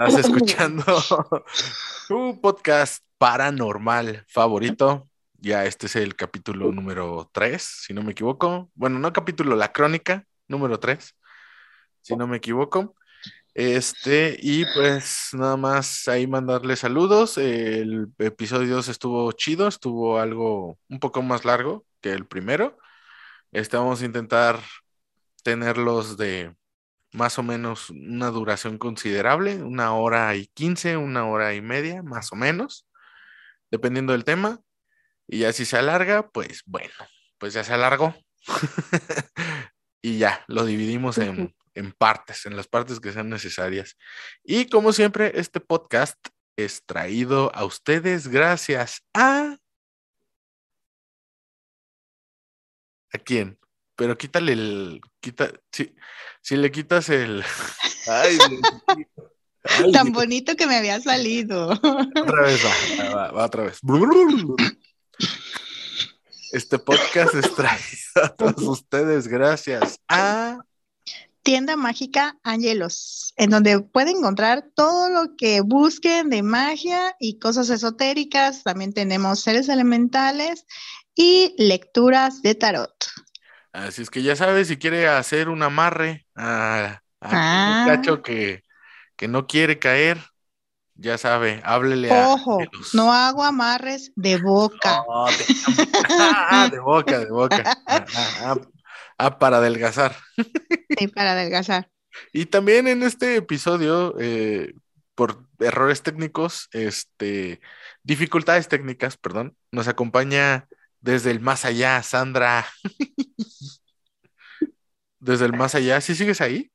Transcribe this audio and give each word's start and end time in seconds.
Estás 0.00 0.24
escuchando 0.24 0.82
tu 2.08 2.40
podcast 2.40 3.04
paranormal 3.18 4.24
favorito. 4.28 5.10
Ya 5.34 5.66
este 5.66 5.88
es 5.88 5.96
el 5.96 6.16
capítulo 6.16 6.72
número 6.72 7.28
3, 7.34 7.62
si 7.62 7.92
no 7.92 8.02
me 8.02 8.12
equivoco. 8.12 8.70
Bueno, 8.74 8.98
no 8.98 9.12
capítulo, 9.12 9.56
la 9.56 9.72
crónica 9.72 10.24
número 10.48 10.80
3, 10.80 11.14
si 12.00 12.16
no 12.16 12.26
me 12.26 12.38
equivoco. 12.38 12.94
Este, 13.52 14.38
y 14.40 14.64
pues 14.74 15.32
nada 15.34 15.58
más 15.58 16.08
ahí 16.08 16.26
mandarle 16.26 16.76
saludos. 16.76 17.36
El 17.36 18.08
episodio 18.16 18.76
2 18.76 18.88
estuvo 18.88 19.30
chido, 19.32 19.68
estuvo 19.68 20.18
algo 20.18 20.78
un 20.88 20.98
poco 20.98 21.20
más 21.20 21.44
largo 21.44 21.84
que 22.00 22.12
el 22.12 22.26
primero. 22.26 22.78
Este, 23.52 23.76
vamos 23.76 24.00
a 24.00 24.06
intentar 24.06 24.60
tenerlos 25.42 26.16
de 26.16 26.54
más 27.12 27.38
o 27.38 27.42
menos 27.42 27.90
una 27.90 28.30
duración 28.30 28.78
considerable, 28.78 29.62
una 29.62 29.94
hora 29.94 30.34
y 30.36 30.46
quince, 30.48 30.96
una 30.96 31.26
hora 31.26 31.54
y 31.54 31.60
media, 31.60 32.02
más 32.02 32.32
o 32.32 32.36
menos, 32.36 32.86
dependiendo 33.70 34.12
del 34.12 34.24
tema. 34.24 34.60
Y 35.26 35.40
ya 35.40 35.52
si 35.52 35.64
se 35.64 35.76
alarga, 35.76 36.28
pues 36.30 36.62
bueno, 36.66 36.94
pues 37.38 37.52
ya 37.52 37.64
se 37.64 37.72
alargó. 37.72 38.14
y 40.02 40.18
ya, 40.18 40.44
lo 40.48 40.64
dividimos 40.64 41.18
en, 41.18 41.54
en 41.74 41.92
partes, 41.92 42.46
en 42.46 42.56
las 42.56 42.68
partes 42.68 43.00
que 43.00 43.12
sean 43.12 43.28
necesarias. 43.28 43.96
Y 44.42 44.68
como 44.68 44.92
siempre, 44.92 45.32
este 45.34 45.60
podcast 45.60 46.18
es 46.56 46.84
traído 46.84 47.54
a 47.54 47.64
ustedes 47.64 48.28
gracias 48.28 49.04
a... 49.14 49.56
¿A 53.12 53.18
quién? 53.18 53.59
Pero 54.00 54.16
quítale 54.16 54.54
el... 54.54 55.02
Quita, 55.20 55.52
si, 55.70 55.94
si 56.40 56.56
le 56.56 56.72
quitas 56.72 57.10
el... 57.10 57.44
Ay, 58.06 58.38
Tan 59.92 60.10
bonito 60.12 60.56
que 60.56 60.66
me 60.66 60.76
había 60.76 60.98
salido. 61.00 61.68
Otra 61.68 62.42
vez 62.42 62.60
va, 62.64 63.14
va, 63.14 63.30
va 63.32 63.44
otra 63.44 63.64
vez. 63.64 63.80
Este 66.50 66.78
podcast 66.78 67.34
es 67.34 67.54
traído 67.54 68.24
a 68.24 68.28
todos 68.30 68.62
ustedes 68.62 69.28
gracias 69.28 70.00
a 70.08 70.60
Tienda 71.42 71.76
Mágica 71.76 72.38
Angelos, 72.42 73.34
en 73.36 73.50
donde 73.50 73.80
pueden 73.80 74.16
encontrar 74.16 74.70
todo 74.74 75.10
lo 75.10 75.36
que 75.36 75.60
busquen 75.60 76.30
de 76.30 76.42
magia 76.42 77.14
y 77.20 77.38
cosas 77.38 77.68
esotéricas. 77.68 78.62
También 78.62 78.94
tenemos 78.94 79.40
seres 79.40 79.68
elementales 79.68 80.64
y 81.14 81.54
lecturas 81.58 82.40
de 82.40 82.54
tarot. 82.54 82.94
Así 83.72 84.02
es 84.02 84.10
que 84.10 84.22
ya 84.22 84.34
sabes, 84.36 84.68
si 84.68 84.76
quiere 84.78 85.06
hacer 85.08 85.48
un 85.48 85.62
amarre 85.62 86.26
a, 86.34 87.02
a 87.20 87.28
Ah. 87.32 87.66
un 87.68 87.80
muchacho 87.84 88.22
que, 88.22 88.62
que 89.16 89.28
no 89.28 89.46
quiere 89.46 89.78
caer, 89.78 90.18
ya 90.94 91.18
sabe, 91.18 91.60
háblele 91.64 92.10
a 92.10 92.28
Ojo, 92.28 92.58
no 92.94 93.12
hago 93.12 93.44
amarres 93.44 94.12
de 94.16 94.36
boca. 94.38 95.02
No, 95.08 95.26
de, 95.26 95.44
Ah, 96.18 96.68
de 96.72 96.78
boca, 96.80 97.18
de 97.20 97.30
boca. 97.30 97.62
Ah, 97.86 98.04
ah, 98.14 98.28
ah, 98.44 98.56
ah, 99.18 99.38
para 99.38 99.58
adelgazar. 99.58 100.16
Sí, 100.98 101.08
para 101.08 101.32
adelgazar. 101.32 101.90
Y 102.32 102.46
también 102.46 102.88
en 102.88 103.02
este 103.02 103.36
episodio, 103.36 104.14
eh, 104.18 104.74
por 105.14 105.44
errores 105.58 106.02
técnicos, 106.02 106.68
este, 106.72 107.60
dificultades 108.02 108.68
técnicas, 108.68 109.16
perdón, 109.16 109.56
nos 109.70 109.88
acompaña 109.88 110.66
desde 111.00 111.30
el 111.30 111.40
más 111.40 111.64
allá, 111.64 112.02
Sandra. 112.02 112.66
Desde 115.18 115.44
el 115.44 115.52
más 115.52 115.74
allá, 115.74 116.00
¿sí 116.00 116.14
sigues 116.14 116.40
ahí? 116.40 116.70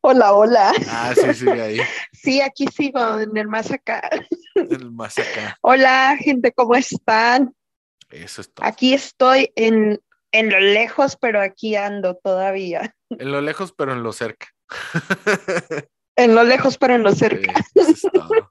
Hola, 0.00 0.32
hola. 0.32 0.72
Ah, 0.88 1.12
sí, 1.14 1.34
sigue 1.34 1.60
ahí. 1.60 1.80
Sí, 2.12 2.40
aquí 2.40 2.66
sigo 2.74 3.20
en 3.20 3.36
el 3.36 3.46
más 3.46 3.70
acá. 3.70 4.08
El 4.54 4.90
más 4.90 5.18
acá. 5.18 5.58
Hola, 5.60 6.16
gente, 6.18 6.52
¿cómo 6.52 6.74
están? 6.74 7.54
Eso 8.08 8.40
es 8.40 8.52
todo. 8.52 8.66
Aquí 8.66 8.94
estoy 8.94 9.52
en, 9.56 10.00
en 10.32 10.50
lo 10.50 10.58
lejos, 10.60 11.16
pero 11.20 11.42
aquí 11.42 11.76
ando 11.76 12.16
todavía. 12.16 12.94
En 13.10 13.30
lo 13.30 13.40
lejos, 13.40 13.72
pero 13.72 13.92
en 13.92 14.02
lo 14.02 14.12
cerca. 14.12 14.48
En 16.16 16.34
lo 16.34 16.44
lejos, 16.44 16.78
pero 16.78 16.94
en 16.94 17.02
lo 17.02 17.12
cerca. 17.12 17.52
Eso 17.74 17.90
es 17.90 18.00
todo. 18.00 18.48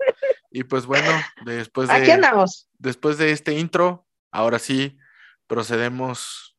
Y 0.52 0.64
pues 0.64 0.86
bueno, 0.86 1.10
después 1.46 1.90
de. 1.90 1.96
Aquí 1.96 2.12
andamos. 2.12 2.70
después 2.78 3.18
de 3.18 3.32
este 3.32 3.58
intro, 3.58 4.08
ahora 4.32 4.60
sí 4.60 4.98
procedemos. 5.48 6.58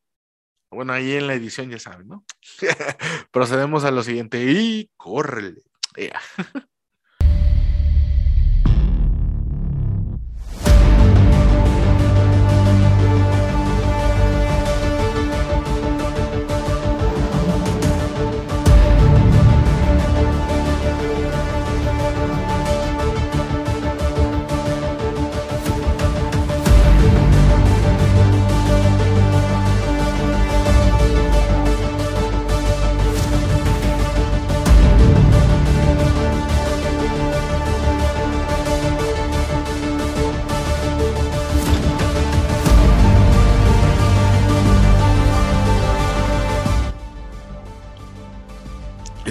Bueno, 0.70 0.92
ahí 0.92 1.14
en 1.14 1.26
la 1.26 1.34
edición 1.34 1.68
ya 1.70 1.80
saben, 1.80 2.06
¿no? 2.06 2.24
procedemos 3.32 3.84
a 3.84 3.90
lo 3.90 4.02
siguiente 4.02 4.44
y 4.44 4.90
córrele. 4.96 5.62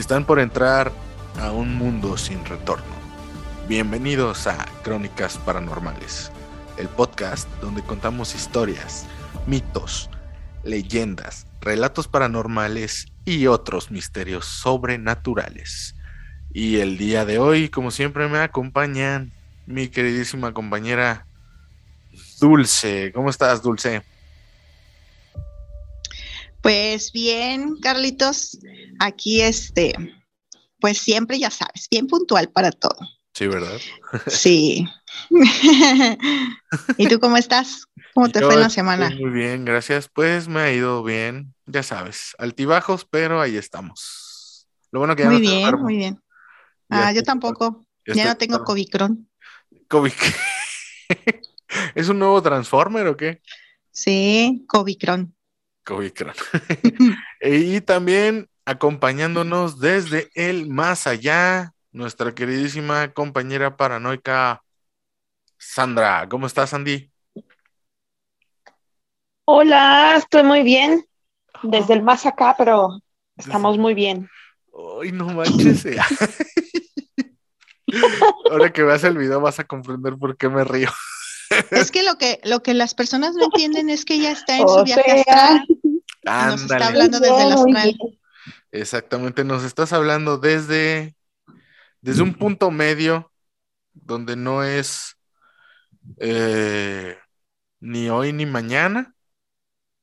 Están 0.09 0.25
por 0.25 0.39
entrar 0.39 0.91
a 1.39 1.51
un 1.51 1.75
mundo 1.75 2.17
sin 2.17 2.43
retorno. 2.43 2.95
Bienvenidos 3.67 4.47
a 4.47 4.65
Crónicas 4.81 5.37
Paranormales, 5.37 6.31
el 6.77 6.87
podcast 6.87 7.47
donde 7.61 7.83
contamos 7.83 8.33
historias, 8.33 9.05
mitos, 9.45 10.09
leyendas, 10.63 11.45
relatos 11.61 12.07
paranormales 12.07 13.05
y 13.23 13.45
otros 13.45 13.91
misterios 13.91 14.45
sobrenaturales. 14.45 15.95
Y 16.51 16.77
el 16.77 16.97
día 16.97 17.23
de 17.23 17.37
hoy, 17.37 17.69
como 17.69 17.91
siempre, 17.91 18.27
me 18.29 18.39
acompañan 18.39 19.31
mi 19.67 19.89
queridísima 19.89 20.55
compañera 20.55 21.27
Dulce. 22.39 23.11
¿Cómo 23.13 23.29
estás, 23.29 23.61
Dulce? 23.61 24.01
Pues 26.69 27.11
bien, 27.11 27.77
Carlitos, 27.81 28.59
aquí 28.99 29.41
este, 29.41 29.91
pues 30.79 30.99
siempre 30.99 31.39
ya 31.39 31.49
sabes, 31.49 31.87
bien 31.89 32.05
puntual 32.05 32.51
para 32.51 32.71
todo. 32.71 32.95
Sí, 33.33 33.47
¿verdad? 33.47 33.81
Sí. 34.27 34.85
¿Y 36.99 37.07
tú 37.07 37.19
cómo 37.19 37.37
estás? 37.37 37.85
¿Cómo 38.13 38.29
te 38.29 38.41
Yo 38.41 38.45
fue 38.45 38.53
en 38.53 38.61
la 38.61 38.69
semana? 38.69 39.09
Muy 39.09 39.31
bien, 39.31 39.65
gracias. 39.65 40.09
Pues 40.13 40.47
me 40.47 40.59
ha 40.59 40.71
ido 40.71 41.01
bien, 41.01 41.55
ya 41.65 41.81
sabes, 41.81 42.35
altibajos, 42.37 43.03
pero 43.03 43.41
ahí 43.41 43.57
estamos. 43.57 44.67
Lo 44.91 44.99
bueno 44.99 45.15
que 45.15 45.23
ya 45.23 45.29
Muy 45.29 45.37
no 45.37 45.41
bien, 45.41 45.57
enfermo. 45.61 45.83
muy 45.85 45.97
bien. 45.97 46.21
Ya 46.87 47.07
Ah, 47.07 47.11
yo 47.13 47.23
tampoco. 47.23 47.83
ya 48.05 48.25
no 48.25 48.37
tengo 48.37 48.57
enfermo. 48.57 48.65
Covicron. 48.65 49.29
COVID. 49.87 50.13
¿Es 51.95 52.09
un 52.09 52.19
nuevo 52.19 52.43
Transformer 52.43 53.07
o 53.07 53.17
qué? 53.17 53.41
Sí, 53.91 54.65
Covicron. 54.67 55.33
Covicron. 55.89 56.35
y 57.41 57.81
también 57.81 58.47
acompañándonos 58.65 59.79
desde 59.79 60.29
el 60.35 60.69
más 60.69 61.07
allá, 61.07 61.73
nuestra 61.91 62.35
queridísima 62.35 63.11
compañera 63.11 63.75
paranoica 63.75 64.61
Sandra. 65.57 66.29
¿Cómo 66.29 66.45
estás, 66.45 66.75
Andy? 66.75 67.11
Hola, 69.45 70.13
estoy 70.17 70.43
muy 70.43 70.61
bien. 70.61 71.03
Desde 71.63 71.95
el 71.95 72.03
más 72.03 72.27
acá, 72.27 72.53
pero 72.55 73.01
estamos 73.35 73.79
muy 73.79 73.95
bien. 73.95 74.29
Ay, 75.01 75.11
no 75.11 75.25
manches. 75.25 75.85
eh. 75.85 75.97
Ahora 78.51 78.71
que 78.71 78.83
veas 78.83 79.03
el 79.03 79.17
video 79.17 79.41
vas 79.41 79.59
a 79.59 79.63
comprender 79.63 80.15
por 80.17 80.37
qué 80.37 80.47
me 80.47 80.63
río. 80.63 80.91
Es 81.71 81.91
que 81.91 82.03
lo 82.03 82.17
que 82.17 82.39
lo 82.43 82.61
que 82.61 82.73
las 82.73 82.93
personas 82.93 83.33
no 83.35 83.45
entienden 83.45 83.89
es 83.89 84.05
que 84.05 84.15
ella 84.15 84.31
está 84.31 84.57
en 84.57 84.67
su 84.67 84.83
viaje 84.83 85.23
sea, 85.23 85.55
astral. 85.55 85.67
Nos 86.23 86.61
está 86.61 86.75
Ándale. 86.75 86.85
hablando 86.85 87.19
desde 87.19 87.43
el 87.43 87.51
astral. 87.53 87.97
Exactamente, 88.71 89.43
nos 89.43 89.63
estás 89.63 89.93
hablando 89.93 90.37
desde, 90.37 91.15
desde 92.01 92.21
un 92.21 92.35
punto 92.35 92.69
medio 92.69 93.31
donde 93.93 94.35
no 94.35 94.63
es 94.63 95.17
eh, 96.17 97.17
ni 97.79 98.09
hoy 98.09 98.31
ni 98.31 98.45
mañana, 98.45 99.15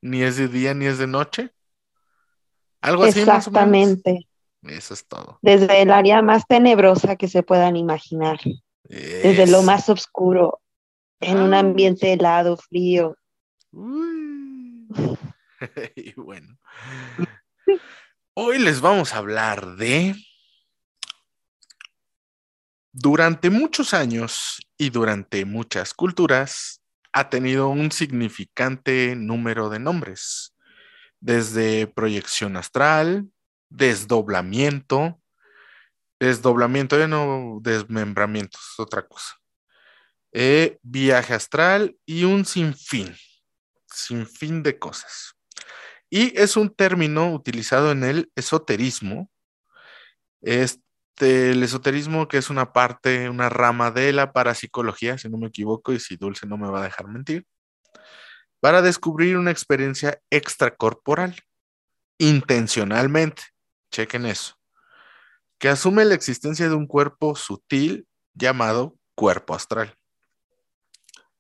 ni 0.01 0.23
es 0.23 0.37
de 0.37 0.49
día 0.49 0.75
ni 0.75 0.87
es 0.87 0.99
de 0.99 1.07
noche. 1.07 1.53
Algo 2.81 3.05
así 3.05 3.25
más 3.25 3.47
o 3.47 3.51
menos. 3.51 3.67
Exactamente. 3.67 4.29
Eso 4.63 4.95
es 4.95 5.07
todo. 5.07 5.39
Desde 5.43 5.83
el 5.83 5.91
área 5.93 6.23
más 6.23 6.47
tenebrosa 6.47 7.17
que 7.17 7.29
se 7.29 7.43
puedan 7.43 7.77
imaginar. 7.77 8.41
Desde 8.89 9.47
lo 9.47 9.63
más 9.63 9.89
oscuro, 9.89 10.61
en 11.21 11.39
un 11.39 11.55
Ah. 11.55 11.61
ambiente 11.61 12.13
helado, 12.13 12.57
frío. 12.57 13.17
Y 15.97 16.13
bueno. 16.15 16.59
Hoy 18.35 18.59
les 18.59 18.81
vamos 18.81 19.15
a 19.15 19.19
hablar 19.19 19.77
de... 19.77 20.15
Durante 22.93 23.51
muchos 23.51 23.93
años 23.93 24.59
y 24.79 24.91
durante 24.91 25.45
muchas 25.45 25.93
culturas 25.93 26.81
ha 27.13 27.29
tenido 27.29 27.69
un 27.69 27.93
significante 27.93 29.15
número 29.17 29.69
de 29.69 29.79
nombres, 29.79 30.55
desde 31.21 31.87
proyección 31.87 32.57
astral, 32.57 33.29
desdoblamiento, 33.69 35.21
desdoblamiento, 36.19 36.99
ya 36.99 37.07
no 37.07 37.59
desmembramiento, 37.61 38.59
es 38.59 38.79
otra 38.81 39.07
cosa, 39.07 39.35
eh, 40.39 40.79
viaje 40.83 41.33
astral 41.33 41.97
y 42.05 42.25
un 42.25 42.45
sinfín, 42.45 43.17
sinfín 43.87 44.63
de 44.63 44.79
cosas. 44.79 45.35
Y 46.11 46.39
es 46.39 46.59
un 46.59 46.69
término 46.69 47.33
utilizado 47.33 47.91
en 47.91 48.05
el 48.05 48.31
esoterismo. 48.37 49.31
Este, 50.43 51.53
el 51.53 51.63
esoterismo 51.63 52.29
que 52.29 52.37
es 52.37 52.51
una 52.51 52.75
parte, 52.75 53.31
una 53.31 53.49
rama 53.49 53.91
de 53.91 54.13
la 54.13 54.35
parapsicología, 54.35 55.17
si 55.17 55.31
no 55.31 55.39
me 55.39 55.47
equivoco, 55.47 55.95
y 55.95 56.01
si 56.01 56.17
Dulce 56.17 56.47
no 56.47 56.59
me 56.59 56.69
va 56.69 56.81
a 56.81 56.85
dejar 56.85 57.09
mentir, 57.09 57.47
para 58.61 58.83
descubrir 58.83 59.39
una 59.39 59.53
experiencia 59.53 60.21
extracorporal, 60.29 61.35
intencionalmente, 62.19 63.43
chequen 63.91 64.27
eso, 64.27 64.55
que 65.59 65.71
asume 65.71 66.05
la 66.05 66.15
existencia 66.15 66.69
de 66.69 66.75
un 66.75 66.87
cuerpo 66.87 67.37
sutil 67.37 68.07
llamado 68.35 68.99
cuerpo 69.15 69.55
astral, 69.55 69.97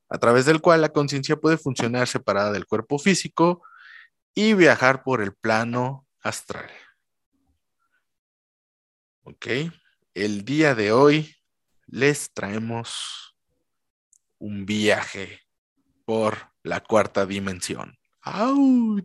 a 0.09 0.19
través 0.19 0.47
del 0.47 0.61
cual 0.61 0.81
la 0.81 0.93
conciencia 0.93 1.37
puede 1.37 1.57
funcionar 1.57 2.09
separada 2.09 2.53
del 2.53 2.67
cuerpo 2.67 2.99
físico 2.99 3.63
y 4.35 4.55
viajar 4.55 5.03
por 5.03 5.23
el 5.23 5.35
plano 5.35 6.07
astral. 6.21 6.71
Ok, 9.23 9.47
el 10.15 10.45
día 10.45 10.75
de 10.75 10.93
hoy 10.93 11.37
les 11.87 12.33
traemos 12.33 13.37
un 14.39 14.67
viaje 14.67 15.41
por 16.05 16.53
la 16.63 16.81
cuarta 16.81 17.27
dimensión. 17.27 17.97
¡Auch! 18.23 19.05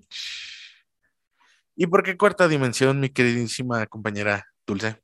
¿Y 1.75 1.87
por 1.87 2.03
qué 2.03 2.17
cuarta 2.17 2.47
dimensión, 2.47 2.99
mi 2.99 3.09
queridísima 3.09 3.87
compañera 3.87 4.45
Dulce? 4.67 5.01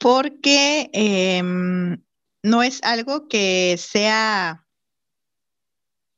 Porque 0.00 0.88
em, 0.94 2.02
no 2.42 2.62
es 2.62 2.82
algo 2.82 3.28
que 3.28 3.76
sea 3.76 4.66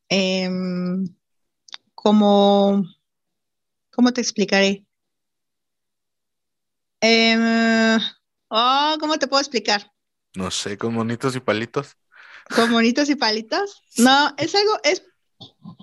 em, 0.09 1.05
como, 1.95 2.85
¿cómo 3.91 4.13
te 4.13 4.21
explicaré? 4.21 4.87
Oh, 8.49 8.97
¿cómo 9.01 9.19
te 9.19 9.27
puedo 9.27 9.41
explicar? 9.41 9.93
No 10.37 10.51
sé, 10.51 10.79
con 10.79 10.95
monitos 10.95 11.35
y 11.35 11.41
palitos. 11.41 11.97
¿Con 12.55 12.71
monitos 12.71 13.11
y 13.11 13.17
palitos? 13.17 13.83
No, 13.97 14.33
es 14.37 14.55
algo, 14.55 14.79
es, 14.85 15.03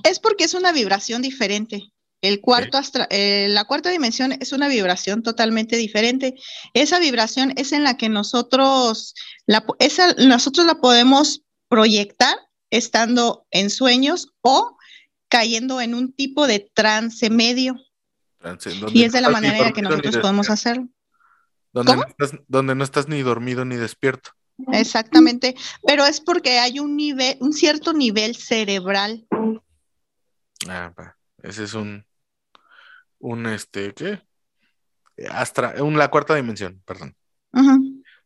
es 0.03 0.19
porque 0.19 0.45
es 0.45 0.53
una 0.53 0.71
vibración 0.71 1.21
diferente. 1.21 1.91
El 2.21 2.41
cuarto 2.41 2.77
astra- 2.77 3.07
eh, 3.09 3.47
la 3.49 3.63
cuarta 3.65 3.89
dimensión 3.89 4.33
es 4.33 4.51
una 4.51 4.67
vibración 4.67 5.23
totalmente 5.23 5.77
diferente. 5.77 6.35
Esa 6.73 6.99
vibración 6.99 7.53
es 7.55 7.71
en 7.71 7.83
la 7.83 7.95
que 7.97 8.09
nosotros 8.09 9.13
la, 9.45 9.65
esa, 9.79 10.13
nosotros 10.15 10.65
la 10.65 10.75
podemos 10.75 11.43
proyectar 11.69 12.35
estando 12.71 13.45
en 13.51 13.69
sueños 13.69 14.33
o 14.41 14.77
cayendo 15.29 15.79
en 15.79 15.95
un 15.95 16.11
tipo 16.11 16.45
de 16.45 16.69
trance 16.73 17.29
medio. 17.29 17.75
Trance, 18.39 18.71
Y 18.93 19.03
es 19.03 19.13
de 19.13 19.21
la 19.21 19.29
manera 19.29 19.57
en 19.57 19.63
la 19.63 19.71
que 19.71 19.81
nosotros 19.81 20.17
podemos 20.17 20.49
hacerlo. 20.49 20.87
Donde 21.71 21.95
no 21.95 22.03
estás, 22.03 22.31
donde 22.47 22.75
no 22.75 22.83
estás 22.83 23.07
ni 23.07 23.21
dormido 23.21 23.63
ni 23.63 23.75
despierto. 23.75 24.31
Exactamente. 24.73 25.55
Pero 25.85 26.05
es 26.05 26.19
porque 26.19 26.59
hay 26.59 26.79
un 26.79 26.97
nivel, 26.97 27.37
un 27.39 27.53
cierto 27.53 27.93
nivel 27.93 28.35
cerebral. 28.35 29.25
Ah. 30.67 30.91
Ese 31.43 31.63
es 31.63 31.73
un, 31.73 32.05
un 33.19 33.45
este, 33.45 33.93
¿qué? 33.93 34.21
Astra, 35.29 35.75
un, 35.83 35.97
la 35.97 36.09
cuarta 36.09 36.35
dimensión, 36.35 36.81
perdón. 36.85 37.15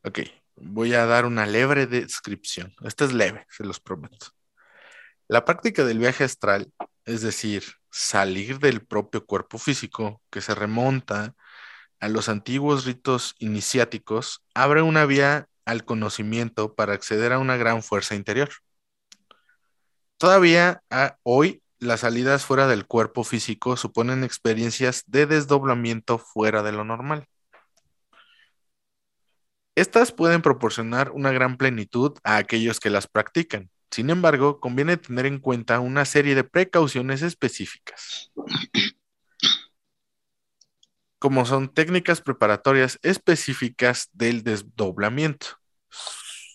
Ok, 0.03 0.19
voy 0.55 0.93
a 0.93 1.05
dar 1.05 1.25
una 1.25 1.45
leve 1.45 1.87
descripción. 1.87 2.73
Esta 2.83 3.05
es 3.05 3.13
leve, 3.13 3.45
se 3.49 3.63
los 3.63 3.79
prometo. 3.79 4.27
La 5.27 5.45
práctica 5.45 5.83
del 5.85 5.99
viaje 5.99 6.23
astral, 6.23 6.71
es 7.05 7.21
decir, 7.21 7.63
salir 7.89 8.59
del 8.59 8.85
propio 8.85 9.25
cuerpo 9.25 9.57
físico 9.57 10.21
que 10.29 10.41
se 10.41 10.53
remonta 10.53 11.33
a 11.99 12.09
los 12.09 12.29
antiguos 12.29 12.85
ritos 12.85 13.35
iniciáticos, 13.39 14.43
abre 14.53 14.81
una 14.81 15.05
vía 15.05 15.47
al 15.65 15.85
conocimiento 15.85 16.75
para 16.75 16.93
acceder 16.93 17.31
a 17.31 17.39
una 17.39 17.55
gran 17.55 17.81
fuerza 17.81 18.15
interior. 18.15 18.49
Todavía 20.17 20.83
a- 20.89 21.17
hoy 21.23 21.62
las 21.83 22.01
salidas 22.01 22.45
fuera 22.45 22.67
del 22.67 22.85
cuerpo 22.85 23.23
físico 23.23 23.77
suponen 23.77 24.23
experiencias 24.23 25.03
de 25.07 25.25
desdoblamiento 25.25 26.17
fuera 26.17 26.63
de 26.63 26.71
lo 26.71 26.83
normal. 26.83 27.27
Estas 29.75 30.11
pueden 30.11 30.41
proporcionar 30.41 31.11
una 31.11 31.31
gran 31.31 31.57
plenitud 31.57 32.17
a 32.23 32.37
aquellos 32.37 32.79
que 32.79 32.89
las 32.89 33.07
practican. 33.07 33.71
Sin 33.89 34.09
embargo, 34.09 34.59
conviene 34.59 34.97
tener 34.97 35.25
en 35.25 35.39
cuenta 35.39 35.79
una 35.79 36.05
serie 36.05 36.35
de 36.35 36.43
precauciones 36.43 37.21
específicas, 37.21 38.31
como 41.19 41.45
son 41.45 41.73
técnicas 41.73 42.21
preparatorias 42.21 42.99
específicas 43.01 44.09
del 44.13 44.43
desdoblamiento, 44.43 45.47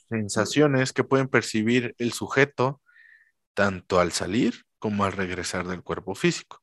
sensaciones 0.08 0.92
que 0.92 1.04
pueden 1.04 1.28
percibir 1.28 1.94
el 1.98 2.12
sujeto 2.12 2.80
tanto 3.54 4.00
al 4.00 4.12
salir 4.12 4.67
como 4.78 5.04
al 5.04 5.12
regresar 5.12 5.66
del 5.66 5.82
cuerpo 5.82 6.14
físico. 6.14 6.62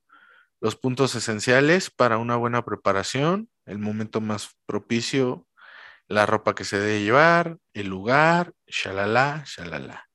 Los 0.62 0.76
puntos 0.76 1.16
esenciales 1.16 1.90
para 1.92 2.18
una 2.18 2.36
buena 2.36 2.64
preparación, 2.64 3.50
el 3.66 3.80
momento 3.80 4.22
más 4.22 4.56
propicio, 4.66 5.48
la 6.08 6.26
ropa 6.26 6.56
que 6.56 6.66
se 6.66 6.80
debe 6.80 7.04
llevar, 7.04 7.58
el 7.74 7.88
lugar, 7.88 8.54
shalala, 8.68 9.44
shalala. 9.46 10.08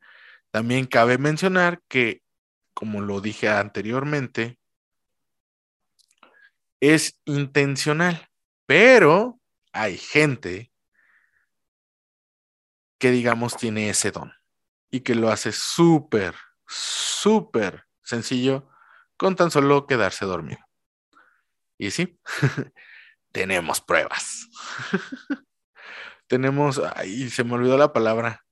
También 0.50 0.86
cabe 0.86 1.18
mencionar 1.18 1.80
que, 1.88 2.22
como 2.74 3.00
lo 3.00 3.20
dije 3.20 3.48
anteriormente, 3.48 4.58
es 6.80 7.20
intencional, 7.26 8.28
pero 8.66 9.38
hay 9.72 9.98
gente 9.98 10.72
que, 12.98 13.10
digamos, 13.10 13.56
tiene 13.56 13.90
ese 13.90 14.10
don 14.10 14.32
y 14.90 15.00
que 15.00 15.14
lo 15.14 15.30
hace 15.30 15.52
súper, 15.52 16.34
súper 16.66 17.84
sencillo 18.10 18.68
con 19.18 19.36
tan 19.36 19.50
solo 19.52 19.86
quedarse 19.86 20.26
dormido. 20.26 20.60
Y 21.78 21.90
sí, 21.90 22.18
tenemos 23.32 23.80
pruebas. 23.80 24.48
tenemos, 26.26 26.80
ahí 26.96 27.28
se 27.30 27.44
me 27.44 27.54
olvidó 27.54 27.76
la 27.78 27.92
palabra, 27.92 28.44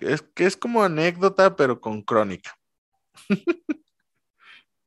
es 0.00 0.22
que 0.22 0.46
es 0.46 0.56
como 0.56 0.82
anécdota, 0.82 1.56
pero 1.56 1.80
con 1.80 2.02
crónica. 2.02 2.54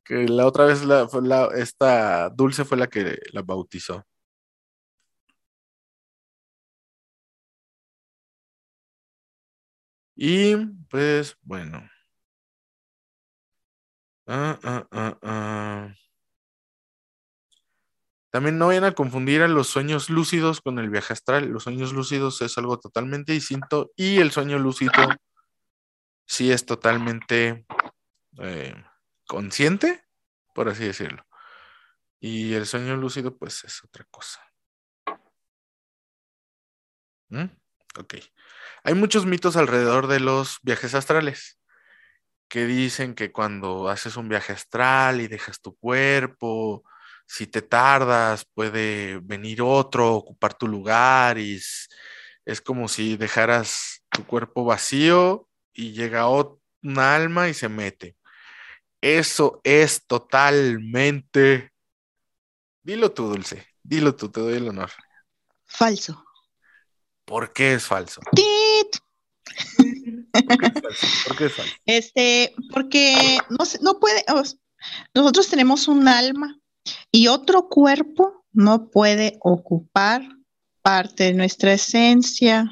que 0.04 0.26
la 0.28 0.46
otra 0.46 0.64
vez 0.66 0.84
la, 0.84 1.08
la- 1.22 1.48
esta 1.56 2.30
Dulce 2.30 2.64
fue 2.64 2.78
la 2.78 2.88
que 2.88 3.18
la 3.32 3.42
bautizó. 3.42 4.04
Y 10.16 10.56
pues 10.88 11.36
bueno. 11.42 11.82
Ah, 14.26 14.58
ah, 14.62 15.18
ah. 15.22 15.94
También 18.30 18.56
no 18.56 18.68
vayan 18.68 18.84
a 18.84 18.94
confundir 18.94 19.42
a 19.42 19.48
los 19.48 19.68
sueños 19.68 20.08
lúcidos 20.08 20.60
con 20.62 20.78
el 20.78 20.88
viaje 20.88 21.12
astral. 21.12 21.48
Los 21.48 21.64
sueños 21.64 21.92
lúcidos 21.92 22.40
es 22.40 22.56
algo 22.56 22.78
totalmente 22.78 23.32
distinto 23.32 23.90
y 23.94 24.20
el 24.20 24.30
sueño 24.30 24.58
lúcido 24.58 24.94
sí 26.26 26.50
es 26.50 26.64
totalmente 26.64 27.66
eh, 28.38 28.74
consciente, 29.26 30.02
por 30.54 30.70
así 30.70 30.84
decirlo. 30.84 31.26
Y 32.20 32.54
el 32.54 32.66
sueño 32.66 32.96
lúcido 32.96 33.36
pues 33.36 33.64
es 33.64 33.84
otra 33.84 34.06
cosa. 34.10 34.40
¿Mm? 37.28 37.50
Ok. 37.98 38.14
Hay 38.84 38.94
muchos 38.94 39.26
mitos 39.26 39.56
alrededor 39.56 40.06
de 40.06 40.20
los 40.20 40.58
viajes 40.62 40.94
astrales 40.94 41.58
que 42.52 42.66
dicen 42.66 43.14
que 43.14 43.32
cuando 43.32 43.88
haces 43.88 44.18
un 44.18 44.28
viaje 44.28 44.52
astral 44.52 45.22
y 45.22 45.26
dejas 45.26 45.58
tu 45.62 45.74
cuerpo 45.74 46.84
si 47.26 47.46
te 47.46 47.62
tardas, 47.62 48.44
puede 48.44 49.20
venir 49.20 49.62
otro, 49.62 50.14
ocupar 50.14 50.52
tu 50.52 50.68
lugar 50.68 51.38
y 51.38 51.54
es, 51.54 51.88
es 52.44 52.60
como 52.60 52.88
si 52.88 53.16
dejaras 53.16 54.04
tu 54.10 54.26
cuerpo 54.26 54.66
vacío 54.66 55.48
y 55.72 55.92
llega 55.92 56.28
un 56.28 56.98
alma 56.98 57.48
y 57.48 57.54
se 57.54 57.70
mete. 57.70 58.16
Eso 59.00 59.62
es 59.64 60.06
totalmente... 60.06 61.72
Dilo 62.82 63.12
tú, 63.12 63.28
Dulce. 63.30 63.66
Dilo 63.82 64.14
tú, 64.14 64.30
te 64.30 64.40
doy 64.40 64.56
el 64.56 64.68
honor. 64.68 64.90
Falso. 65.64 66.22
¿Por 67.24 67.54
qué 67.54 67.72
es 67.72 67.86
falso? 67.86 68.20
¡Tit! 68.34 69.02
¿Por 71.26 71.36
qué 71.36 71.46
es. 71.46 71.52
Este, 71.86 72.54
porque 72.72 73.38
no, 73.50 73.64
no 73.80 74.00
puede, 74.00 74.24
nosotros 75.14 75.48
tenemos 75.48 75.88
un 75.88 76.08
alma 76.08 76.58
y 77.10 77.28
otro 77.28 77.68
cuerpo 77.68 78.44
no 78.52 78.90
puede 78.90 79.38
ocupar 79.40 80.22
parte 80.82 81.24
de 81.24 81.34
nuestra 81.34 81.72
esencia. 81.72 82.68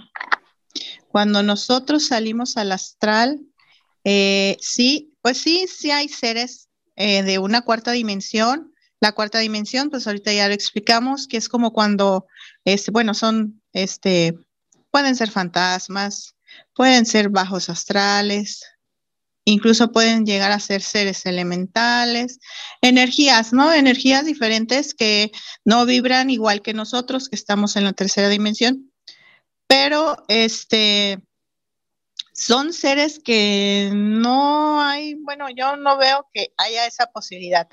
Cuando 1.09 1.43
nosotros 1.43 2.07
salimos 2.07 2.57
al 2.57 2.73
astral, 2.73 3.40
eh, 4.05 4.57
sí, 4.61 5.14
pues 5.23 5.38
sí, 5.38 5.67
sí 5.69 5.90
hay 5.90 6.09
seres 6.09 6.69
eh, 6.97 7.23
de 7.23 7.38
una 7.38 7.62
cuarta 7.62 7.93
dimensión. 7.93 8.75
La 9.00 9.12
cuarta 9.12 9.38
dimensión, 9.38 9.88
pues 9.88 10.07
ahorita 10.07 10.33
ya 10.33 10.49
lo 10.49 10.55
explicamos, 10.55 11.26
que 11.26 11.38
es 11.38 11.49
como 11.49 11.73
cuando, 11.73 12.26
este, 12.64 12.90
bueno, 12.90 13.14
son, 13.14 13.62
este, 13.73 14.37
pueden 14.90 15.17
ser 15.17 15.31
fantasmas, 15.31 16.35
pueden 16.75 17.07
ser 17.07 17.29
bajos 17.29 17.69
astrales, 17.69 18.64
incluso 19.45 19.93
pueden 19.93 20.26
llegar 20.26 20.52
a 20.52 20.61
ser 20.61 20.83
seres 20.83 21.26
elementales, 21.26 22.38
energías, 22.81 23.52
¿no? 23.52 23.73
Energías 23.73 24.25
diferentes 24.25 24.95
que 24.95 25.33
no 25.64 25.87
vibran 25.87 26.31
igual 26.31 26.62
que 26.62 26.75
nosotros, 26.75 27.29
que 27.29 27.37
estamos 27.37 27.76
en 27.76 27.85
la 27.85 27.93
tercera 27.93 28.29
dimensión, 28.29 28.93
pero 29.67 30.25
este 30.29 31.23
son 32.33 32.73
seres 32.73 33.21
que 33.23 33.90
no 33.95 34.81
hay, 34.81 35.14
bueno, 35.14 35.47
yo 35.55 35.76
no 35.76 35.99
veo 35.99 36.26
que 36.33 36.55
haya 36.57 36.87
esa 36.87 37.07
posibilidad. 37.07 37.69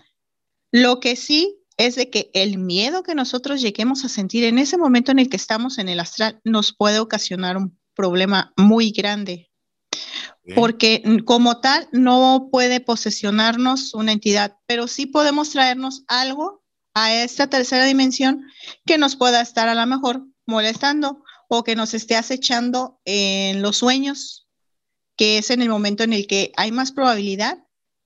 Lo 0.71 0.99
que 0.99 1.15
sí 1.15 1.57
es 1.77 1.95
de 1.95 2.09
que 2.09 2.29
el 2.33 2.57
miedo 2.57 3.03
que 3.03 3.15
nosotros 3.15 3.61
lleguemos 3.61 4.03
a 4.03 4.09
sentir 4.09 4.43
en 4.43 4.57
ese 4.57 4.77
momento 4.77 5.11
en 5.11 5.19
el 5.19 5.29
que 5.29 5.37
estamos 5.37 5.77
en 5.77 5.89
el 5.89 5.99
astral 5.99 6.41
nos 6.43 6.75
puede 6.75 6.99
ocasionar 6.99 7.55
un 7.55 7.79
problema 7.97 8.53
muy 8.55 8.91
grande 8.91 9.47
porque 10.55 11.03
como 11.25 11.59
tal 11.59 11.87
no 11.91 12.49
puede 12.51 12.79
posesionarnos 12.79 13.93
una 13.93 14.11
entidad, 14.11 14.57
pero 14.65 14.87
sí 14.87 15.05
podemos 15.05 15.49
traernos 15.51 16.03
algo 16.07 16.63
a 16.93 17.13
esta 17.13 17.47
tercera 17.47 17.85
dimensión 17.85 18.45
que 18.85 18.97
nos 18.97 19.15
pueda 19.15 19.41
estar 19.41 19.67
a 19.67 19.75
lo 19.75 19.85
mejor 19.85 20.25
molestando 20.45 21.23
o 21.49 21.63
que 21.63 21.75
nos 21.75 21.93
esté 21.93 22.15
acechando 22.15 22.99
en 23.05 23.61
los 23.61 23.77
sueños, 23.77 24.47
que 25.15 25.37
es 25.37 25.49
en 25.49 25.61
el 25.61 25.69
momento 25.69 26.03
en 26.03 26.13
el 26.13 26.27
que 26.27 26.51
hay 26.57 26.71
más 26.71 26.91
probabilidad 26.91 27.63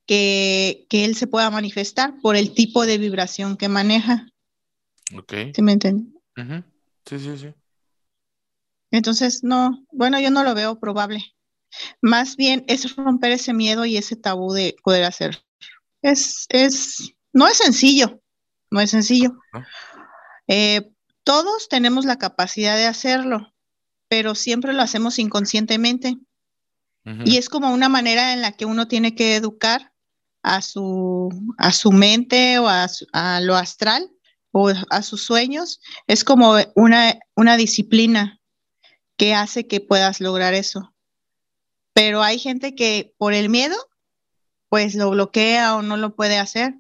que, 0.08 0.88
que 0.90 1.06
él 1.06 1.16
se 1.16 1.28
pueda 1.28 1.50
manifestar 1.52 2.16
por 2.22 2.36
el 2.36 2.54
tipo 2.54 2.86
de 2.86 2.98
vibración 2.98 3.56
que 3.56 3.70
maneja. 3.70 4.28
Ok. 5.16 5.34
¿Sí 5.54 5.62
me 5.62 5.74
entienden? 5.74 6.14
Ujú. 6.38 6.64
Sí, 7.06 7.20
sí, 7.20 7.38
sí. 7.38 7.54
Entonces, 8.92 9.44
no, 9.44 9.86
bueno, 9.92 10.20
yo 10.20 10.30
no 10.32 10.44
lo 10.44 10.54
veo 10.54 10.80
probable. 10.80 11.34
Más 12.02 12.36
bien 12.36 12.66
es 12.68 12.96
romper 12.96 13.32
ese 13.32 13.54
miedo 13.54 13.86
y 13.86 13.98
ese 13.98 14.16
tabú 14.18 14.52
de 14.54 14.76
poder 14.84 15.06
hacer. 15.06 15.44
Es, 16.02 16.46
es, 16.50 17.14
no 17.32 17.48
es 17.48 17.58
sencillo, 17.58 18.22
no 18.70 18.82
es 18.82 18.92
sencillo. 18.92 19.32
Eh, 20.48 20.92
todos 21.24 21.70
tenemos 21.70 22.06
la 22.06 22.18
capacidad 22.18 22.76
de 22.76 22.88
hacerlo, 22.88 23.54
pero 24.10 24.36
siempre 24.36 24.74
lo 24.74 24.82
hacemos 24.82 25.20
inconscientemente. 25.20 26.18
Y 27.26 27.38
es 27.38 27.50
como 27.50 27.74
una 27.74 27.90
manera 27.90 28.34
en 28.34 28.42
la 28.42 28.52
que 28.52 28.66
uno 28.66 28.88
tiene 28.88 29.16
que 29.16 29.36
educar 29.36 29.94
a 30.44 30.62
su, 30.62 31.30
a 31.58 31.72
su 31.72 31.92
mente 31.92 32.60
o 32.60 32.68
a, 32.68 32.88
su- 32.90 33.08
a 33.14 33.40
lo 33.42 33.56
astral 33.56 34.12
o 34.52 34.72
a 34.90 35.02
sus 35.02 35.24
sueños. 35.24 35.80
Es 36.08 36.24
como 36.24 36.56
una, 36.76 37.18
una 37.36 37.56
disciplina 37.58 38.41
que 39.18 39.34
hace 39.34 39.68
que 39.68 39.82
puedas 39.82 40.22
lograr 40.22 40.54
eso. 40.54 40.94
Pero 41.94 42.24
hay 42.24 42.40
gente 42.40 42.76
que 42.76 43.14
por 43.18 43.34
el 43.34 43.50
miedo, 43.50 43.76
pues 44.70 44.96
lo 44.96 45.10
bloquea 45.10 45.76
o 45.76 45.82
no 45.82 45.98
lo 45.98 46.16
puede 46.16 46.38
hacer. 46.38 46.76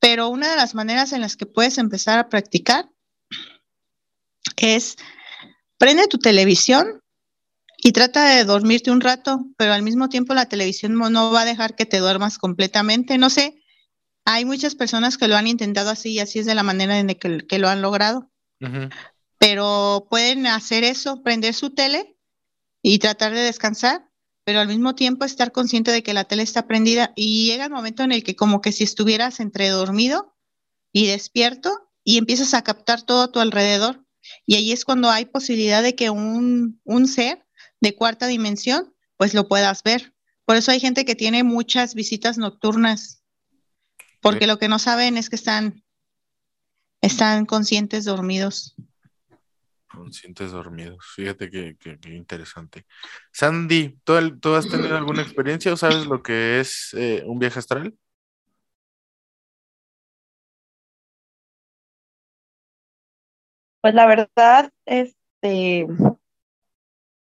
Pero 0.00 0.28
una 0.28 0.50
de 0.50 0.56
las 0.56 0.74
maneras 0.74 1.12
en 1.12 1.20
las 1.20 1.36
que 1.36 1.46
puedes 1.46 1.78
empezar 1.78 2.18
a 2.18 2.28
practicar 2.28 2.88
es 4.56 4.96
prende 5.78 6.06
tu 6.08 6.18
televisión 6.18 7.02
y 7.78 7.92
trata 7.92 8.24
de 8.30 8.44
dormirte 8.44 8.90
un 8.90 9.00
rato, 9.00 9.46
pero 9.56 9.72
al 9.72 9.82
mismo 9.82 10.08
tiempo 10.08 10.34
la 10.34 10.48
televisión 10.48 10.94
no, 10.94 11.30
va 11.30 11.42
a 11.42 11.44
dejar 11.44 11.76
que 11.76 11.86
te 11.86 11.98
duermas 11.98 12.38
completamente. 12.38 13.18
No 13.18 13.30
sé, 13.30 13.62
hay 14.24 14.44
muchas 14.44 14.74
personas 14.74 15.18
que 15.18 15.28
lo 15.28 15.36
han 15.36 15.46
intentado 15.46 15.90
así 15.90 16.12
y 16.12 16.20
así 16.20 16.38
es 16.38 16.46
de 16.46 16.54
la 16.54 16.62
manera 16.62 16.98
en 16.98 17.08
que, 17.08 17.46
que 17.46 17.58
lo 17.58 17.68
han 17.68 17.82
logrado. 17.82 18.30
Pero 19.38 20.06
pueden 20.10 20.46
hacer 20.46 20.84
eso, 20.84 21.22
prender 21.22 21.54
su 21.54 21.70
tele 21.70 22.16
y 22.82 22.98
tratar 22.98 23.34
de 23.34 23.40
descansar, 23.40 24.10
pero 24.44 24.60
al 24.60 24.68
mismo 24.68 24.94
tiempo 24.94 25.24
estar 25.24 25.52
consciente 25.52 25.90
de 25.90 26.02
que 26.02 26.14
la 26.14 26.24
tele 26.24 26.42
está 26.42 26.66
prendida 26.66 27.12
y 27.16 27.46
llega 27.46 27.64
el 27.64 27.72
momento 27.72 28.02
en 28.02 28.12
el 28.12 28.22
que 28.22 28.36
como 28.36 28.60
que 28.60 28.72
si 28.72 28.84
estuvieras 28.84 29.40
entre 29.40 29.68
dormido 29.68 30.36
y 30.92 31.06
despierto 31.06 31.90
y 32.04 32.18
empiezas 32.18 32.54
a 32.54 32.62
captar 32.62 33.02
todo 33.02 33.22
a 33.22 33.32
tu 33.32 33.40
alrededor. 33.40 34.06
Y 34.46 34.54
ahí 34.54 34.72
es 34.72 34.84
cuando 34.84 35.10
hay 35.10 35.24
posibilidad 35.24 35.82
de 35.82 35.94
que 35.94 36.10
un, 36.10 36.80
un 36.84 37.06
ser 37.08 37.46
de 37.80 37.94
cuarta 37.94 38.26
dimensión, 38.26 38.94
pues 39.16 39.34
lo 39.34 39.48
puedas 39.48 39.82
ver. 39.82 40.14
Por 40.44 40.56
eso 40.56 40.70
hay 40.70 40.80
gente 40.80 41.04
que 41.04 41.16
tiene 41.16 41.42
muchas 41.42 41.94
visitas 41.94 42.38
nocturnas, 42.38 43.22
porque 44.20 44.44
Sí. 44.44 44.46
lo 44.46 44.58
que 44.58 44.68
no 44.68 44.78
saben 44.78 45.16
es 45.16 45.28
que 45.28 45.36
están, 45.36 45.84
están 47.00 47.46
conscientes 47.46 48.04
dormidos. 48.04 48.74
Conscientes 49.96 50.52
dormidos. 50.52 50.98
Fíjate 51.14 51.50
que, 51.50 51.76
que- 51.78 51.98
interesante. 52.14 52.84
Sandy, 53.32 53.98
¿tú, 54.04 54.38
tú 54.38 54.54
has 54.54 54.68
tenido 54.68 54.96
alguna 54.96 55.22
experiencia 55.22 55.72
o 55.72 55.76
sabes 55.78 56.06
lo 56.06 56.22
que 56.22 56.60
es 56.60 56.92
eh, 56.94 57.22
un 57.26 57.38
viaje 57.38 57.58
astral? 57.58 57.94
Pues 63.80 63.94
la 63.94 64.06
verdad, 64.06 64.70
este, 64.84 65.86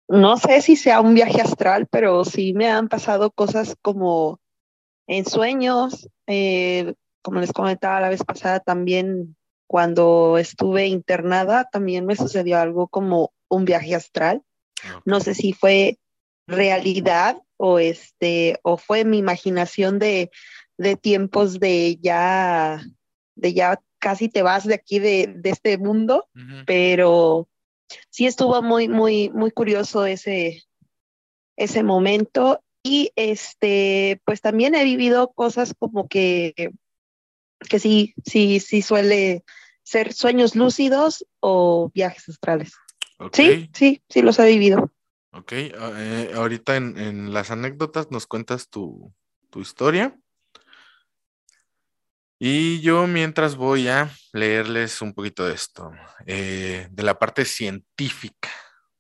no 0.09 0.37
sé 0.37 0.61
si 0.63 0.77
sea 0.77 1.01
un 1.01 1.15
viaje 1.15 1.41
astral, 1.41 1.87
pero 1.91 2.25
sí 2.25 2.55
me 2.55 2.69
han 2.71 2.89
pasado 2.89 3.31
cosas 3.31 3.77
como 3.83 4.41
en 5.07 5.27
sueños, 5.27 6.09
eh, 6.27 6.95
como 7.23 7.41
les 7.41 7.53
comentaba 7.53 8.01
la 8.01 8.11
vez 8.11 8.25
pasada, 8.25 8.61
también 8.61 9.37
cuando 9.69 10.39
estuve 10.39 10.87
internada, 10.87 11.69
también 11.71 12.07
me 12.07 12.17
sucedió 12.17 12.59
algo 12.59 12.89
como 12.89 13.33
un 13.49 13.65
viaje 13.65 13.95
astral. 13.95 14.43
No 15.05 15.21
sé 15.21 15.35
si 15.35 15.53
fue 15.53 15.99
realidad 16.47 17.43
o 17.57 17.79
este, 17.79 18.59
o 18.63 18.79
fue 18.79 19.05
mi 19.05 19.19
imaginación 19.19 19.99
de, 19.99 20.31
de 20.79 20.97
tiempos 20.97 21.61
de 21.61 21.99
ya, 22.01 22.83
de 23.37 23.53
ya 23.53 23.81
casi 23.99 24.29
te 24.29 24.43
vas 24.43 24.67
de 24.67 24.75
aquí 24.75 24.99
de, 24.99 25.35
de 25.37 25.51
este 25.51 25.77
mundo 25.77 26.29
Ujú. 26.35 26.65
pero 26.67 27.49
sí 28.11 28.27
estuvo 28.27 28.63
muy, 28.63 28.89
muy, 28.89 29.31
muy 29.31 29.51
curioso 29.51 30.07
ese, 30.07 30.63
ese 31.57 31.83
momento. 31.83 32.63
Y 32.83 33.11
este, 33.17 34.21
pues 34.25 34.41
también 34.41 34.75
he 34.75 34.85
vivido 34.85 35.33
cosas 35.33 35.75
como 35.79 36.09
que, 36.09 36.73
que 37.59 37.79
sí, 37.79 38.15
sí, 38.25 38.61
sí 38.61 38.83
suele 38.83 39.45
ser 39.83 40.13
sueños 40.13 40.55
lúcidos 40.55 41.27
o 41.41 41.91
viajes 41.95 42.29
astrales. 42.29 42.73
Sí, 43.33 43.71
sí, 43.75 44.03
sí 44.09 44.23
los 44.23 44.39
he 44.39 44.47
vivido. 44.47 44.93
ok. 45.33 45.53
Eh, 45.53 46.33
ahorita 46.35 46.77
en, 46.77 46.99
en 46.99 47.33
las 47.33 47.51
anécdotas 47.51 48.11
nos 48.11 48.27
cuentas 48.27 48.69
tu, 48.69 49.13
tu 49.51 49.61
historia. 49.61 50.17
Y 52.41 52.81
yo 52.81 53.07
mientras 53.09 53.57
voy 53.57 53.89
a 53.89 54.11
leerles 54.33 55.03
un 55.03 55.13
poquito 55.13 55.45
de 55.45 55.55
esto, 55.55 55.91
eh, 56.27 56.87
de 56.91 57.03
la 57.03 57.19
parte 57.19 57.45
científica. 57.45 58.49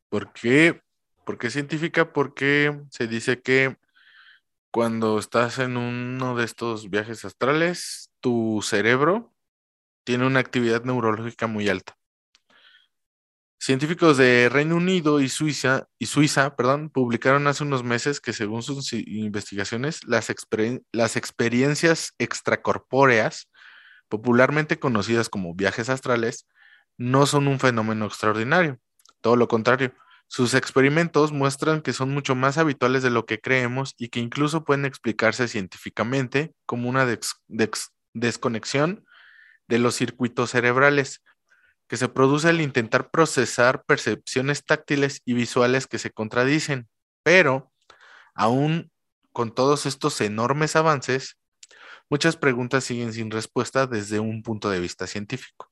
¿Por 0.08 0.32
qué? 0.32 0.80
¿Por 1.24 1.38
qué 1.38 1.50
científica? 1.50 2.12
Porque 2.12 2.80
se 2.90 3.06
dice 3.06 3.40
que 3.40 3.76
cuando 4.72 5.18
estás 5.18 5.60
en 5.60 5.76
uno 5.76 6.34
de 6.34 6.44
estos 6.44 6.90
viajes 6.90 7.24
astrales, 7.24 8.07
tu 8.28 8.60
cerebro 8.62 9.32
tiene 10.04 10.26
una 10.26 10.40
actividad 10.40 10.84
neurológica 10.84 11.46
muy 11.46 11.66
alta. 11.70 11.96
Científicos 13.58 14.18
de 14.18 14.50
Reino 14.50 14.76
Unido 14.76 15.20
y 15.20 15.30
Suiza, 15.30 15.88
y 15.98 16.04
Suiza, 16.04 16.54
perdón, 16.54 16.90
publicaron 16.90 17.46
hace 17.46 17.64
unos 17.64 17.84
meses 17.84 18.20
que 18.20 18.34
según 18.34 18.62
sus 18.62 18.92
investigaciones, 18.92 20.04
las, 20.06 20.28
exper- 20.28 20.84
las 20.92 21.16
experiencias 21.16 22.12
extracorpóreas 22.18 23.48
popularmente 24.08 24.78
conocidas 24.78 25.30
como 25.30 25.54
viajes 25.54 25.88
astrales, 25.88 26.46
no 26.98 27.24
son 27.24 27.48
un 27.48 27.58
fenómeno 27.58 28.04
extraordinario. 28.04 28.78
Todo 29.22 29.36
lo 29.36 29.48
contrario, 29.48 29.94
sus 30.26 30.52
experimentos 30.52 31.32
muestran 31.32 31.80
que 31.80 31.94
son 31.94 32.10
mucho 32.10 32.34
más 32.34 32.58
habituales 32.58 33.02
de 33.02 33.10
lo 33.10 33.24
que 33.24 33.40
creemos 33.40 33.94
y 33.96 34.10
que 34.10 34.20
incluso 34.20 34.64
pueden 34.64 34.84
explicarse 34.84 35.48
científicamente 35.48 36.52
como 36.66 36.90
una 36.90 37.06
desconexión 38.14 39.04
de 39.68 39.78
los 39.78 39.94
circuitos 39.94 40.50
cerebrales 40.50 41.22
que 41.88 41.96
se 41.96 42.08
produce 42.08 42.48
al 42.48 42.60
intentar 42.60 43.10
procesar 43.10 43.84
percepciones 43.84 44.64
táctiles 44.64 45.22
y 45.24 45.34
visuales 45.34 45.86
que 45.86 45.98
se 45.98 46.10
contradicen. 46.10 46.88
Pero, 47.22 47.72
aún 48.34 48.90
con 49.32 49.54
todos 49.54 49.86
estos 49.86 50.20
enormes 50.20 50.76
avances, 50.76 51.38
muchas 52.10 52.36
preguntas 52.36 52.84
siguen 52.84 53.12
sin 53.12 53.30
respuesta 53.30 53.86
desde 53.86 54.20
un 54.20 54.42
punto 54.42 54.70
de 54.70 54.80
vista 54.80 55.06
científico. 55.06 55.70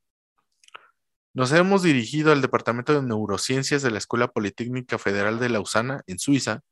Nos 1.34 1.52
hemos 1.52 1.82
dirigido 1.82 2.32
al 2.32 2.40
Departamento 2.42 2.94
de 2.94 3.02
Neurociencias 3.02 3.82
de 3.82 3.90
la 3.90 3.98
Escuela 3.98 4.28
Politécnica 4.28 4.98
Federal 4.98 5.38
de 5.38 5.48
Lausana, 5.48 6.02
en 6.06 6.18
Suiza, 6.18 6.62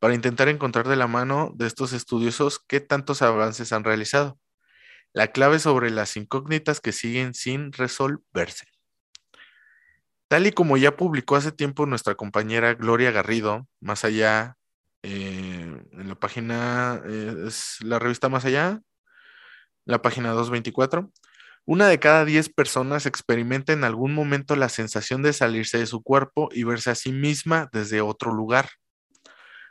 para 0.00 0.14
intentar 0.14 0.48
encontrar 0.48 0.88
de 0.88 0.96
la 0.96 1.06
mano 1.06 1.52
de 1.54 1.66
estos 1.66 1.92
estudiosos 1.92 2.58
qué 2.66 2.80
tantos 2.80 3.22
avances 3.22 3.72
han 3.72 3.84
realizado. 3.84 4.39
La 5.12 5.28
clave 5.28 5.58
sobre 5.58 5.90
las 5.90 6.16
incógnitas 6.16 6.80
que 6.80 6.92
siguen 6.92 7.34
sin 7.34 7.72
resolverse. 7.72 8.66
Tal 10.28 10.46
y 10.46 10.52
como 10.52 10.76
ya 10.76 10.96
publicó 10.96 11.34
hace 11.34 11.50
tiempo 11.50 11.86
nuestra 11.86 12.14
compañera 12.14 12.74
Gloria 12.74 13.10
Garrido, 13.10 13.66
más 13.80 14.04
allá, 14.04 14.56
eh, 15.02 15.82
en 15.92 16.08
la 16.08 16.14
página, 16.14 17.02
eh, 17.04 17.34
es 17.48 17.78
la 17.80 17.98
revista 17.98 18.28
Más 18.28 18.44
allá, 18.44 18.80
la 19.84 20.02
página 20.02 20.30
224, 20.30 21.10
una 21.66 21.88
de 21.88 21.98
cada 21.98 22.24
diez 22.24 22.48
personas 22.48 23.06
experimenta 23.06 23.72
en 23.72 23.84
algún 23.84 24.14
momento 24.14 24.56
la 24.56 24.68
sensación 24.68 25.22
de 25.22 25.32
salirse 25.32 25.78
de 25.78 25.86
su 25.86 26.02
cuerpo 26.02 26.48
y 26.52 26.64
verse 26.64 26.90
a 26.90 26.94
sí 26.94 27.12
misma 27.12 27.68
desde 27.72 28.00
otro 28.00 28.32
lugar. 28.32 28.70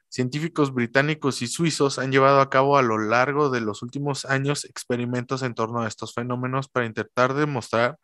Científicos 0.10 0.74
británicos 0.74 1.44
y 1.44 1.48
suizos 1.48 2.00
han 2.00 2.12
llevado 2.12 2.42
a 2.42 2.50
cabo 2.50 2.78
a 2.78 2.82
lo 2.82 2.98
largo 2.98 3.52
de 3.52 3.62
los 3.62 3.84
últimos 3.84 4.26
años 4.26 4.66
experimentos 4.66 5.44
en 5.44 5.54
torno 5.54 5.82
a 5.82 5.88
estos 5.88 6.16
fenómenos 6.16 6.68
para 6.68 6.88
intentar 6.88 7.36
demostrar 7.36 8.00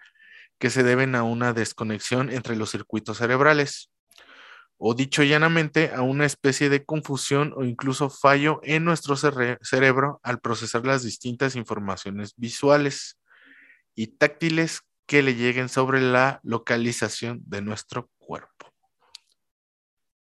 que 0.59 0.69
se 0.69 0.83
deben 0.83 1.15
a 1.15 1.23
una 1.23 1.51
desconexión 1.51 2.29
entre 2.29 2.55
los 2.55 2.69
circuitos 2.69 3.17
cerebrales, 3.17 3.89
o 4.77 4.93
dicho 4.93 5.23
llanamente, 5.23 5.91
a 5.95 6.03
una 6.03 6.25
especie 6.25 6.69
de 6.69 6.85
confusión 6.85 7.53
o 7.55 7.63
incluso 7.63 8.11
fallo 8.11 8.59
en 8.63 8.85
nuestro 8.85 9.15
cerebro 9.15 10.19
al 10.21 10.39
procesar 10.39 10.85
las 10.85 11.01
distintas 11.01 11.55
informaciones 11.55 12.33
visuales 12.37 13.17
y 13.95 14.07
táctiles 14.07 14.81
que 15.07 15.23
le 15.23 15.33
lleguen 15.33 15.69
sobre 15.69 16.01
la 16.01 16.39
localización 16.43 17.41
de 17.45 17.61
nuestro 17.61 18.11
cuerpo. 18.19 18.71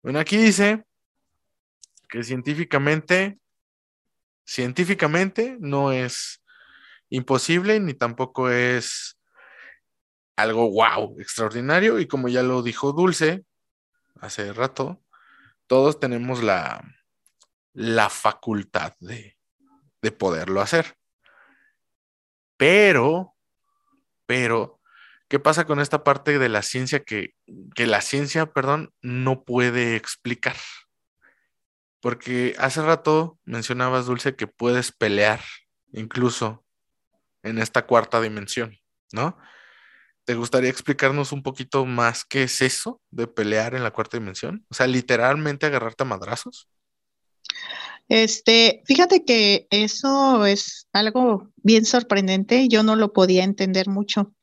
Bueno, 0.03 0.19
aquí 0.19 0.35
dice 0.35 0.83
que 2.11 2.23
científicamente, 2.23 3.39
científicamente 4.45 5.57
no 5.59 5.91
es 5.91 6.43
imposible 7.09 7.79
ni 7.79 7.95
tampoco 7.95 8.51
es 8.51 9.17
algo 10.35 10.69
wow, 10.69 11.19
extraordinario 11.19 11.99
y 11.99 12.07
como 12.07 12.27
ya 12.27 12.43
lo 12.43 12.61
dijo 12.61 12.91
Dulce 12.91 13.43
hace 14.19 14.53
rato, 14.53 15.01
todos 15.65 15.99
tenemos 15.99 16.43
la, 16.43 16.83
la 17.73 18.09
facultad 18.09 18.93
de, 18.99 19.35
de 20.03 20.11
poderlo 20.11 20.61
hacer. 20.61 20.95
Pero 22.57 23.31
pero, 24.31 24.79
¿qué 25.27 25.39
pasa 25.39 25.65
con 25.65 25.81
esta 25.81 26.05
parte 26.05 26.39
de 26.39 26.47
la 26.47 26.61
ciencia 26.61 27.03
que, 27.03 27.35
la 27.75 27.99
ciencia, 27.99 28.45
perdón, 28.45 28.93
no 29.01 29.43
puede 29.43 29.97
explicar? 29.97 30.55
Porque 32.01 32.55
hace 32.57 32.81
rato 32.81 33.39
mencionabas, 33.45 34.07
Dulce, 34.07 34.35
que 34.35 34.47
puedes 34.47 34.91
pelear 34.91 35.41
incluso 35.93 36.65
en 37.43 37.59
esta 37.59 37.85
cuarta 37.85 38.19
dimensión, 38.21 38.77
¿no? 39.11 39.37
¿Te 40.25 40.35
gustaría 40.35 40.69
explicarnos 40.69 41.31
un 41.31 41.43
poquito 41.43 41.85
más 41.85 42.25
qué 42.25 42.43
es 42.43 42.61
eso 42.61 43.01
de 43.09 43.27
pelear 43.27 43.75
en 43.75 43.83
la 43.83 43.91
cuarta 43.91 44.17
dimensión? 44.17 44.65
O 44.69 44.73
sea, 44.73 44.87
literalmente 44.87 45.65
agarrarte 45.65 46.03
a 46.03 46.07
madrazos. 46.07 46.67
Este, 48.07 48.83
fíjate 48.85 49.23
que 49.25 49.67
eso 49.69 50.45
es 50.45 50.87
algo 50.93 51.49
bien 51.57 51.85
sorprendente, 51.85 52.67
yo 52.67 52.83
no 52.83 52.95
lo 52.95 53.13
podía 53.13 53.43
entender 53.43 53.87
mucho. 53.87 54.33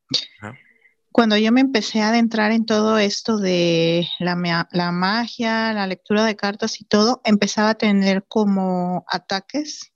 Cuando 1.13 1.37
yo 1.37 1.51
me 1.53 1.61
empecé 1.61 2.01
a 2.01 2.11
adentrar 2.11 2.53
en 2.53 2.67
todo 2.67 2.99
esto 2.99 3.39
de 3.39 4.09
la, 4.19 4.69
la, 4.71 4.93
magia, 4.93 5.73
la 5.73 5.87
lectura 5.87 6.25
de 6.25 6.37
cartas 6.37 6.81
y 6.81 6.85
todo, 6.85 7.21
empezaba 7.25 7.71
a 7.71 7.75
tener 7.75 8.25
como 8.29 9.05
ataques 9.09 9.93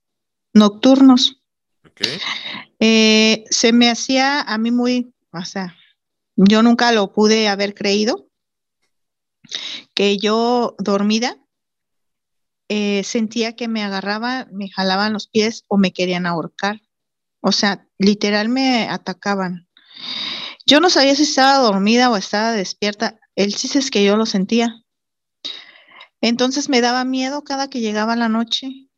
nocturnos. 0.53 1.42
Eh, 2.81 3.44
se 3.51 3.72
me 3.72 3.90
hacía 3.90 4.40
a 4.40 4.59
mí 4.59 4.70
muy, 4.70 5.14
o 5.33 5.44
sea, 5.44 5.77
yo 6.37 6.62
nunca 6.62 6.90
lo 6.92 7.12
pude 7.12 7.48
haber 7.48 7.75
creído, 7.75 8.29
que 9.94 10.16
yo 10.16 10.75
dormida 10.79 11.37
eh, 12.68 13.05
sentía 13.05 13.55
que 13.55 13.68
me 13.68 13.83
agarraban, 13.83 14.48
me 14.53 14.70
jalaban 14.70 15.12
los 15.12 15.29
pies 15.29 15.64
o 15.68 15.77
me 15.77 15.92
querían 15.92 16.25
ahorcar. 16.25 16.81
O 17.40 17.53
sea, 17.53 17.87
literal 17.98 18.48
me 18.48 18.88
atacaban. 18.88 19.68
Yo 20.66 20.81
no 20.81 20.90
sabía 20.90 21.14
si 21.14 21.25
estaba 21.25 21.59
dormida 21.59 22.11
o 22.11 22.16
estaba 22.16 22.53
despierta. 22.53 23.18
El 23.35 23.55
chiste 23.55 23.79
es 23.79 23.90
que 23.90 24.05
yo 24.05 24.16
lo 24.16 24.27
sentía. 24.27 24.83
Entonces 26.20 26.68
me 26.68 26.81
daba 26.81 27.05
miedo 27.05 27.42
cada 27.42 27.68
que 27.68 27.81
llegaba 27.81 28.14
la 28.14 28.29
noche, 28.29 28.88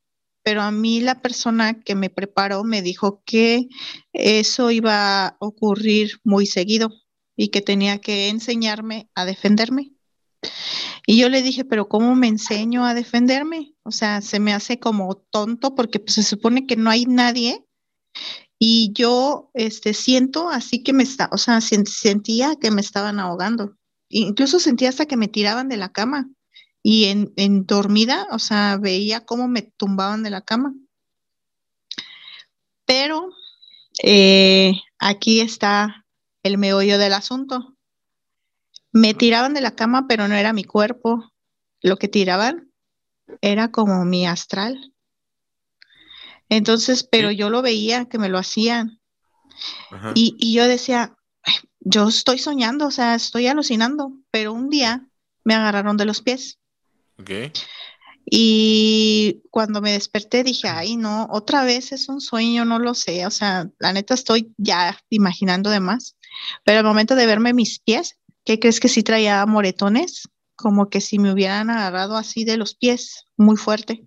pero 0.43 0.61
a 0.61 0.71
mí 0.71 1.01
la 1.01 1.23
persona 1.23 1.81
que 1.81 1.95
me 1.95 2.11
preparó 2.11 2.65
me 2.65 2.83
dijo 2.83 3.23
que 3.25 3.67
eso 4.13 4.71
iba 4.71 5.27
a 5.27 5.37
ocurrir 5.41 6.21
muy 6.23 6.47
seguido 6.47 6.91
y 7.35 7.49
que 7.49 7.63
tenía 7.63 7.99
que 7.99 8.29
enseñarme 8.29 9.09
a 9.15 9.25
defenderme. 9.25 9.93
Y 11.07 11.19
yo 11.19 11.31
le 11.31 11.43
dije, 11.43 11.65
pero 11.65 11.89
¿cómo 11.89 12.15
me 12.15 12.29
enseño 12.29 12.85
a 12.85 12.95
defenderme? 12.95 13.75
O 13.83 13.91
sea, 13.91 14.21
se 14.21 14.39
me 14.39 14.53
hace 14.53 14.79
como 14.79 15.15
tonto 15.17 15.75
porque 15.75 16.01
pues, 16.01 16.15
se 16.15 16.23
supone 16.23 16.67
que 16.67 16.77
no 16.77 16.91
hay 16.91 17.07
nadie 17.07 17.65
y 18.67 18.93
yo 18.95 19.51
este, 19.55 19.93
siento 19.93 20.49
así 20.49 20.83
que 20.83 20.93
me 20.93 21.03
está, 21.03 21.29
o 21.33 21.39
sea, 21.39 21.61
sentía 21.61 22.57
que 22.57 22.71
me 22.71 22.81
estaban 22.81 23.21
ahogando. 23.21 23.77
Incluso 24.09 24.59
sentía 24.59 24.89
hasta 24.89 25.07
que 25.07 25.17
me 25.17 25.29
tiraban 25.29 25.69
de 25.69 25.77
la 25.77 25.91
cama 25.93 26.31
y 26.83 27.07
en, 27.07 27.33
en 27.37 27.67
dormida, 27.67 28.27
o 28.31 28.39
sea, 28.39 28.79
veía 28.79 29.25
cómo 29.25 29.49
me 29.49 29.63
tumbaban 29.63 30.23
de 30.23 30.31
la 30.31 30.43
cama. 30.43 30.75
Pero 32.87 33.31
eh, 34.03 34.75
aquí 34.99 35.41
está 35.41 36.07
el 36.43 36.59
meollo 36.59 36.99
del 36.99 37.15
asunto 37.15 37.75
me 38.95 39.13
tiraban 39.13 39.55
de 39.55 39.61
la 39.61 39.75
cama, 39.75 40.07
pero 40.09 40.29
no 40.29 40.37
era 40.37 40.53
mi 40.53 40.63
cuerpo. 40.63 41.33
Lo 41.83 41.97
que 41.97 42.07
tiraban 42.07 42.71
era 43.41 43.73
como 43.73 44.05
mi 44.05 44.25
astral. 44.25 44.94
Entonces, 46.57 47.07
pero 47.11 47.31
yo 47.31 47.51
lo 47.51 47.63
veía 47.63 48.07
que 48.07 48.19
me 48.19 48.29
lo 48.29 48.39
hacían. 48.39 49.01
Y, 50.15 50.53
yo 50.55 50.67
decía, 50.67 51.17
yo 51.81 52.09
estoy 52.09 52.39
soñando, 52.39 52.87
o 52.87 52.91
sea, 52.91 53.15
estoy 53.15 53.47
alucinando, 53.47 54.13
pero 54.31 54.53
un 54.53 54.69
día 54.69 55.07
me 55.45 55.55
agarraron 55.55 55.97
de 55.97 56.05
los 56.05 56.23
pies. 56.23 56.59
Y 58.27 59.43
cuando 59.51 59.81
me 59.81 59.93
desperté 59.93 60.43
dije, 60.43 60.69
ay, 60.69 60.97
no, 60.97 61.29
otra 61.31 61.65
vez 61.65 61.93
es 61.93 62.09
un 62.09 62.21
sueño, 62.21 62.65
no 62.65 62.79
lo 62.79 62.95
sé, 62.95 63.27
o 63.27 63.31
sea, 63.31 63.69
la 63.79 63.93
neta 63.93 64.15
estoy 64.15 64.53
ya 64.57 64.99
imaginando 65.11 65.71
de 65.71 65.81
más. 65.81 66.17
Pero 66.65 66.79
al 66.79 66.85
momento 66.85 67.15
de 67.15 67.27
verme 67.27 67.53
mis 67.53 67.79
pies, 67.79 68.19
¿Qué 68.45 68.61
crees 68.61 68.79
que 68.79 68.89
sí 68.89 69.03
traía 69.03 69.45
moretones? 69.47 70.29
Como 70.55 70.91
que 70.91 71.01
si 71.01 71.19
me 71.19 71.33
hubieran 71.33 71.71
agarrado 71.71 72.17
así 72.17 72.45
de 72.45 72.59
los 72.59 72.75
pies, 72.75 73.25
muy 73.37 73.57
fuerte. 73.57 74.07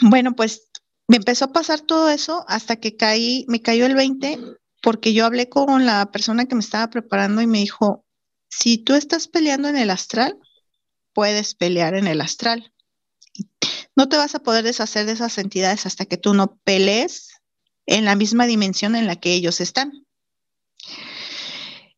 Bueno, 0.00 0.34
pues 0.34 0.70
me 1.08 1.16
empezó 1.16 1.46
a 1.46 1.52
pasar 1.52 1.80
todo 1.80 2.08
eso 2.08 2.44
hasta 2.48 2.76
que 2.76 2.96
caí, 2.96 3.44
me 3.48 3.60
cayó 3.60 3.86
el 3.86 3.94
20 3.94 4.38
porque 4.82 5.12
yo 5.12 5.26
hablé 5.26 5.48
con 5.48 5.84
la 5.84 6.10
persona 6.10 6.46
que 6.46 6.54
me 6.54 6.60
estaba 6.60 6.88
preparando 6.90 7.42
y 7.42 7.46
me 7.46 7.58
dijo, 7.58 8.04
si 8.48 8.78
tú 8.78 8.94
estás 8.94 9.28
peleando 9.28 9.68
en 9.68 9.76
el 9.76 9.90
astral, 9.90 10.38
puedes 11.12 11.54
pelear 11.54 11.94
en 11.94 12.06
el 12.06 12.20
astral. 12.20 12.72
No 13.94 14.08
te 14.08 14.16
vas 14.16 14.34
a 14.34 14.42
poder 14.42 14.64
deshacer 14.64 15.06
de 15.06 15.12
esas 15.12 15.38
entidades 15.38 15.86
hasta 15.86 16.06
que 16.06 16.16
tú 16.16 16.34
no 16.34 16.56
pelees 16.64 17.40
en 17.86 18.04
la 18.04 18.16
misma 18.16 18.46
dimensión 18.46 18.96
en 18.96 19.06
la 19.06 19.16
que 19.16 19.34
ellos 19.34 19.60
están. 19.60 20.06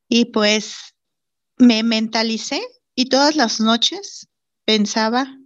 Y 0.09 0.27
pues 0.27 0.95
me 1.57 1.83
mentalicé 1.83 2.61
y 2.95 3.07
todas 3.07 3.37
las 3.37 3.61
noches 3.61 4.29
pensaba 4.65 5.39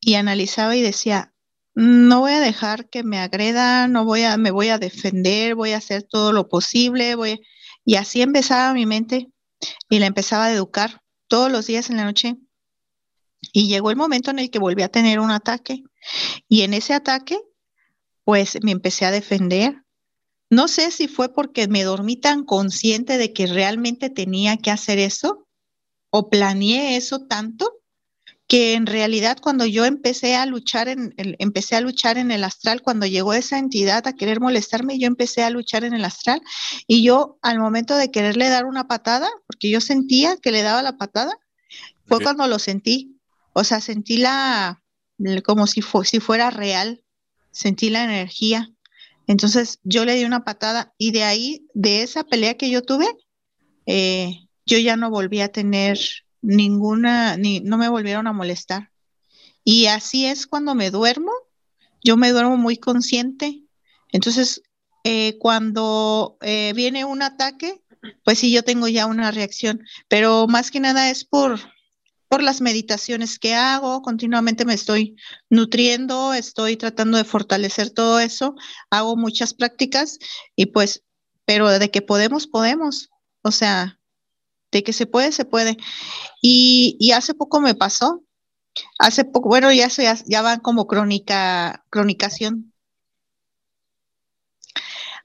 y 0.00 0.14
analizaba 0.14 0.76
y 0.76 0.82
decía, 0.82 1.34
no 1.80 2.18
voy 2.18 2.32
a 2.32 2.40
dejar 2.40 2.88
que 2.88 3.04
me 3.04 3.20
agreda, 3.20 3.86
no 3.86 4.04
voy 4.04 4.22
a, 4.22 4.36
me 4.36 4.50
voy 4.50 4.68
a 4.68 4.78
defender, 4.78 5.54
voy 5.54 5.70
a 5.70 5.76
hacer 5.76 6.02
todo 6.02 6.32
lo 6.32 6.48
posible, 6.48 7.14
voy 7.14 7.40
y 7.84 7.94
así 7.94 8.20
empezaba 8.20 8.74
mi 8.74 8.84
mente 8.84 9.30
y 9.88 10.00
la 10.00 10.06
empezaba 10.06 10.46
a 10.46 10.52
educar 10.52 11.02
todos 11.28 11.52
los 11.52 11.68
días 11.68 11.88
en 11.88 11.98
la 11.98 12.04
noche. 12.04 12.34
Y 13.52 13.68
llegó 13.68 13.92
el 13.92 13.96
momento 13.96 14.32
en 14.32 14.40
el 14.40 14.50
que 14.50 14.58
volví 14.58 14.82
a 14.82 14.88
tener 14.88 15.20
un 15.20 15.30
ataque 15.30 15.84
y 16.48 16.62
en 16.62 16.74
ese 16.74 16.94
ataque, 16.94 17.38
pues 18.24 18.58
me 18.60 18.72
empecé 18.72 19.04
a 19.04 19.12
defender. 19.12 19.84
No 20.50 20.66
sé 20.66 20.90
si 20.90 21.06
fue 21.06 21.32
porque 21.32 21.68
me 21.68 21.84
dormí 21.84 22.16
tan 22.16 22.44
consciente 22.44 23.18
de 23.18 23.32
que 23.32 23.46
realmente 23.46 24.10
tenía 24.10 24.56
que 24.56 24.72
hacer 24.72 24.98
eso 24.98 25.46
o 26.10 26.28
planeé 26.28 26.96
eso 26.96 27.28
tanto 27.28 27.72
que 28.48 28.72
en 28.72 28.86
realidad 28.86 29.36
cuando 29.40 29.66
yo 29.66 29.84
empecé 29.84 30.34
a 30.34 30.46
luchar 30.46 30.88
en 30.88 31.12
el, 31.18 31.36
empecé 31.38 31.76
a 31.76 31.82
luchar 31.82 32.16
en 32.16 32.30
el 32.30 32.42
astral, 32.42 32.80
cuando 32.80 33.04
llegó 33.04 33.34
esa 33.34 33.58
entidad 33.58 34.06
a 34.06 34.14
querer 34.14 34.40
molestarme, 34.40 34.98
yo 34.98 35.06
empecé 35.06 35.44
a 35.44 35.50
luchar 35.50 35.84
en 35.84 35.92
el 35.92 36.04
astral 36.04 36.40
y 36.86 37.04
yo 37.04 37.38
al 37.42 37.58
momento 37.58 37.94
de 37.94 38.10
quererle 38.10 38.48
dar 38.48 38.64
una 38.64 38.88
patada, 38.88 39.28
porque 39.46 39.68
yo 39.68 39.82
sentía 39.82 40.38
que 40.38 40.50
le 40.50 40.62
daba 40.62 40.82
la 40.82 40.96
patada, 40.96 41.36
fue 42.06 42.22
cuando 42.22 42.46
lo 42.46 42.58
sentí. 42.58 43.20
O 43.52 43.64
sea, 43.64 43.82
sentí 43.82 44.16
la 44.16 44.82
como 45.44 45.66
si, 45.66 45.82
si 46.04 46.20
fuera 46.20 46.48
real, 46.48 47.04
sentí 47.50 47.90
la 47.90 48.04
energía. 48.04 48.72
Entonces 49.26 49.78
yo 49.82 50.06
le 50.06 50.14
di 50.14 50.24
una 50.24 50.44
patada 50.44 50.94
y 50.96 51.10
de 51.10 51.24
ahí, 51.24 51.66
de 51.74 52.02
esa 52.02 52.24
pelea 52.24 52.56
que 52.56 52.70
yo 52.70 52.82
tuve, 52.82 53.06
eh, 53.84 54.48
yo 54.64 54.78
ya 54.78 54.96
no 54.96 55.10
volví 55.10 55.42
a 55.42 55.52
tener 55.52 55.98
ninguna, 56.42 57.36
ni 57.36 57.60
no 57.60 57.78
me 57.78 57.88
volvieron 57.88 58.26
a 58.26 58.32
molestar. 58.32 58.90
Y 59.64 59.86
así 59.86 60.26
es 60.26 60.46
cuando 60.46 60.74
me 60.74 60.90
duermo, 60.90 61.32
yo 62.02 62.16
me 62.16 62.30
duermo 62.30 62.56
muy 62.56 62.76
consciente. 62.76 63.62
Entonces, 64.12 64.62
eh, 65.04 65.36
cuando 65.38 66.38
eh, 66.40 66.72
viene 66.74 67.04
un 67.04 67.22
ataque, 67.22 67.82
pues 68.24 68.38
sí, 68.38 68.52
yo 68.52 68.62
tengo 68.62 68.88
ya 68.88 69.06
una 69.06 69.30
reacción, 69.30 69.82
pero 70.08 70.46
más 70.46 70.70
que 70.70 70.80
nada 70.80 71.10
es 71.10 71.24
por, 71.24 71.58
por 72.28 72.42
las 72.42 72.60
meditaciones 72.60 73.38
que 73.38 73.54
hago, 73.54 74.02
continuamente 74.02 74.64
me 74.64 74.74
estoy 74.74 75.16
nutriendo, 75.50 76.34
estoy 76.34 76.76
tratando 76.76 77.18
de 77.18 77.24
fortalecer 77.24 77.90
todo 77.90 78.20
eso, 78.20 78.54
hago 78.90 79.16
muchas 79.16 79.54
prácticas 79.54 80.18
y 80.54 80.66
pues, 80.66 81.04
pero 81.44 81.68
de 81.78 81.90
que 81.90 82.02
podemos, 82.02 82.46
podemos. 82.46 83.10
O 83.42 83.50
sea, 83.50 83.98
de 84.70 84.82
que 84.82 84.92
se 84.92 85.06
puede, 85.06 85.32
se 85.32 85.44
puede. 85.44 85.76
Y, 86.42 87.12
hace 87.12 87.34
poco 87.34 87.60
me 87.60 87.74
pasó, 87.74 88.24
hace 88.98 89.24
poco, 89.24 89.48
bueno, 89.48 89.72
ya, 89.72 89.88
ya, 89.88 90.16
ya 90.26 90.42
van 90.42 90.60
como 90.60 90.86
crónica, 90.86 91.84
cronicación. 91.90 92.72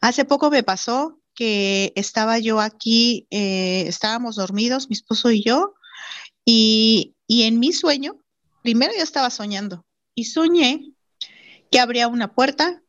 Hace 0.02 0.26
poco 0.26 0.50
me 0.52 0.64
pasó 0.64 1.20
que 1.36 1.94
estaba 1.96 2.38
yo 2.40 2.60
aquí, 2.60 3.28
eh, 3.32 3.86
estábamos 3.88 4.36
dormidos, 4.36 4.90
mi 4.90 4.96
esposo 4.96 5.32
y 5.32 5.44
yo, 5.44 5.74
y, 6.46 7.16
y 7.28 7.44
en 7.44 7.60
mi 7.60 7.72
sueño, 7.74 8.20
primero 8.62 8.94
yo 8.96 9.04
estaba 9.04 9.30
soñando 9.30 9.86
y 10.14 10.26
soñé 10.26 10.94
que 11.72 11.80
abría 11.80 12.08
una 12.08 12.34
puerta 12.36 12.83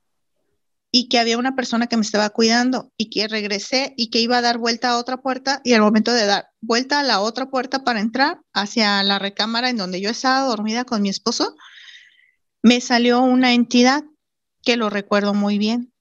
y 0.96 1.08
que 1.08 1.18
había 1.18 1.38
una 1.38 1.56
persona 1.56 1.88
que 1.88 1.96
me 1.96 2.04
estaba 2.04 2.30
cuidando 2.30 2.92
y 2.96 3.10
que 3.10 3.26
regresé 3.26 3.94
y 3.96 4.10
que 4.10 4.20
iba 4.20 4.38
a 4.38 4.42
dar 4.42 4.58
vuelta 4.58 4.90
a 4.90 4.98
otra 4.98 5.16
puerta 5.16 5.60
y 5.64 5.72
al 5.72 5.80
momento 5.80 6.12
de 6.12 6.24
dar 6.24 6.50
vuelta 6.60 7.00
a 7.00 7.02
la 7.02 7.20
otra 7.20 7.50
puerta 7.50 7.82
para 7.82 7.98
entrar 7.98 8.40
hacia 8.52 9.02
la 9.02 9.18
recámara 9.18 9.70
en 9.70 9.76
donde 9.76 10.00
yo 10.00 10.08
estaba 10.08 10.46
dormida 10.46 10.84
con 10.84 11.02
mi 11.02 11.08
esposo, 11.08 11.56
me 12.62 12.80
salió 12.80 13.22
una 13.22 13.54
entidad 13.54 14.04
que 14.62 14.76
lo 14.76 14.88
recuerdo 14.88 15.34
muy 15.34 15.58
bien. 15.58 15.92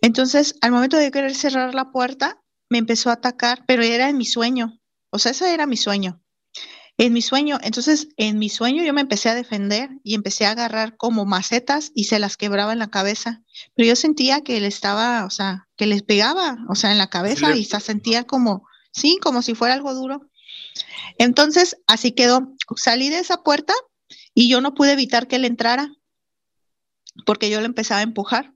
Entonces, 0.00 0.54
al 0.62 0.72
momento 0.72 0.96
de 0.96 1.10
querer 1.10 1.34
cerrar 1.34 1.74
la 1.74 1.92
puerta, 1.92 2.40
me 2.70 2.78
empezó 2.78 3.10
a 3.10 3.14
atacar, 3.14 3.64
pero 3.66 3.82
era 3.82 4.08
en 4.08 4.16
mi 4.16 4.24
sueño. 4.24 4.80
O 5.10 5.18
sea, 5.18 5.32
ese 5.32 5.52
era 5.52 5.66
mi 5.66 5.76
sueño 5.76 6.19
en 7.00 7.14
mi 7.14 7.22
sueño. 7.22 7.58
Entonces, 7.62 8.08
en 8.18 8.38
mi 8.38 8.50
sueño 8.50 8.84
yo 8.84 8.92
me 8.92 9.00
empecé 9.00 9.30
a 9.30 9.34
defender 9.34 9.88
y 10.04 10.14
empecé 10.14 10.44
a 10.44 10.50
agarrar 10.50 10.98
como 10.98 11.24
macetas 11.24 11.92
y 11.94 12.04
se 12.04 12.18
las 12.18 12.36
quebraba 12.36 12.74
en 12.74 12.78
la 12.78 12.90
cabeza. 12.90 13.42
Pero 13.74 13.88
yo 13.88 13.96
sentía 13.96 14.42
que 14.42 14.58
él 14.58 14.64
estaba, 14.64 15.24
o 15.24 15.30
sea, 15.30 15.66
que 15.76 15.86
les 15.86 16.02
pegaba, 16.02 16.58
o 16.68 16.74
sea, 16.74 16.92
en 16.92 16.98
la 16.98 17.08
cabeza 17.08 17.56
y 17.56 17.64
se 17.64 17.80
sentía 17.80 18.24
como, 18.24 18.68
sí, 18.92 19.18
como 19.22 19.40
si 19.40 19.54
fuera 19.54 19.72
algo 19.72 19.94
duro. 19.94 20.28
Entonces, 21.16 21.78
así 21.86 22.12
quedó. 22.12 22.52
Salí 22.76 23.08
de 23.08 23.20
esa 23.20 23.42
puerta 23.42 23.72
y 24.34 24.50
yo 24.50 24.60
no 24.60 24.74
pude 24.74 24.92
evitar 24.92 25.26
que 25.26 25.36
él 25.36 25.46
entrara 25.46 25.90
porque 27.24 27.48
yo 27.48 27.60
lo 27.60 27.66
empezaba 27.66 28.00
a 28.00 28.04
empujar. 28.04 28.52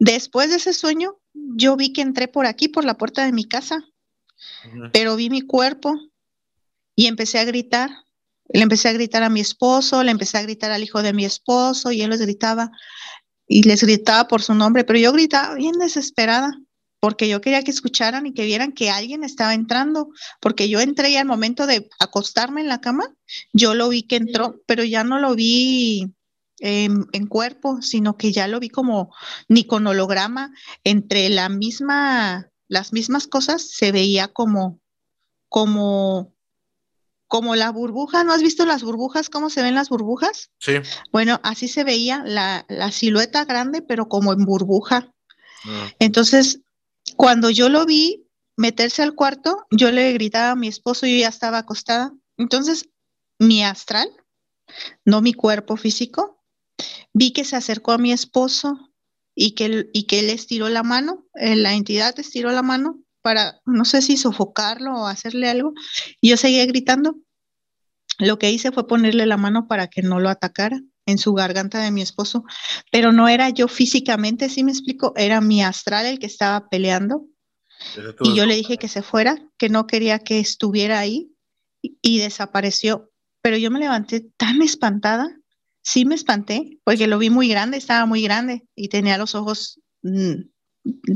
Después 0.00 0.50
de 0.50 0.56
ese 0.56 0.72
sueño, 0.72 1.20
yo 1.34 1.76
vi 1.76 1.92
que 1.92 2.02
entré 2.02 2.26
por 2.26 2.46
aquí, 2.46 2.66
por 2.66 2.84
la 2.84 2.98
puerta 2.98 3.24
de 3.24 3.32
mi 3.32 3.44
casa, 3.44 3.84
pero 4.92 5.14
vi 5.14 5.30
mi 5.30 5.40
cuerpo, 5.40 5.94
y 6.98 7.06
empecé 7.06 7.38
a 7.38 7.44
gritar. 7.44 7.90
Le 8.48 8.62
empecé 8.62 8.88
a 8.88 8.92
gritar 8.92 9.22
a 9.22 9.28
mi 9.28 9.38
esposo, 9.38 10.02
le 10.02 10.10
empecé 10.10 10.36
a 10.36 10.42
gritar 10.42 10.72
al 10.72 10.82
hijo 10.82 11.00
de 11.00 11.12
mi 11.12 11.24
esposo 11.24 11.92
y 11.92 12.02
él 12.02 12.10
les 12.10 12.20
gritaba 12.20 12.72
y 13.46 13.62
les 13.62 13.84
gritaba 13.84 14.26
por 14.26 14.42
su 14.42 14.52
nombre, 14.52 14.82
pero 14.82 14.98
yo 14.98 15.12
gritaba 15.12 15.54
bien 15.54 15.74
desesperada 15.78 16.50
porque 16.98 17.28
yo 17.28 17.40
quería 17.40 17.62
que 17.62 17.70
escucharan 17.70 18.26
y 18.26 18.34
que 18.34 18.46
vieran 18.46 18.72
que 18.72 18.90
alguien 18.90 19.22
estaba 19.22 19.54
entrando, 19.54 20.08
porque 20.40 20.68
yo 20.68 20.80
entré 20.80 21.10
y 21.10 21.16
al 21.16 21.26
momento 21.26 21.68
de 21.68 21.88
acostarme 22.00 22.62
en 22.62 22.68
la 22.68 22.80
cama, 22.80 23.14
yo 23.52 23.74
lo 23.74 23.90
vi 23.90 24.02
que 24.02 24.16
entró, 24.16 24.60
pero 24.66 24.82
ya 24.82 25.04
no 25.04 25.20
lo 25.20 25.36
vi 25.36 26.12
en, 26.58 27.06
en 27.12 27.26
cuerpo, 27.28 27.80
sino 27.80 28.16
que 28.16 28.32
ya 28.32 28.48
lo 28.48 28.58
vi 28.58 28.70
como 28.70 29.14
ni 29.46 29.62
con 29.62 29.86
holograma, 29.86 30.52
entre 30.82 31.28
la 31.28 31.48
misma, 31.48 32.50
las 32.66 32.92
mismas 32.92 33.28
cosas 33.28 33.62
se 33.70 33.92
veía 33.92 34.26
como, 34.26 34.80
como 35.48 36.34
como 37.28 37.54
la 37.56 37.70
burbuja, 37.70 38.24
¿no 38.24 38.32
has 38.32 38.42
visto 38.42 38.64
las 38.64 38.82
burbujas? 38.82 39.28
¿Cómo 39.28 39.50
se 39.50 39.62
ven 39.62 39.74
las 39.74 39.90
burbujas? 39.90 40.50
Sí. 40.58 40.72
Bueno, 41.12 41.38
así 41.44 41.68
se 41.68 41.84
veía 41.84 42.24
la, 42.24 42.64
silueta 42.90 43.44
grande, 43.44 43.82
pero 43.82 44.08
como 44.08 44.32
en 44.32 44.44
burbuja. 44.46 45.14
Ah. 45.64 45.92
Entonces, 45.98 46.62
cuando 47.16 47.50
yo 47.50 47.68
lo 47.68 47.84
vi 47.84 48.26
meterse 48.56 49.02
al 49.02 49.14
cuarto, 49.14 49.66
yo 49.70 49.92
le 49.92 50.12
gritaba 50.14 50.52
a 50.52 50.56
mi 50.56 50.68
esposo, 50.68 51.06
yo 51.06 51.16
ya 51.16 51.28
estaba 51.28 51.58
acostada. 51.58 52.12
Entonces, 52.38 52.88
mi 53.38 53.62
astral, 53.62 54.08
no 55.04 55.20
mi 55.20 55.34
cuerpo 55.34 55.76
físico, 55.76 56.42
vi 57.12 57.32
que 57.32 57.44
se 57.44 57.56
acercó 57.56 57.92
a 57.92 57.98
mi 57.98 58.10
esposo 58.10 58.90
y 59.34 59.52
que, 59.52 59.90
y 59.92 60.04
que 60.04 60.20
él 60.20 60.30
estiró 60.30 60.70
la 60.70 60.82
mano, 60.82 61.26
eh, 61.34 61.56
la 61.56 61.74
entidad 61.74 62.18
estiró 62.18 62.50
la 62.52 62.62
mano 62.62 63.02
para, 63.22 63.60
no 63.66 63.84
sé 63.84 64.02
si 64.02 64.16
sofocarlo 64.16 64.94
o 64.94 65.06
hacerle 65.06 65.48
algo. 65.48 65.72
Y 66.20 66.30
yo 66.30 66.36
seguía 66.36 66.66
gritando. 66.66 67.16
Lo 68.18 68.38
que 68.38 68.50
hice 68.50 68.72
fue 68.72 68.86
ponerle 68.86 69.26
la 69.26 69.36
mano 69.36 69.68
para 69.68 69.86
que 69.86 70.02
no 70.02 70.18
lo 70.18 70.28
atacara 70.28 70.80
en 71.08 71.16
su 71.18 71.32
garganta 71.32 71.80
de 71.80 71.90
mi 71.90 72.02
esposo, 72.02 72.44
pero 72.92 73.12
no 73.12 73.28
era 73.28 73.48
yo 73.48 73.66
físicamente, 73.66 74.50
si 74.50 74.62
me 74.62 74.72
explico, 74.72 75.14
era 75.16 75.40
mi 75.40 75.62
astral 75.62 76.04
el 76.04 76.18
que 76.18 76.26
estaba 76.26 76.68
peleando. 76.68 77.24
Y 78.20 78.34
yo 78.34 78.44
le 78.44 78.56
dije 78.56 78.76
que 78.76 78.88
se 78.88 79.02
fuera, 79.02 79.38
que 79.56 79.70
no 79.70 79.86
quería 79.86 80.18
que 80.18 80.38
estuviera 80.38 80.98
ahí 80.98 81.30
y, 81.80 82.18
desapareció. 82.18 83.10
Pero 83.40 83.56
yo 83.56 83.70
me 83.70 83.78
levanté 83.78 84.28
tan 84.36 84.60
espantada, 84.60 85.34
sí 85.82 86.04
me 86.04 86.14
espanté, 86.14 86.78
porque 86.84 87.06
lo 87.06 87.18
vi 87.18 87.30
muy 87.30 87.48
grande, 87.48 87.78
estaba 87.78 88.04
muy 88.04 88.20
grande 88.20 88.66
y 88.74 88.88
tenía 88.88 89.16
los 89.16 89.34
ojos 89.34 89.80
mm, 90.02 90.42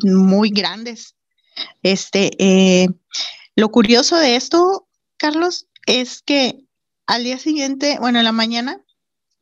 muy 0.04 0.50
grandes. 0.50 1.16
Este, 1.82 2.30
eh, 2.38 2.88
lo 3.56 3.70
curioso 3.70 4.16
de 4.16 4.36
esto, 4.36 4.88
Carlos, 5.16 5.68
es 5.86 6.22
que 6.22 6.66
al 7.06 7.24
día 7.24 7.38
siguiente, 7.38 7.98
bueno, 8.00 8.18
en 8.18 8.24
la 8.24 8.32
mañana, 8.32 8.80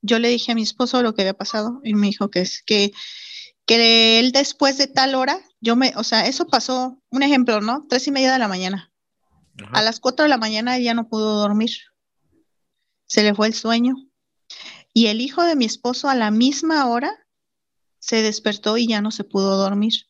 yo 0.02 0.18
le 0.18 0.28
dije 0.28 0.52
a 0.52 0.54
mi 0.54 0.62
esposo 0.62 1.02
lo 1.02 1.14
que 1.14 1.22
había 1.22 1.34
pasado 1.34 1.80
y 1.84 1.94
me 1.94 2.08
dijo 2.08 2.30
que 2.30 2.40
es 2.40 2.62
que, 2.62 2.92
que 3.66 4.18
él 4.18 4.32
después 4.32 4.78
de 4.78 4.86
tal 4.86 5.14
hora, 5.14 5.40
yo 5.60 5.76
me, 5.76 5.92
o 5.96 6.04
sea, 6.04 6.26
eso 6.26 6.46
pasó, 6.46 6.98
un 7.10 7.22
ejemplo, 7.22 7.60
¿no? 7.60 7.86
Tres 7.88 8.06
y 8.06 8.10
media 8.10 8.32
de 8.32 8.38
la 8.38 8.48
mañana. 8.48 8.90
A 9.72 9.82
las 9.82 10.00
cuatro 10.00 10.22
de 10.22 10.30
la 10.30 10.38
mañana 10.38 10.78
ya 10.78 10.94
no 10.94 11.08
pudo 11.08 11.38
dormir. 11.38 11.70
Se 13.06 13.22
le 13.22 13.34
fue 13.34 13.46
el 13.46 13.54
sueño. 13.54 13.94
Y 14.94 15.06
el 15.06 15.20
hijo 15.20 15.42
de 15.42 15.54
mi 15.54 15.66
esposo 15.66 16.08
a 16.08 16.14
la 16.14 16.30
misma 16.30 16.86
hora 16.86 17.12
se 17.98 18.22
despertó 18.22 18.78
y 18.78 18.88
ya 18.88 19.00
no 19.02 19.10
se 19.10 19.24
pudo 19.24 19.56
dormir. 19.56 20.06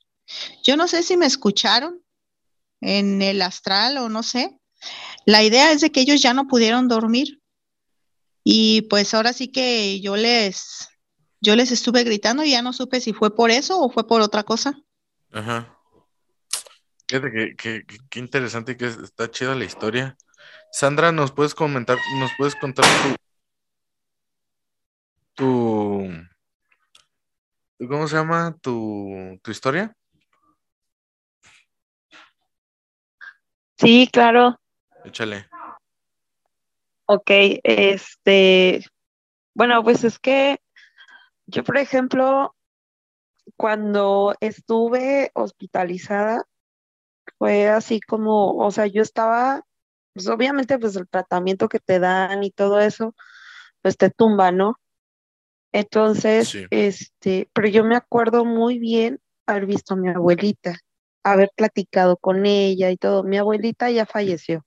Yo 0.62 0.76
no 0.76 0.88
sé 0.88 1.02
si 1.02 1.16
me 1.16 1.26
escucharon 1.26 2.02
en 2.80 3.22
el 3.22 3.42
astral 3.42 3.98
o 3.98 4.08
no 4.08 4.22
sé. 4.22 4.58
La 5.26 5.42
idea 5.42 5.72
es 5.72 5.80
de 5.80 5.92
que 5.92 6.00
ellos 6.00 6.22
ya 6.22 6.34
no 6.34 6.46
pudieron 6.46 6.88
dormir. 6.88 7.40
Y 8.42 8.82
pues 8.82 9.12
ahora 9.14 9.32
sí 9.32 9.48
que 9.48 10.00
yo 10.00 10.16
les, 10.16 10.88
yo 11.40 11.56
les 11.56 11.70
estuve 11.72 12.04
gritando 12.04 12.42
y 12.42 12.52
ya 12.52 12.62
no 12.62 12.72
supe 12.72 13.00
si 13.00 13.12
fue 13.12 13.34
por 13.34 13.50
eso 13.50 13.80
o 13.80 13.90
fue 13.90 14.06
por 14.06 14.22
otra 14.22 14.44
cosa. 14.44 14.80
Ajá. 15.30 15.76
Fíjate 17.08 17.56
que, 17.56 17.84
interesante 18.14 18.76
que 18.76 18.86
está 18.86 19.30
chida 19.30 19.54
la 19.54 19.64
historia. 19.64 20.16
Sandra, 20.72 21.12
¿nos 21.12 21.32
puedes 21.32 21.54
comentar, 21.54 21.98
nos 22.18 22.30
puedes 22.38 22.54
contar 22.54 22.86
tu, 25.34 26.08
tu 27.78 27.88
cómo 27.88 28.06
se 28.06 28.16
llama 28.16 28.56
tu, 28.60 29.38
tu 29.42 29.50
historia? 29.50 29.92
Sí, 33.80 34.08
claro. 34.12 34.60
Échale. 35.04 35.46
Ok, 37.06 37.30
este, 37.64 38.84
bueno, 39.54 39.82
pues 39.82 40.04
es 40.04 40.18
que 40.18 40.60
yo, 41.46 41.64
por 41.64 41.78
ejemplo, 41.78 42.54
cuando 43.56 44.34
estuve 44.40 45.30
hospitalizada, 45.34 46.44
fue 47.38 47.68
así 47.68 48.00
como, 48.00 48.56
o 48.58 48.70
sea, 48.70 48.86
yo 48.86 49.00
estaba, 49.00 49.64
pues 50.12 50.28
obviamente, 50.28 50.78
pues 50.78 50.94
el 50.96 51.08
tratamiento 51.08 51.68
que 51.68 51.78
te 51.78 51.98
dan 51.98 52.44
y 52.44 52.50
todo 52.50 52.80
eso, 52.80 53.14
pues 53.80 53.96
te 53.96 54.10
tumba, 54.10 54.52
¿no? 54.52 54.78
Entonces, 55.72 56.48
Sí. 56.48 56.66
este, 56.70 57.48
pero 57.54 57.66
yo 57.68 57.82
me 57.82 57.96
acuerdo 57.96 58.44
muy 58.44 58.78
bien 58.78 59.20
haber 59.46 59.64
visto 59.66 59.94
a 59.94 59.96
mi 59.96 60.10
abuelita, 60.10 60.78
haber 61.24 61.50
platicado 61.56 62.16
con 62.16 62.46
ella 62.46 62.90
y 62.90 62.96
todo. 62.96 63.24
Mi 63.24 63.38
abuelita 63.38 63.90
ya 63.90 64.06
falleció. 64.06 64.64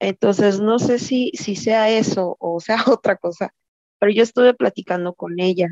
Entonces, 0.00 0.60
no 0.60 0.78
sé 0.78 0.98
si, 0.98 1.32
si 1.34 1.56
sea 1.56 1.90
eso 1.90 2.36
o 2.40 2.60
sea 2.60 2.76
otra 2.88 3.16
cosa, 3.16 3.54
pero 3.98 4.12
yo 4.12 4.22
estuve 4.22 4.54
platicando 4.54 5.14
con 5.14 5.40
ella 5.40 5.68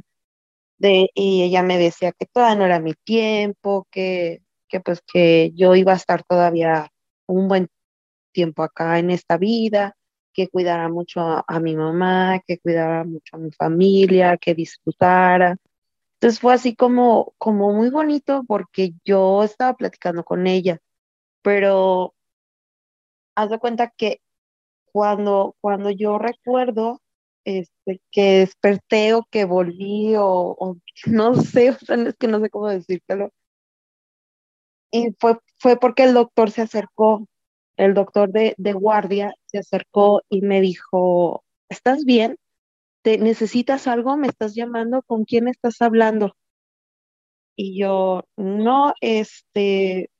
y 1.15 1.43
ella 1.43 1.63
me 1.63 1.79
decía 1.79 2.13
que 2.13 2.27
todavía 2.27 2.57
no 2.57 2.65
era 2.67 2.81
mi 2.81 2.95
tiempo, 2.95 3.87
que, 3.91 4.43
que 4.69 4.81
pues 4.81 5.03
que 5.13 5.53
yo 5.55 5.75
iba 5.77 5.93
a 5.93 5.97
estar 5.97 6.23
todavía 6.25 6.91
un 7.27 7.49
buen 7.49 7.69
tiempo 8.33 8.63
acá 8.63 8.99
en 8.99 9.11
esta 9.11 9.37
vida, 9.39 9.97
que 10.33 10.49
cuidara 10.49 10.89
mucho 10.89 11.21
a, 11.21 11.45
a 11.47 11.61
mi 11.61 11.77
mamá, 11.77 12.41
que 12.47 12.59
cuidara 12.59 13.05
mucho 13.05 13.37
a 13.37 13.39
mi 13.39 13.51
familia, 13.53 14.39
que 14.39 14.55
disfrutara. 14.55 15.57
Entonces 16.21 16.41
fue 16.41 16.53
así 16.55 16.77
como, 16.77 17.35
como 17.39 17.73
muy 17.73 17.91
bonito 17.91 18.45
porque 18.47 18.93
yo 19.05 19.43
estaba 19.43 19.75
platicando 19.75 20.23
con 20.25 20.47
ella, 20.47 20.79
pero 21.43 22.15
haz 23.35 23.51
de 23.51 23.59
cuenta 23.59 23.91
que 23.97 24.21
cuando, 24.93 25.57
cuando 25.61 25.91
yo 25.91 26.19
recuerdo 26.19 27.01
este, 27.45 28.01
que 28.13 28.41
desperté 28.41 29.15
o 29.15 29.25
que 29.31 29.45
volví 29.47 30.15
o, 30.19 30.79
no 31.07 31.35
sé, 31.37 31.71
o 31.71 31.79
sea, 31.79 31.97
es 31.97 32.17
que 32.17 32.29
no 32.29 32.41
sé 32.41 32.51
cómo 32.51 32.69
decírtelo, 32.69 33.33
y 34.91 35.15
fue, 35.19 35.39
fue 35.59 35.79
porque 35.79 36.05
el 36.05 36.15
doctor 36.15 36.51
se 36.51 36.63
acercó, 36.63 37.27
el 37.77 37.95
doctor 37.95 38.31
de, 38.31 38.55
de 38.59 38.73
guardia 38.73 39.35
se 39.47 39.59
acercó 39.59 40.23
y 40.29 40.43
me 40.43 40.61
dijo, 40.61 41.45
¿estás 41.69 42.05
bien? 42.05 42.37
¿Te 43.03 43.19
necesitas 43.19 43.87
algo? 43.87 44.17
¿Me 44.17 44.29
estás 44.29 44.55
llamando? 44.55 45.03
¿Con 45.03 45.25
quién 45.25 45.49
estás 45.49 45.81
hablando? 45.83 46.35
Y 47.57 47.79
yo, 47.79 48.25
no, 48.37 48.95
este, 49.01 50.11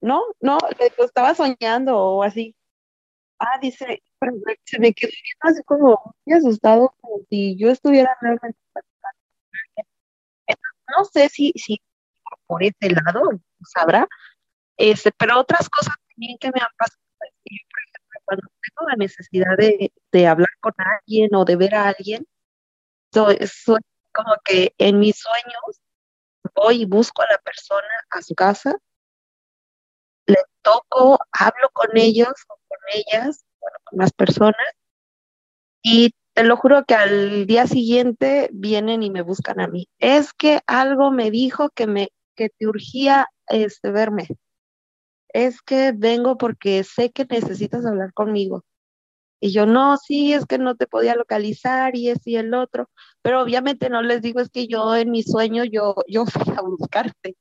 no, 0.00 0.22
no, 0.40 0.58
digo, 0.80 1.04
estaba 1.04 1.34
soñando 1.34 1.98
o 1.98 2.22
así. 2.22 2.56
Ah, 3.38 3.58
dice, 3.62 4.02
pero 4.20 4.34
se 4.64 4.78
me 4.80 4.92
quedó 4.94 5.10
así 5.40 5.62
como 5.64 6.14
muy 6.26 6.36
asustado, 6.36 6.94
como 7.00 7.24
si 7.30 7.56
yo 7.58 7.70
estuviera 7.70 8.16
realmente 8.20 8.58
platicando. 8.72 9.18
No 10.96 11.04
sé 11.04 11.28
si, 11.28 11.52
si 11.56 11.80
por 12.46 12.62
ese 12.62 12.90
lado, 12.90 13.30
sabrá, 13.74 14.06
este, 14.78 15.12
pero 15.18 15.40
otras 15.40 15.68
cosas 15.70 15.96
también 16.10 16.38
que 16.38 16.48
me 16.48 16.60
han 16.60 16.68
pasado. 16.78 17.00
Cuando 18.26 18.48
tengo 18.60 18.90
la 18.90 18.96
necesidad 18.96 19.56
de, 19.56 19.92
de 20.12 20.26
hablar 20.26 20.50
con 20.60 20.74
alguien 20.76 21.34
o 21.34 21.44
de 21.44 21.56
ver 21.56 21.74
a 21.74 21.88
alguien, 21.88 22.26
soy, 23.12 23.38
como 24.12 24.34
que 24.44 24.74
en 24.78 24.98
mis 24.98 25.16
sueños 25.16 25.80
voy 26.54 26.82
y 26.82 26.84
busco 26.84 27.22
a 27.22 27.26
la 27.30 27.38
persona 27.38 27.88
a 28.10 28.22
su 28.22 28.34
casa, 28.34 28.76
le 30.26 30.36
toco, 30.62 31.18
hablo 31.32 31.70
con 31.72 31.96
ellos 31.96 32.34
o 32.48 32.58
con 32.68 32.78
ellas, 32.92 33.44
bueno, 33.60 33.78
con 33.84 33.98
las 34.00 34.12
personas, 34.12 34.74
y 35.82 36.12
te 36.34 36.44
lo 36.44 36.56
juro 36.56 36.84
que 36.84 36.94
al 36.94 37.46
día 37.46 37.66
siguiente 37.66 38.50
vienen 38.52 39.02
y 39.02 39.10
me 39.10 39.22
buscan 39.22 39.60
a 39.60 39.68
mí. 39.68 39.88
Es 39.98 40.32
que 40.32 40.60
algo 40.66 41.10
me 41.10 41.30
dijo 41.30 41.70
que 41.70 41.86
me 41.86 42.10
que 42.34 42.50
te 42.50 42.66
urgía 42.66 43.28
este, 43.48 43.90
verme. 43.90 44.28
Es 45.36 45.60
que 45.60 45.92
vengo 45.92 46.38
porque 46.38 46.82
sé 46.82 47.10
que 47.10 47.26
necesitas 47.26 47.84
hablar 47.84 48.14
conmigo. 48.14 48.64
Y 49.38 49.52
yo, 49.52 49.66
no, 49.66 49.98
sí, 49.98 50.32
es 50.32 50.46
que 50.46 50.56
no 50.56 50.76
te 50.76 50.86
podía 50.86 51.14
localizar 51.14 51.94
y 51.94 52.08
es 52.08 52.26
y 52.26 52.36
el 52.36 52.54
otro, 52.54 52.88
pero 53.20 53.42
obviamente 53.42 53.90
no 53.90 54.00
les 54.00 54.22
digo, 54.22 54.40
es 54.40 54.48
que 54.48 54.66
yo 54.66 54.96
en 54.96 55.10
mi 55.10 55.22
sueño 55.22 55.64
yo, 55.64 55.94
yo 56.08 56.24
fui 56.48 56.54
a 56.56 56.62
buscarte, 56.62 57.36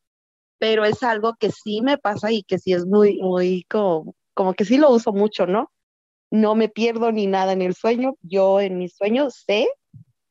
pero 0.60 0.84
es 0.84 1.04
algo 1.04 1.36
que 1.40 1.52
sí 1.52 1.80
me 1.82 1.98
pasa 1.98 2.34
y 2.34 2.44
que 2.44 2.60
sí 2.60 2.74
es 2.74 2.86
muy, 2.86 3.18
muy 3.22 3.64
como, 3.70 4.14
como 4.34 4.54
que 4.56 4.66
sí 4.66 4.78
lo 4.78 4.90
uso 4.90 5.14
mucho, 5.14 5.48
¿no? 5.48 5.72
No 6.30 6.54
me 6.54 6.68
pierdo 6.68 7.14
ni 7.14 7.28
nada 7.28 7.54
en 7.54 7.62
el 7.62 7.76
sueño, 7.76 8.16
yo 8.24 8.60
en 8.60 8.78
mi 8.78 8.90
sueño 8.90 9.30
sé 9.30 9.70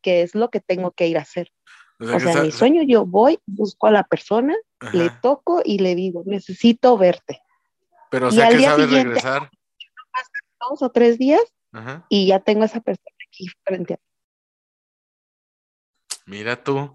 que 0.03 0.21
es 0.21 0.35
lo 0.35 0.51
que 0.51 0.61
tengo 0.61 0.91
que 0.91 1.09
ir 1.09 1.17
a 1.17 1.23
hacer. 1.23 1.51
O 1.99 2.05
sea, 2.05 2.17
O 2.17 2.19
que 2.19 2.25
sea, 2.25 2.33
en 2.35 2.43
mi 2.43 2.53
sueño 2.53 2.83
yo 2.83 3.07
voy, 3.07 3.39
busco 3.47 3.87
a 3.87 3.91
la 3.91 4.05
persona, 4.05 4.55
le 4.93 5.09
toco 5.23 5.63
y 5.65 5.79
le 5.79 5.95
digo, 5.95 6.25
necesito 6.27 6.99
verte. 6.99 7.41
Pero 8.15 8.29
o 8.29 8.31
y 8.31 8.35
sea 8.35 8.47
al 8.47 8.53
que 8.53 8.59
día 8.59 8.71
sabes 8.71 8.87
siguiente- 8.87 9.09
regresar. 9.09 9.51
Dos 10.71 10.83
o 10.83 10.91
tres 10.91 11.19
días 11.19 11.43
Ajá. 11.73 12.07
y 12.09 12.27
ya 12.29 12.41
tengo 12.41 12.63
a 12.63 12.67
esa 12.67 12.81
persona 12.81 13.11
aquí 13.29 13.47
frente 13.65 13.95
a 13.95 13.97
mí. 13.97 14.03
Mira 16.27 16.63
tú. 16.63 16.95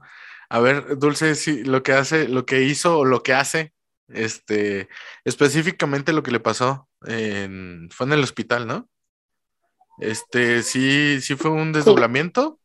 A 0.50 0.60
ver, 0.60 0.98
Dulce, 0.98 1.36
sí, 1.36 1.64
lo 1.64 1.84
que 1.84 1.94
hace, 1.94 2.28
lo 2.28 2.46
que 2.46 2.64
hizo 2.64 2.98
o 3.00 3.06
lo 3.06 3.22
que 3.22 3.34
hace, 3.34 3.74
este, 4.08 4.90
específicamente 5.24 6.14
lo 6.14 6.24
que 6.24 6.32
le 6.32 6.40
pasó 6.40 6.90
en, 7.06 7.90
fue 7.92 8.08
en 8.08 8.14
el 8.14 8.24
hospital, 8.24 8.66
¿no? 8.66 8.90
Este, 10.00 10.64
sí, 10.64 11.22
sí 11.22 11.36
fue 11.36 11.52
un 11.52 11.72
desdoblamiento. 11.74 12.60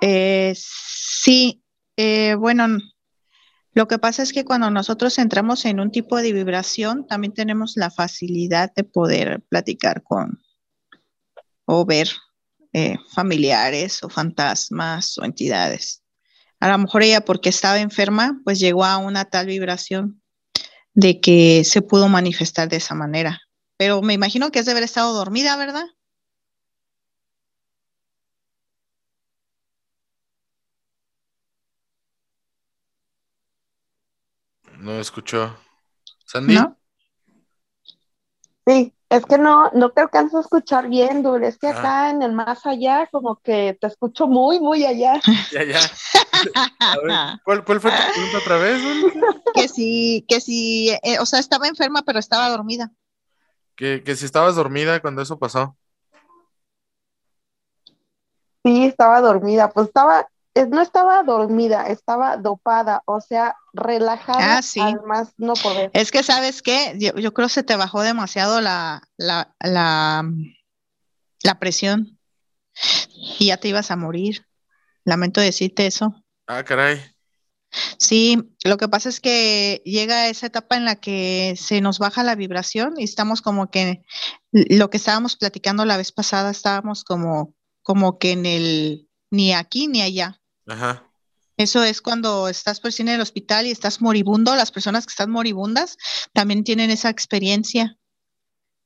Eh, 0.00 0.52
sí, 0.56 1.64
eh, 1.96 2.34
bueno, 2.36 2.68
lo 3.72 3.86
que 3.86 3.98
pasa 3.98 4.22
es 4.22 4.32
que 4.32 4.44
cuando 4.44 4.70
nosotros 4.70 5.18
entramos 5.18 5.64
en 5.64 5.78
un 5.80 5.90
tipo 5.90 6.16
de 6.16 6.32
vibración, 6.32 7.06
también 7.06 7.32
tenemos 7.32 7.74
la 7.76 7.90
facilidad 7.90 8.72
de 8.74 8.84
poder 8.84 9.42
platicar 9.48 10.02
con 10.02 10.40
o 11.66 11.84
ver 11.86 12.08
eh, 12.72 12.96
familiares 13.12 14.02
o 14.02 14.08
fantasmas 14.08 15.16
o 15.18 15.24
entidades. 15.24 16.02
A 16.58 16.68
lo 16.68 16.78
mejor 16.78 17.02
ella, 17.02 17.20
porque 17.20 17.48
estaba 17.48 17.78
enferma, 17.78 18.40
pues 18.44 18.58
llegó 18.58 18.84
a 18.84 18.98
una 18.98 19.24
tal 19.24 19.46
vibración 19.46 20.20
de 20.92 21.20
que 21.20 21.62
se 21.64 21.80
pudo 21.80 22.08
manifestar 22.08 22.68
de 22.68 22.76
esa 22.76 22.94
manera. 22.94 23.40
Pero 23.76 24.02
me 24.02 24.14
imagino 24.14 24.50
que 24.50 24.58
es 24.58 24.66
de 24.66 24.72
haber 24.72 24.82
estado 24.82 25.14
dormida, 25.14 25.56
¿verdad? 25.56 25.86
No 34.80 34.92
escuchó. 34.98 35.56
Sandy. 36.26 36.54
¿No? 36.54 36.76
Sí, 38.66 38.94
es 39.08 39.26
que 39.26 39.36
no, 39.38 39.70
no 39.72 39.90
te 39.90 40.00
alcanzo 40.00 40.38
a 40.38 40.40
escuchar 40.42 40.88
bien, 40.88 41.22
Dul, 41.22 41.44
es 41.44 41.58
que 41.58 41.68
Ah. 41.68 41.78
acá 41.78 42.10
en 42.10 42.22
el 42.22 42.32
más 42.32 42.64
allá 42.66 43.08
como 43.10 43.36
que 43.36 43.76
te 43.80 43.86
escucho 43.86 44.26
muy, 44.26 44.60
muy 44.60 44.84
allá. 44.84 45.20
Ya, 45.52 45.64
ya. 45.64 45.80
A 46.80 46.96
ver, 46.98 47.40
¿cuál, 47.44 47.64
cuál 47.64 47.80
fue 47.80 47.90
tu 47.90 47.96
pregunta 48.14 48.38
otra 48.38 48.56
vez, 48.58 48.82
Dulce? 48.82 49.20
que 49.54 49.68
sí, 49.68 50.24
que 50.28 50.40
sí, 50.40 50.90
eh, 51.02 51.18
o 51.18 51.26
sea, 51.26 51.40
estaba 51.40 51.66
enferma, 51.66 52.02
pero 52.02 52.18
estaba 52.18 52.48
dormida. 52.48 52.90
Que, 53.76 54.02
que 54.04 54.14
si 54.14 54.24
estabas 54.26 54.54
dormida 54.54 55.00
cuando 55.00 55.22
eso 55.22 55.38
pasó. 55.38 55.76
Sí, 58.62 58.84
estaba 58.84 59.20
dormida, 59.20 59.70
pues 59.70 59.88
estaba, 59.88 60.28
no 60.68 60.80
estaba 60.82 61.22
dormida, 61.22 61.86
estaba 61.86 62.36
dopada, 62.36 63.02
o 63.06 63.20
sea, 63.20 63.56
relajada 63.72 64.58
Ah, 64.58 64.62
sí. 64.62 64.80
al 64.80 65.02
más 65.04 65.32
no 65.38 65.54
poder. 65.54 65.90
Es 65.94 66.10
que, 66.10 66.22
¿sabes 66.22 66.62
qué? 66.62 66.94
Yo, 66.98 67.14
yo 67.14 67.32
creo 67.32 67.48
que 67.48 67.54
se 67.54 67.62
te 67.62 67.76
bajó 67.76 68.02
demasiado 68.02 68.60
la, 68.60 69.02
la, 69.16 69.54
la, 69.60 70.24
la 71.42 71.58
presión 71.58 72.18
y 73.38 73.46
ya 73.46 73.56
te 73.58 73.68
ibas 73.68 73.90
a 73.90 73.96
morir. 73.96 74.46
Lamento 75.04 75.40
decirte 75.40 75.86
eso. 75.86 76.14
Ah, 76.46 76.64
caray. 76.64 77.00
Sí, 77.98 78.56
lo 78.64 78.76
que 78.76 78.88
pasa 78.88 79.08
es 79.08 79.20
que 79.20 79.80
llega 79.84 80.28
esa 80.28 80.46
etapa 80.46 80.76
en 80.76 80.84
la 80.84 80.96
que 80.96 81.54
se 81.56 81.80
nos 81.80 82.00
baja 82.00 82.24
la 82.24 82.34
vibración 82.34 82.94
y 82.96 83.04
estamos 83.04 83.42
como 83.42 83.70
que 83.70 84.02
lo 84.50 84.90
que 84.90 84.96
estábamos 84.96 85.36
platicando 85.36 85.84
la 85.84 85.96
vez 85.96 86.10
pasada, 86.10 86.50
estábamos 86.50 87.04
como, 87.04 87.54
como 87.82 88.18
que 88.18 88.32
en 88.32 88.46
el 88.46 89.08
ni 89.30 89.52
aquí 89.52 89.86
ni 89.86 90.02
allá. 90.02 90.40
Ajá. 90.66 91.06
Eso 91.56 91.84
es 91.84 92.00
cuando 92.00 92.48
estás 92.48 92.80
pues, 92.80 93.00
en 93.00 93.08
el 93.08 93.20
hospital 93.20 93.66
y 93.66 93.70
estás 93.70 94.00
moribundo. 94.00 94.56
Las 94.56 94.72
personas 94.72 95.04
que 95.06 95.10
están 95.10 95.30
moribundas 95.30 95.98
también 96.32 96.64
tienen 96.64 96.90
esa 96.90 97.10
experiencia 97.10 97.98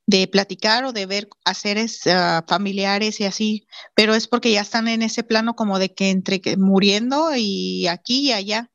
de 0.07 0.27
platicar 0.27 0.85
o 0.85 0.93
de 0.93 1.07
ver 1.07 1.29
haceres 1.45 2.07
ah, 2.07 2.45
familiares 2.47 3.21
y 3.21 3.25
así, 3.25 3.67
pero 3.95 4.15
es 4.15 4.29
porque 4.29 4.51
ya 4.51 4.61
están 4.61 4.89
en 4.89 5.03
ese 5.03 5.23
plano 5.23 5.55
como 5.55 5.79
de 5.79 5.95
que 5.95 6.11
entre 6.11 6.41
que 6.41 6.57
muriendo 6.57 7.31
y 7.35 7.87
aquí 7.87 8.29
y 8.29 8.33
allá, 8.33 8.71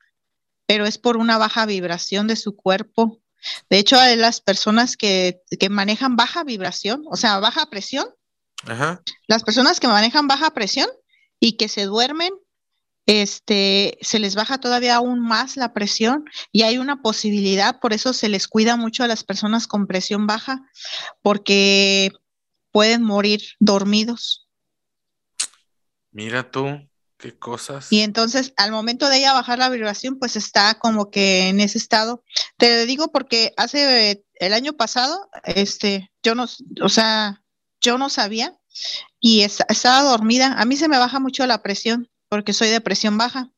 pero 0.65 0.85
es 0.85 0.97
por 0.97 1.17
una 1.17 1.37
baja 1.37 1.65
vibración 1.65 2.27
de 2.27 2.35
su 2.35 2.55
cuerpo. 2.55 3.19
De 3.69 3.79
hecho, 3.79 3.99
hay 3.99 4.15
las 4.15 4.41
personas 4.41 4.97
que, 4.97 5.41
que 5.59 5.69
manejan 5.69 6.15
baja 6.15 6.43
vibración, 6.43 7.03
o 7.09 7.15
sea, 7.15 7.39
baja 7.39 7.69
presión, 7.69 8.07
Ajá. 8.65 9.01
las 9.27 9.43
personas 9.43 9.79
que 9.79 9.87
manejan 9.87 10.27
baja 10.27 10.51
presión 10.51 10.89
y 11.39 11.53
que 11.53 11.67
se 11.67 11.85
duermen, 11.85 12.33
este, 13.05 13.97
se 14.01 14.19
les 14.19 14.35
baja 14.35 14.59
todavía 14.59 14.97
aún 14.97 15.19
más 15.19 15.57
la 15.57 15.73
presión 15.73 16.25
y 16.51 16.61
hay 16.61 16.77
una 16.77 17.01
posibilidad, 17.01 17.79
por 17.79 17.91
eso 17.91 18.13
se 18.13 18.29
les 18.29 18.47
cuida 18.47 18.75
mucho 18.75 19.03
a 19.03 19.07
las 19.07 19.23
personas 19.23 19.65
con 19.65 19.87
presión 19.87 20.27
baja, 20.27 20.61
porque 21.23 22.11
pueden 22.71 23.01
morir 23.01 23.41
dormidos. 23.59 24.47
Mira 26.11 26.51
tú, 26.51 26.87
qué 27.17 27.35
cosas. 27.35 27.91
Y 27.91 28.01
entonces, 28.01 28.53
al 28.57 28.71
momento 28.71 29.09
de 29.09 29.17
ella 29.17 29.33
bajar 29.33 29.57
la 29.57 29.69
vibración, 29.69 30.19
pues 30.19 30.35
está 30.35 30.75
como 30.75 31.09
que 31.09 31.47
en 31.47 31.61
ese 31.61 31.79
estado. 31.79 32.23
Te 32.57 32.85
digo 32.85 33.11
porque 33.11 33.53
hace 33.57 34.23
el 34.35 34.53
año 34.53 34.73
pasado, 34.73 35.31
este, 35.45 36.11
yo 36.21 36.35
no, 36.35 36.45
o 36.81 36.89
sea, 36.89 37.43
yo 37.81 37.97
no 37.97 38.09
sabía 38.09 38.58
y 39.21 39.41
es- 39.43 39.63
estaba 39.69 40.01
dormida. 40.03 40.53
A 40.57 40.65
mí 40.65 40.75
se 40.75 40.87
me 40.87 40.97
baja 40.97 41.19
mucho 41.19 41.45
la 41.45 41.61
presión 41.61 42.07
porque 42.29 42.53
soy 42.53 42.69
de 42.69 42.81
presión 42.81 43.17
baja. 43.17 43.49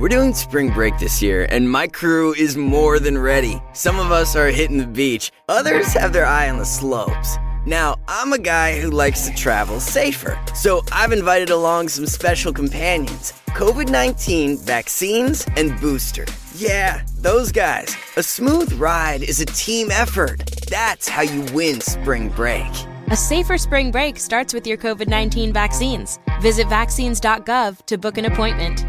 We're 0.00 0.08
doing 0.08 0.32
spring 0.32 0.72
break 0.72 0.96
this 0.98 1.20
year, 1.20 1.48
and 1.50 1.68
my 1.68 1.88
crew 1.88 2.32
is 2.32 2.56
more 2.56 3.00
than 3.00 3.18
ready. 3.18 3.60
Some 3.72 3.98
of 3.98 4.12
us 4.12 4.36
are 4.36 4.46
hitting 4.48 4.78
the 4.78 4.86
beach, 4.86 5.32
others 5.48 5.92
have 5.94 6.12
their 6.12 6.24
eye 6.24 6.48
on 6.48 6.58
the 6.58 6.64
slopes. 6.64 7.36
Now, 7.66 7.96
I'm 8.06 8.32
a 8.32 8.38
guy 8.38 8.78
who 8.80 8.90
likes 8.90 9.26
to 9.28 9.34
travel 9.34 9.80
safer, 9.80 10.38
so 10.54 10.82
I've 10.92 11.10
invited 11.12 11.50
along 11.50 11.88
some 11.88 12.06
special 12.06 12.52
companions 12.52 13.32
COVID 13.56 13.90
19 13.90 14.58
vaccines 14.58 15.44
and 15.56 15.78
booster. 15.80 16.26
Yeah, 16.56 17.02
those 17.20 17.50
guys. 17.50 17.96
A 18.16 18.22
smooth 18.22 18.72
ride 18.74 19.24
is 19.24 19.40
a 19.40 19.46
team 19.46 19.90
effort. 19.90 20.44
That's 20.70 21.08
how 21.08 21.22
you 21.22 21.42
win 21.52 21.80
spring 21.80 22.28
break. 22.28 22.70
A 23.10 23.16
safer 23.16 23.56
spring 23.56 23.90
break 23.90 24.18
starts 24.18 24.52
with 24.52 24.66
your 24.66 24.76
COVID 24.76 25.08
19 25.08 25.50
vaccines. 25.50 26.18
Visit 26.42 26.68
vaccines.gov 26.68 27.86
to 27.86 27.96
book 27.96 28.18
an 28.18 28.26
appointment. 28.26 28.84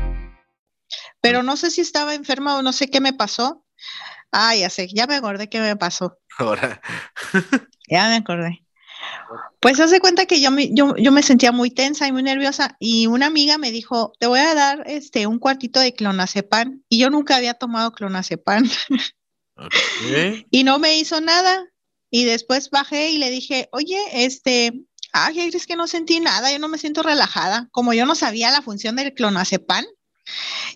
Pero 1.21 1.41
no 1.41 1.55
sé 1.55 1.69
si 1.71 1.79
estaba 1.79 2.13
enferma 2.13 2.58
o 2.58 2.62
no 2.62 2.73
sé 2.73 2.89
qué 2.89 2.99
me 2.99 3.13
pasó. 3.13 3.63
Ah, 4.34 4.58
ya 4.58 4.69
sé, 4.69 4.89
ya 4.93 5.08
me 5.08 5.15
acordé 5.15 5.47
qué 5.47 5.62
me 5.62 5.77
pasó. 5.77 6.17
Ahora, 6.38 6.82
Ya 7.89 8.10
me 8.10 8.15
acordé. 8.17 8.60
Pues 9.62 9.79
hace 9.79 10.01
cuenta 10.01 10.25
que 10.25 10.41
yo 10.41 10.51
me, 10.51 10.69
yo, 10.73 10.97
yo 10.97 11.13
me 11.13 11.23
sentía 11.23 11.53
muy 11.53 11.71
tensa 11.71 12.05
y 12.05 12.12
muy 12.12 12.21
nerviosa 12.21 12.75
y 12.77 13.08
una 13.08 13.27
amiga 13.27 13.58
me 13.58 13.71
dijo, 13.71 14.12
te 14.19 14.27
voy 14.27 14.39
a 14.39 14.53
dar 14.53 14.84
este 14.86 15.27
un 15.27 15.39
cuartito 15.39 15.79
de 15.79 15.93
clonazepam 15.93 16.84
y 16.89 16.99
yo 16.99 17.10
nunca 17.10 17.38
había 17.38 17.53
tomado 17.53 17.93
clonazepam 17.93 18.65
ok. 19.55 19.71
y 20.51 20.63
no 20.65 20.77
me 20.77 20.97
hizo 20.97 21.21
nada 21.21 21.65
y 22.12 22.26
después 22.26 22.69
bajé 22.69 23.12
y 23.12 23.17
le 23.17 23.30
dije, 23.30 23.69
oye, 23.72 24.00
este, 24.13 24.86
ah, 25.13 25.32
¿qué 25.34 25.50
crees 25.50 25.67
que 25.67 25.76
no 25.76 25.88
sentí 25.88 26.19
nada? 26.19 26.52
Yo 26.52 26.60
no 26.60 26.67
me 26.67 26.78
siento 26.78 27.04
relajada, 27.04 27.69
como 27.72 27.93
yo 27.93 28.06
no 28.06 28.15
sabía 28.15 28.52
la 28.52 28.62
función 28.62 28.95
del 28.95 29.13
clonazepam 29.13 29.86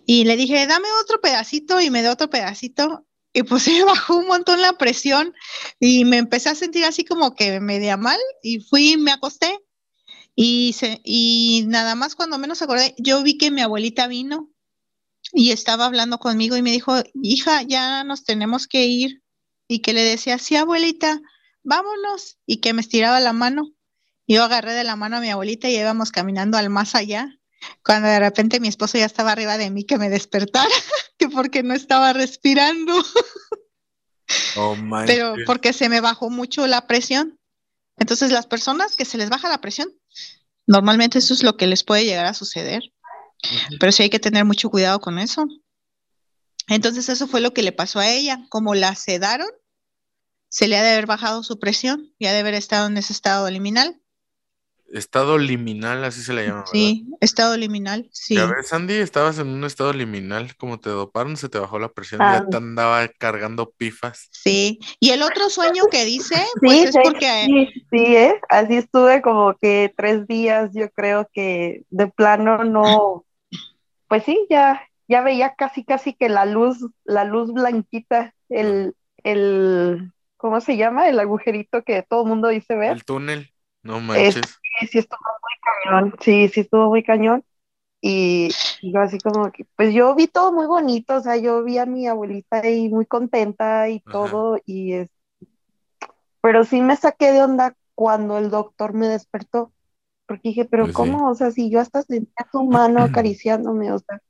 y 0.06 0.26
le 0.26 0.38
dije, 0.38 0.65
dame 0.67 0.88
otro 1.02 1.22
pedacito 1.22 1.82
y 1.82 1.89
me 1.89 2.02
dio 2.02 2.12
otro 2.12 2.30
pedacito 2.30 3.06
y 3.34 3.43
pues 3.43 3.63
se 3.63 3.84
bajó 3.84 4.17
un 4.17 4.28
montón 4.28 4.62
la 4.62 4.74
presión 4.74 5.34
y 5.80 6.06
me 6.06 6.17
empecé 6.17 6.50
a 6.50 6.56
sentir 6.56 6.86
así 6.86 7.04
como 7.04 7.36
que 7.36 7.60
media 7.60 7.98
mal 7.98 8.19
y 8.41 8.60
fui 8.60 8.98
me 8.98 9.12
acosté 9.12 9.60
y, 10.36 10.74
se, 10.74 11.00
y 11.04 11.63
nada 11.67 11.93
más 11.96 12.15
cuando 12.15 12.39
menos 12.39 12.62
acordé, 12.62 12.96
yo 12.98 13.22
vi 13.22 13.38
que 13.38 13.52
mi 13.52 13.62
abuelita 13.62 14.08
vino 14.08 14.50
y 15.32 15.52
estaba 15.52 15.86
hablando 15.86 16.17
conmigo 16.19 16.58
y 16.58 16.62
me 16.62 16.72
dijo, 16.72 16.96
hija, 17.22 17.62
ya 17.63 18.04
nos 18.04 18.24
tenemos 18.24 18.67
que 18.67 18.86
ir 18.86 19.22
y 19.67 19.80
que 19.80 19.93
le 19.93 20.04
decía, 20.04 20.38
sí, 20.38 20.56
abuelita, 20.56 21.21
vámonos 21.63 22.38
y 22.45 22.58
que 22.58 22.73
me 22.73 22.82
estiraba 22.82 23.19
la 23.19 23.34
mano. 23.34 23.71
Yo 24.28 24.43
agarré 24.43 24.73
de 24.73 24.84
la 24.84 24.95
mano 24.95 25.17
a 25.17 25.21
mi 25.21 25.30
abuelita 25.30 25.69
y 25.69 25.78
íbamos 25.78 26.12
caminando 26.12 26.58
al 26.58 26.69
más 26.69 26.95
allá 26.95 27.39
cuando 27.84 28.08
de 28.08 28.19
repente 28.19 28.60
mi 28.60 28.67
esposo 28.67 28.97
ya 28.97 29.06
estaba 29.06 29.32
arriba 29.32 29.58
de 29.58 29.69
mí 29.69 29.86
que 29.86 29.97
me 29.97 30.10
despertara, 30.10 30.69
que 31.17 31.30
porque 31.30 31.63
no 31.63 31.73
estaba 31.73 32.13
respirando, 32.13 32.93
Oh, 34.56 34.76
manches. 34.76 35.15
pero 35.15 35.36
porque 35.45 35.73
se 35.73 35.89
me 35.89 36.02
bajó 36.02 36.30
mucho 36.30 36.65
la 36.65 36.88
presión. 36.88 37.39
Entonces 37.97 38.32
las 38.32 38.47
personas 38.47 38.95
que 38.95 39.06
se 39.06 39.17
les 39.17 39.30
baja 39.30 39.49
la 39.49 39.62
presión, 39.62 39.89
normalmente 40.65 41.19
eso 41.19 41.34
es 41.34 41.43
lo 41.43 41.58
que 41.58 41.67
les 41.67 41.84
puede 41.84 42.06
llegar 42.06 42.26
a 42.26 42.34
suceder, 42.34 42.82
pero 43.80 43.91
sí 43.91 44.04
hay 44.04 44.10
que 44.10 44.19
tener 44.19 44.45
mucho 44.45 44.69
cuidado 44.69 44.99
con 45.02 45.19
eso. 45.19 45.45
Entonces 46.67 47.10
eso 47.10 47.28
fue 47.28 47.41
lo 47.41 47.54
que 47.54 47.63
le 47.63 47.71
pasó 47.71 47.99
a 47.99 48.10
ella, 48.10 48.45
como 48.49 48.73
la 48.76 48.95
sedaron, 48.95 49.47
se 50.49 50.67
le 50.67 50.78
ha 50.78 50.84
de 50.84 50.91
haber 50.91 51.06
bajado 51.08 51.43
su 51.43 51.60
presión 51.60 52.13
y 52.19 52.28
ha 52.28 52.34
de 52.34 52.39
haber 52.39 52.54
estado 52.54 52.88
en 52.88 52.97
ese 52.97 53.12
estado 53.13 53.49
liminal. 53.49 53.99
Estado 54.93 55.39
liminal, 55.39 56.04
así 56.04 56.21
se 56.21 56.34
le 56.34 56.43
llama, 56.45 56.60
¿verdad? 56.60 56.71
Sí, 56.71 57.08
estado 57.19 57.58
liminal, 57.58 58.08
sí. 58.13 58.36
Ya 58.36 58.45
ves, 58.45 58.67
Sandy, 58.67 58.93
estabas 58.93 59.39
en 59.39 59.47
un 59.47 59.63
estado 59.63 59.91
liminal, 59.91 60.56
como 60.56 60.80
te 60.80 60.91
doparon, 60.91 61.36
se 61.36 61.49
te 61.49 61.58
bajó 61.58 61.80
la 61.80 61.89
presión, 61.91 62.21
Ah. 62.21 62.43
ya 62.43 62.47
te 62.47 62.58
andaba 62.58 63.08
cargando 63.08 63.71
pifas. 63.71 64.30
Sí, 64.32 64.80
y 64.99 65.10
el 65.10 65.23
otro 65.23 65.49
sueño 65.49 65.86
que 65.89 66.06
dice, 66.06 66.36
pues 66.62 66.71
Sí, 66.71 66.80
es 66.86 66.93
de- 66.93 67.02
porque 67.02 67.45
sí, 67.47 67.86
sí, 67.89 68.15
¿eh? 68.15 68.39
Así 68.49 68.76
estuve 68.76 69.23
como 69.23 69.58
que 69.60 69.91
tres 69.97 70.28
días, 70.28 70.69
yo 70.76 70.91
creo 70.91 71.28
que 71.34 71.82
de 71.89 72.08
plano 72.08 72.63
no, 72.63 73.26
pues 74.08 74.23
sí, 74.26 74.45
ya, 74.47 74.80
ya 75.08 75.22
veía 75.22 75.56
casi 75.56 75.84
casi 75.84 76.13
que 76.13 76.30
la 76.30 76.46
luz, 76.46 76.86
la 77.04 77.24
luz 77.26 77.52
blanquita, 77.54 78.34
el, 78.50 78.96
el, 79.24 80.12
¿cómo 80.38 80.62
se 80.62 80.78
llama? 80.78 81.10
El 81.10 81.20
agujerito 81.20 81.84
que 81.84 82.04
todo 82.04 82.24
el 82.24 82.30
mundo 82.30 82.48
dice 82.50 82.76
ver. 82.76 82.94
El 82.94 83.04
túnel, 83.06 83.54
no 83.82 84.00
manches. 84.00 84.60
Sí, 84.80 84.88
sí 84.88 85.00
estuvo 85.00 85.20
muy 85.42 85.92
cañón, 86.02 86.16
sí, 86.22 86.48
sí 86.50 86.60
estuvo 86.62 86.89
muy 86.89 87.04
cañón. 87.04 87.44
Y, 88.02 88.50
y 88.82 88.94
yo 88.94 89.02
así 89.02 89.20
como 89.20 89.52
que, 89.52 89.66
pues 89.78 89.94
yo 89.94 90.16
vi 90.16 90.28
todo 90.28 90.54
muy 90.54 90.68
bonito, 90.68 91.16
o 91.18 91.22
sea, 91.22 91.38
yo 91.38 91.63
vi 91.63 91.78
a 91.80 91.86
mi 91.88 92.08
abuelita 92.08 92.62
ahí 92.62 92.89
muy 92.89 93.06
contenta 93.06 93.89
y 93.89 94.02
Ajá. 94.06 94.12
todo, 94.12 94.58
y 94.66 94.94
es, 94.94 95.10
pero 96.42 96.63
sí 96.63 96.82
me 96.82 96.96
saqué 96.96 97.32
de 97.32 97.44
onda 97.44 97.76
cuando 97.96 98.38
el 98.38 98.50
doctor 98.50 98.94
me 98.94 99.08
despertó, 99.08 99.72
porque 100.28 100.50
dije, 100.50 100.66
pero 100.66 100.86
Pues 100.86 100.96
sí. 100.96 101.10
¿cómo? 101.12 101.30
O 101.30 101.36
sea, 101.36 101.52
si 101.52 101.70
yo 101.72 101.80
hasta 101.80 102.04
sentía 102.04 102.48
su 102.52 102.63
mano 102.66 103.04
acariciándome, 103.04 103.92
o 103.92 104.00
sea, 104.00 104.22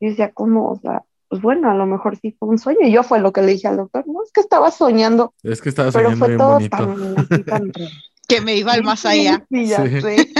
yo 0.00 0.10
decía, 0.10 0.32
¿cómo? 0.32 0.70
O 0.70 0.78
sea, 0.80 1.02
pues 1.28 1.42
bueno, 1.42 1.70
a 1.70 1.74
lo 1.74 1.86
mejor 1.86 2.16
sí 2.20 2.34
fue 2.38 2.48
un 2.48 2.58
sueño, 2.58 2.80
y 2.86 2.92
yo 2.92 3.02
fue 3.02 3.18
lo 3.20 3.32
que 3.32 3.42
le 3.42 3.52
dije 3.52 3.66
al 3.68 3.76
doctor, 3.78 4.04
no, 4.06 4.22
es 4.22 4.30
que 4.32 4.40
estaba 4.40 4.70
soñando, 4.70 5.34
Es 5.42 5.60
que 5.60 5.68
estaba 5.70 5.90
pero 5.90 6.10
soñando 6.10 6.18
fue 6.18 6.28
bien 6.28 6.38
todo 6.38 6.52
bonito. 6.54 6.76
tan, 6.76 7.16
así, 7.18 7.44
tan 7.44 7.72
real. 7.72 7.90
que 8.28 8.40
me 8.40 8.54
iba 8.56 8.72
al 8.72 8.82
más 8.84 9.04
allá. 9.06 9.44
Sí, 9.50 9.66
ya 9.66 9.84
Sí. 9.84 10.00
sé. 10.00 10.28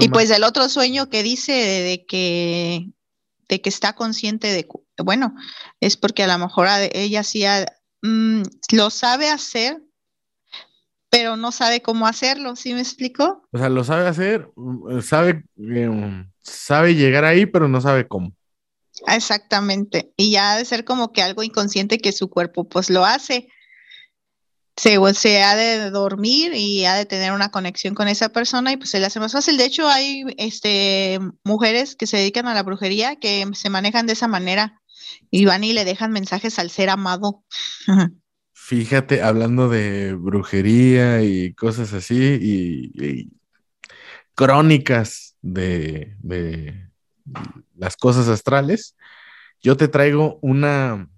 Y 0.00 0.08
más. 0.08 0.12
pues 0.12 0.30
el 0.30 0.44
otro 0.44 0.68
sueño 0.68 1.08
que 1.10 1.22
dice 1.22 1.52
de, 1.52 1.80
de 1.82 2.06
que 2.06 2.86
de 3.48 3.60
que 3.60 3.68
está 3.68 3.94
consciente 3.94 4.46
de, 4.46 4.68
bueno, 5.04 5.34
es 5.80 5.96
porque 5.96 6.22
a 6.22 6.28
lo 6.28 6.38
mejor 6.38 6.68
a- 6.68 6.84
ella 6.84 7.24
sí 7.24 7.44
ha- 7.44 7.66
mm, 8.00 8.42
lo 8.72 8.90
sabe 8.90 9.28
hacer, 9.28 9.82
pero 11.10 11.36
no 11.36 11.50
sabe 11.50 11.82
cómo 11.82 12.06
hacerlo, 12.06 12.54
¿sí 12.56 12.72
me 12.72 12.80
explico? 12.80 13.42
O 13.50 13.58
sea, 13.58 13.68
lo 13.68 13.82
sabe 13.82 14.06
hacer, 14.06 14.48
mm, 14.54 15.00
sabe, 15.00 15.44
eh, 15.58 16.24
sabe 16.40 16.94
llegar 16.94 17.24
ahí, 17.24 17.46
pero 17.46 17.68
no 17.68 17.80
sabe 17.80 18.06
cómo. 18.06 18.32
Exactamente. 19.08 20.12
Y 20.16 20.30
ya 20.30 20.52
ha 20.52 20.56
de 20.56 20.64
ser 20.64 20.84
como 20.84 21.12
que 21.12 21.22
algo 21.22 21.42
inconsciente 21.42 21.98
que 21.98 22.12
su 22.12 22.30
cuerpo 22.30 22.68
pues 22.68 22.90
lo 22.90 23.04
hace. 23.04 23.48
Se, 24.76 24.98
se 25.14 25.42
ha 25.42 25.56
de 25.56 25.90
dormir 25.90 26.54
y 26.54 26.86
ha 26.86 26.94
de 26.94 27.04
tener 27.04 27.32
una 27.32 27.50
conexión 27.50 27.94
con 27.94 28.08
esa 28.08 28.30
persona 28.30 28.72
y 28.72 28.76
pues 28.76 28.90
se 28.90 29.00
le 29.00 29.06
hace 29.06 29.20
más 29.20 29.32
fácil. 29.32 29.56
De 29.56 29.64
hecho, 29.64 29.88
hay 29.88 30.24
este, 30.38 31.18
mujeres 31.44 31.96
que 31.96 32.06
se 32.06 32.18
dedican 32.18 32.46
a 32.46 32.54
la 32.54 32.62
brujería 32.62 33.16
que 33.16 33.46
se 33.52 33.68
manejan 33.68 34.06
de 34.06 34.14
esa 34.14 34.28
manera 34.28 34.80
y 35.30 35.44
van 35.44 35.64
y 35.64 35.72
le 35.72 35.84
dejan 35.84 36.12
mensajes 36.12 36.58
al 36.58 36.70
ser 36.70 36.88
amado. 36.88 37.44
Fíjate, 38.70 39.20
hablando 39.20 39.68
de 39.68 40.14
brujería 40.14 41.24
y 41.24 41.52
cosas 41.54 41.92
así, 41.92 42.38
y, 42.40 42.92
y 43.04 43.32
crónicas 44.36 45.36
de, 45.42 46.14
de 46.20 46.88
las 47.74 47.96
cosas 47.96 48.28
astrales, 48.28 48.94
yo 49.60 49.76
te 49.76 49.88
traigo 49.88 50.38
una, 50.40 51.08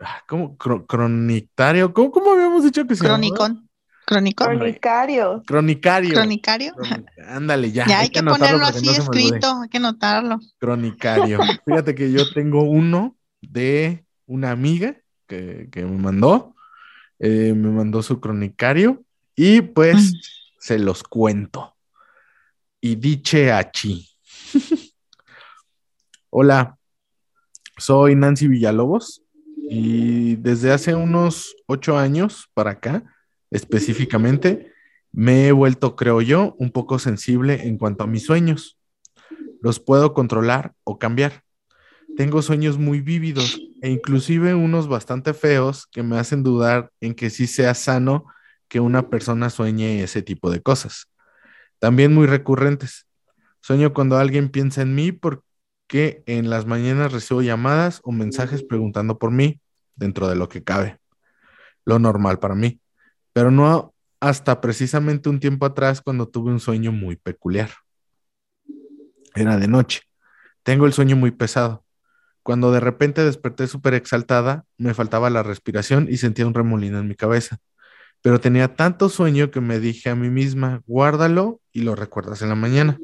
ah, 0.00 0.22
¿cómo? 0.26 0.56
Cro- 0.56 0.86
Cronictario, 0.86 1.92
¿cómo, 1.92 2.10
cómo 2.10 2.32
habíamos 2.32 2.64
dicho 2.64 2.86
que 2.86 2.94
se 2.94 3.04
llamaba? 3.04 3.20
Cronicón. 3.20 3.68
Cronicón. 4.06 4.46
Cronicario. 4.56 5.42
Cronicario. 5.44 6.14
Cronicario. 6.14 6.72
Cronic- 6.74 7.06
Ándale, 7.28 7.70
ya. 7.70 7.86
Ya 7.86 8.00
hay 8.00 8.08
que 8.08 8.22
ponerlo 8.22 8.64
así 8.64 8.86
no 8.86 8.92
escrito, 8.92 9.60
hay 9.60 9.68
que 9.68 9.76
anotarlo. 9.76 10.38
Cronicario. 10.58 11.38
Fíjate 11.66 11.94
que 11.94 12.10
yo 12.10 12.26
tengo 12.32 12.62
uno 12.62 13.14
de 13.42 14.06
una 14.24 14.52
amiga 14.52 14.96
que, 15.26 15.68
que 15.70 15.84
me 15.84 15.98
mandó. 15.98 16.54
Eh, 17.18 17.52
me 17.54 17.70
mandó 17.70 18.02
su 18.02 18.20
cronicario 18.20 19.02
y 19.34 19.60
pues 19.60 20.14
se 20.58 20.78
los 20.78 21.02
cuento. 21.02 21.74
Y 22.80 22.96
diche 22.96 23.50
achi. 23.52 24.08
Hola, 26.30 26.78
soy 27.76 28.14
Nancy 28.14 28.48
Villalobos 28.48 29.22
y 29.70 30.36
desde 30.36 30.72
hace 30.72 30.94
unos 30.94 31.56
ocho 31.66 31.98
años 31.98 32.48
para 32.54 32.72
acá, 32.72 33.04
específicamente, 33.50 34.72
me 35.12 35.48
he 35.48 35.52
vuelto, 35.52 35.96
creo 35.96 36.20
yo, 36.20 36.54
un 36.58 36.70
poco 36.70 36.98
sensible 36.98 37.66
en 37.66 37.78
cuanto 37.78 38.04
a 38.04 38.06
mis 38.06 38.24
sueños. 38.24 38.78
Los 39.60 39.80
puedo 39.80 40.14
controlar 40.14 40.74
o 40.84 40.98
cambiar. 40.98 41.44
Tengo 42.18 42.42
sueños 42.42 42.78
muy 42.78 43.00
vívidos 43.00 43.60
e 43.80 43.90
inclusive 43.90 44.52
unos 44.52 44.88
bastante 44.88 45.34
feos 45.34 45.86
que 45.86 46.02
me 46.02 46.18
hacen 46.18 46.42
dudar 46.42 46.90
en 47.00 47.14
que 47.14 47.30
sí 47.30 47.46
sea 47.46 47.74
sano 47.74 48.26
que 48.66 48.80
una 48.80 49.08
persona 49.08 49.50
sueñe 49.50 50.02
ese 50.02 50.22
tipo 50.22 50.50
de 50.50 50.60
cosas. 50.60 51.06
También 51.78 52.12
muy 52.12 52.26
recurrentes. 52.26 53.06
Sueño 53.60 53.94
cuando 53.94 54.16
alguien 54.16 54.48
piensa 54.48 54.82
en 54.82 54.96
mí 54.96 55.12
porque 55.12 56.24
en 56.26 56.50
las 56.50 56.66
mañanas 56.66 57.12
recibo 57.12 57.40
llamadas 57.40 58.00
o 58.02 58.10
mensajes 58.10 58.64
preguntando 58.64 59.16
por 59.20 59.30
mí, 59.30 59.60
dentro 59.94 60.26
de 60.26 60.34
lo 60.34 60.48
que 60.48 60.64
cabe. 60.64 60.98
Lo 61.84 62.00
normal 62.00 62.40
para 62.40 62.56
mí. 62.56 62.80
Pero 63.32 63.52
no 63.52 63.94
hasta 64.18 64.60
precisamente 64.60 65.28
un 65.28 65.38
tiempo 65.38 65.66
atrás 65.66 66.00
cuando 66.00 66.26
tuve 66.26 66.50
un 66.50 66.58
sueño 66.58 66.90
muy 66.90 67.14
peculiar. 67.14 67.70
Era 69.36 69.56
de 69.56 69.68
noche. 69.68 70.00
Tengo 70.64 70.84
el 70.84 70.92
sueño 70.92 71.14
muy 71.14 71.30
pesado. 71.30 71.84
Cuando 72.48 72.72
de 72.72 72.80
repente 72.80 73.22
desperté 73.22 73.66
súper 73.66 73.92
exaltada, 73.92 74.64
me 74.78 74.94
faltaba 74.94 75.28
la 75.28 75.42
respiración 75.42 76.08
y 76.10 76.16
sentía 76.16 76.46
un 76.46 76.54
remolino 76.54 76.98
en 76.98 77.06
mi 77.06 77.14
cabeza. 77.14 77.58
Pero 78.22 78.40
tenía 78.40 78.74
tanto 78.74 79.10
sueño 79.10 79.50
que 79.50 79.60
me 79.60 79.80
dije 79.80 80.08
a 80.08 80.14
mí 80.14 80.30
misma, 80.30 80.80
guárdalo 80.86 81.60
y 81.74 81.82
lo 81.82 81.94
recuerdas 81.94 82.40
en 82.40 82.48
la 82.48 82.54
mañana. 82.54 82.98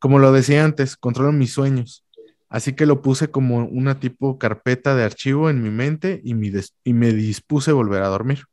Como 0.00 0.18
lo 0.18 0.32
decía 0.32 0.64
antes, 0.64 0.96
controlo 0.96 1.30
mis 1.30 1.52
sueños. 1.52 2.04
Así 2.48 2.72
que 2.72 2.84
lo 2.84 3.00
puse 3.00 3.30
como 3.30 3.58
una 3.64 4.00
tipo 4.00 4.40
carpeta 4.40 4.96
de 4.96 5.04
archivo 5.04 5.48
en 5.48 5.62
mi 5.62 5.70
mente 5.70 6.20
y, 6.24 6.34
y 6.82 6.92
me 6.94 7.12
dispuse 7.12 7.70
a 7.70 7.74
volver 7.74 8.02
a 8.02 8.08
dormir. 8.08 8.46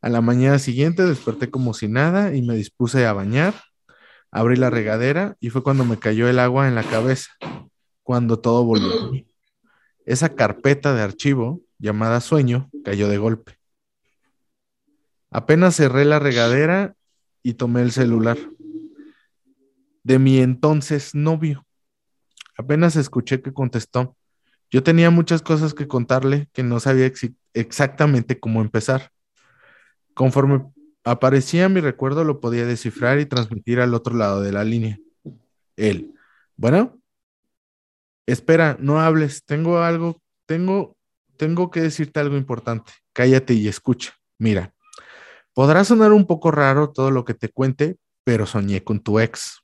A 0.00 0.08
la 0.08 0.20
mañana 0.20 0.58
siguiente 0.58 1.06
desperté 1.06 1.48
como 1.48 1.74
si 1.74 1.86
nada 1.86 2.34
y 2.34 2.42
me 2.42 2.56
dispuse 2.56 3.06
a 3.06 3.12
bañar. 3.12 3.54
Abrí 4.32 4.56
la 4.56 4.68
regadera 4.68 5.36
y 5.38 5.50
fue 5.50 5.62
cuando 5.62 5.84
me 5.84 5.96
cayó 5.96 6.28
el 6.28 6.40
agua 6.40 6.66
en 6.66 6.74
la 6.74 6.82
cabeza, 6.82 7.30
cuando 8.10 8.40
todo 8.40 8.64
volvió. 8.64 9.24
Esa 10.04 10.34
carpeta 10.34 10.92
de 10.96 11.00
archivo, 11.00 11.60
llamada 11.78 12.20
sueño, 12.20 12.68
cayó 12.84 13.06
de 13.06 13.18
golpe. 13.18 13.60
Apenas 15.30 15.76
cerré 15.76 16.04
la 16.04 16.18
regadera 16.18 16.96
y 17.44 17.54
tomé 17.54 17.82
el 17.82 17.92
celular 17.92 18.36
de 20.02 20.18
mi 20.18 20.40
entonces 20.40 21.14
novio. 21.14 21.64
Apenas 22.58 22.96
escuché 22.96 23.42
que 23.42 23.52
contestó. 23.52 24.16
Yo 24.72 24.82
tenía 24.82 25.10
muchas 25.10 25.40
cosas 25.40 25.72
que 25.72 25.86
contarle 25.86 26.48
que 26.52 26.64
no 26.64 26.80
sabía 26.80 27.12
exactamente 27.54 28.40
cómo 28.40 28.60
empezar. 28.60 29.12
Conforme 30.14 30.64
aparecía 31.04 31.68
mi 31.68 31.80
recuerdo, 31.80 32.24
lo 32.24 32.40
podía 32.40 32.66
descifrar 32.66 33.20
y 33.20 33.26
transmitir 33.26 33.78
al 33.78 33.94
otro 33.94 34.16
lado 34.16 34.42
de 34.42 34.50
la 34.50 34.64
línea. 34.64 34.98
Él, 35.76 36.12
bueno, 36.56 36.99
espera, 38.32 38.76
no 38.80 39.00
hables, 39.00 39.44
tengo 39.44 39.78
algo, 39.78 40.20
tengo, 40.46 40.96
tengo 41.36 41.70
que 41.70 41.80
decirte 41.80 42.20
algo 42.20 42.36
importante. 42.36 42.92
Cállate 43.12 43.54
y 43.54 43.68
escucha. 43.68 44.14
Mira, 44.38 44.74
podrá 45.54 45.84
sonar 45.84 46.12
un 46.12 46.26
poco 46.26 46.50
raro 46.50 46.90
todo 46.90 47.10
lo 47.10 47.24
que 47.24 47.34
te 47.34 47.48
cuente, 47.48 47.96
pero 48.24 48.46
soñé 48.46 48.82
con 48.82 49.00
tu 49.00 49.20
ex. 49.20 49.60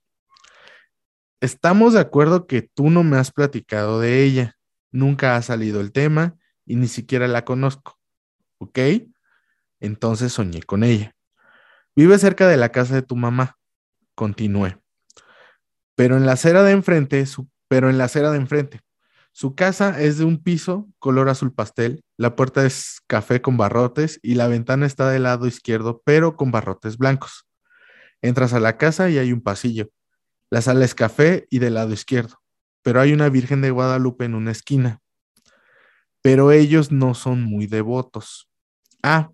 Estamos 1.41 1.95
de 1.95 2.01
acuerdo 2.01 2.47
que 2.47 2.62
tú 2.62 2.91
no 2.91 3.03
me 3.03 3.19
has 3.19 3.31
platicado 3.31 4.01
de 4.01 4.25
ella, 4.25 4.57
nunca 4.91 5.37
ha 5.37 5.43
salido 5.43 5.81
el 5.81 5.93
tema 5.93 6.37
y 6.64 6.77
ni 6.77 6.89
siquiera 6.89 7.29
la 7.29 7.45
conozco, 7.45 7.99
¿ok? 8.59 8.79
Entonces 9.81 10.33
soñé 10.33 10.62
con 10.62 10.83
ella. 10.83 11.14
Vive 11.95 12.19
cerca 12.19 12.49
de 12.49 12.57
la 12.57 12.71
casa 12.71 12.95
de 12.95 13.03
tu 13.03 13.17
mamá, 13.17 13.59
continué. 14.14 14.79
Pero 15.95 16.17
en 16.17 16.27
la 16.27 16.33
acera 16.33 16.62
de 16.62 16.73
enfrente, 16.73 17.25
su, 17.27 17.49
pero 17.69 17.91
en 17.91 17.99
la 17.99 18.05
acera 18.05 18.31
de 18.31 18.39
enfrente. 18.39 18.81
Su 19.33 19.55
casa 19.55 20.01
es 20.01 20.17
de 20.17 20.25
un 20.25 20.43
piso 20.43 20.89
color 20.99 21.29
azul 21.29 21.53
pastel, 21.53 22.03
la 22.17 22.37
puerta 22.37 22.64
es 22.64 23.03
café 23.07 23.43
con 23.43 23.59
barrotes 23.59 24.19
y 24.23 24.35
la 24.35 24.49
ventana 24.49 24.87
está 24.87 25.11
del 25.11 25.25
lado 25.25 25.47
izquierdo, 25.47 26.01
pero 26.05 26.37
con 26.37 26.51
barrotes 26.51 26.97
blancos. 26.97 27.47
Entras 28.23 28.55
a 28.55 28.61
la 28.61 28.79
casa 28.79 29.11
y 29.11 29.19
hay 29.19 29.33
un 29.33 29.43
pasillo. 29.43 29.91
La 30.51 30.62
sala 30.62 30.85
es 30.85 30.95
café 30.95 31.47
y 31.51 31.59
del 31.59 31.75
lado 31.75 31.93
izquierdo, 31.93 32.41
pero 32.83 33.01
hay 33.01 33.12
una 33.12 33.29
Virgen 33.29 33.61
de 33.61 33.71
Guadalupe 33.71 34.25
en 34.25 34.35
una 34.35 34.53
esquina. 34.53 35.01
Pero 36.23 36.51
ellos 36.51 36.91
no 36.91 37.14
son 37.14 37.43
muy 37.43 37.67
devotos. 37.67 38.49
Ah, 39.03 39.31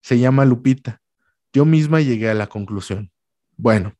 se 0.00 0.18
llama 0.18 0.44
Lupita. 0.44 1.02
Yo 1.52 1.64
misma 1.64 2.00
llegué 2.00 2.30
a 2.30 2.34
la 2.34 2.46
conclusión. 2.46 3.12
Bueno, 3.56 3.94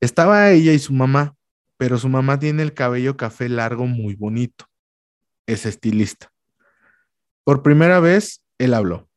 estaba 0.00 0.50
ella 0.50 0.72
y 0.72 0.78
su 0.78 0.94
mamá, 0.94 1.35
pero 1.76 1.98
su 1.98 2.08
mamá 2.08 2.38
tiene 2.38 2.62
el 2.62 2.74
cabello 2.74 3.16
café 3.16 3.48
largo 3.48 3.86
muy 3.86 4.14
bonito. 4.14 4.66
Es 5.46 5.66
estilista. 5.66 6.32
Por 7.44 7.62
primera 7.62 8.00
vez, 8.00 8.42
él 8.58 8.74
habló. 8.74 9.08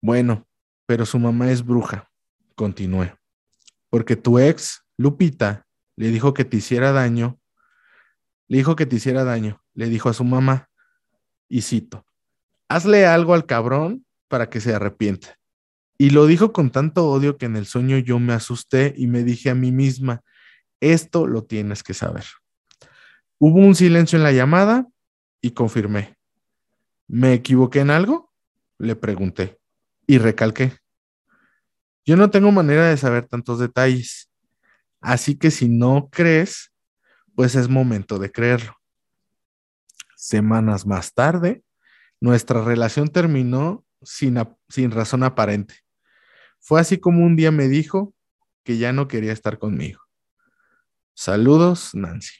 Bueno, 0.00 0.46
pero 0.86 1.06
su 1.06 1.18
mamá 1.18 1.50
es 1.50 1.64
bruja. 1.64 2.10
Continué. 2.54 3.14
Porque 3.90 4.16
tu 4.16 4.38
ex, 4.38 4.84
Lupita, 4.96 5.66
le 5.96 6.08
dijo 6.08 6.34
que 6.34 6.44
te 6.44 6.58
hiciera 6.58 6.92
daño. 6.92 7.40
Le 8.46 8.58
dijo 8.58 8.76
que 8.76 8.86
te 8.86 8.96
hiciera 8.96 9.24
daño. 9.24 9.62
Le 9.74 9.88
dijo 9.88 10.08
a 10.08 10.14
su 10.14 10.24
mamá. 10.24 10.68
Y 11.48 11.62
cito, 11.62 12.04
hazle 12.68 13.06
algo 13.06 13.34
al 13.34 13.46
cabrón 13.46 14.04
para 14.28 14.50
que 14.50 14.60
se 14.60 14.74
arrepienta. 14.74 15.38
Y 15.96 16.10
lo 16.10 16.26
dijo 16.26 16.52
con 16.52 16.70
tanto 16.70 17.08
odio 17.08 17.38
que 17.38 17.46
en 17.46 17.56
el 17.56 17.66
sueño 17.66 17.98
yo 17.98 18.20
me 18.20 18.32
asusté 18.32 18.94
y 18.96 19.08
me 19.08 19.24
dije 19.24 19.50
a 19.50 19.54
mí 19.54 19.72
misma, 19.72 20.22
esto 20.80 21.26
lo 21.26 21.44
tienes 21.44 21.82
que 21.82 21.94
saber. 21.94 22.24
Hubo 23.38 23.58
un 23.58 23.74
silencio 23.74 24.16
en 24.16 24.24
la 24.24 24.32
llamada 24.32 24.86
y 25.40 25.52
confirmé. 25.52 26.16
¿Me 27.06 27.32
equivoqué 27.34 27.80
en 27.80 27.90
algo? 27.90 28.32
Le 28.78 28.96
pregunté 28.96 29.58
y 30.06 30.18
recalqué. 30.18 30.72
Yo 32.04 32.16
no 32.16 32.30
tengo 32.30 32.50
manera 32.50 32.88
de 32.88 32.96
saber 32.96 33.26
tantos 33.26 33.58
detalles, 33.58 34.30
así 35.00 35.36
que 35.36 35.50
si 35.50 35.68
no 35.68 36.08
crees, 36.10 36.72
pues 37.34 37.54
es 37.54 37.68
momento 37.68 38.18
de 38.18 38.32
creerlo. 38.32 38.74
Semanas 40.16 40.86
más 40.86 41.14
tarde, 41.14 41.62
nuestra 42.20 42.64
relación 42.64 43.08
terminó 43.08 43.84
sin, 44.02 44.38
sin 44.68 44.90
razón 44.90 45.22
aparente. 45.22 45.76
Fue 46.60 46.80
así 46.80 46.98
como 46.98 47.24
un 47.24 47.36
día 47.36 47.52
me 47.52 47.68
dijo 47.68 48.14
que 48.64 48.78
ya 48.78 48.92
no 48.92 49.06
quería 49.06 49.32
estar 49.32 49.58
conmigo. 49.58 50.07
Saludos, 51.20 51.96
Nancy. 51.96 52.36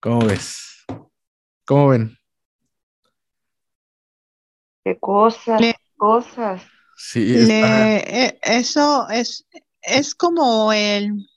¿Cómo 0.00 0.24
ves? 0.24 0.86
¿Cómo 1.66 1.88
ven? 1.88 2.16
Qué 4.82 4.98
cosas, 4.98 5.60
cosas. 5.98 6.62
Sí, 6.96 7.34
eh, 7.36 8.38
eso 8.40 9.06
es, 9.10 9.46
es 9.82 10.14
como 10.14 10.72
el... 10.72 11.28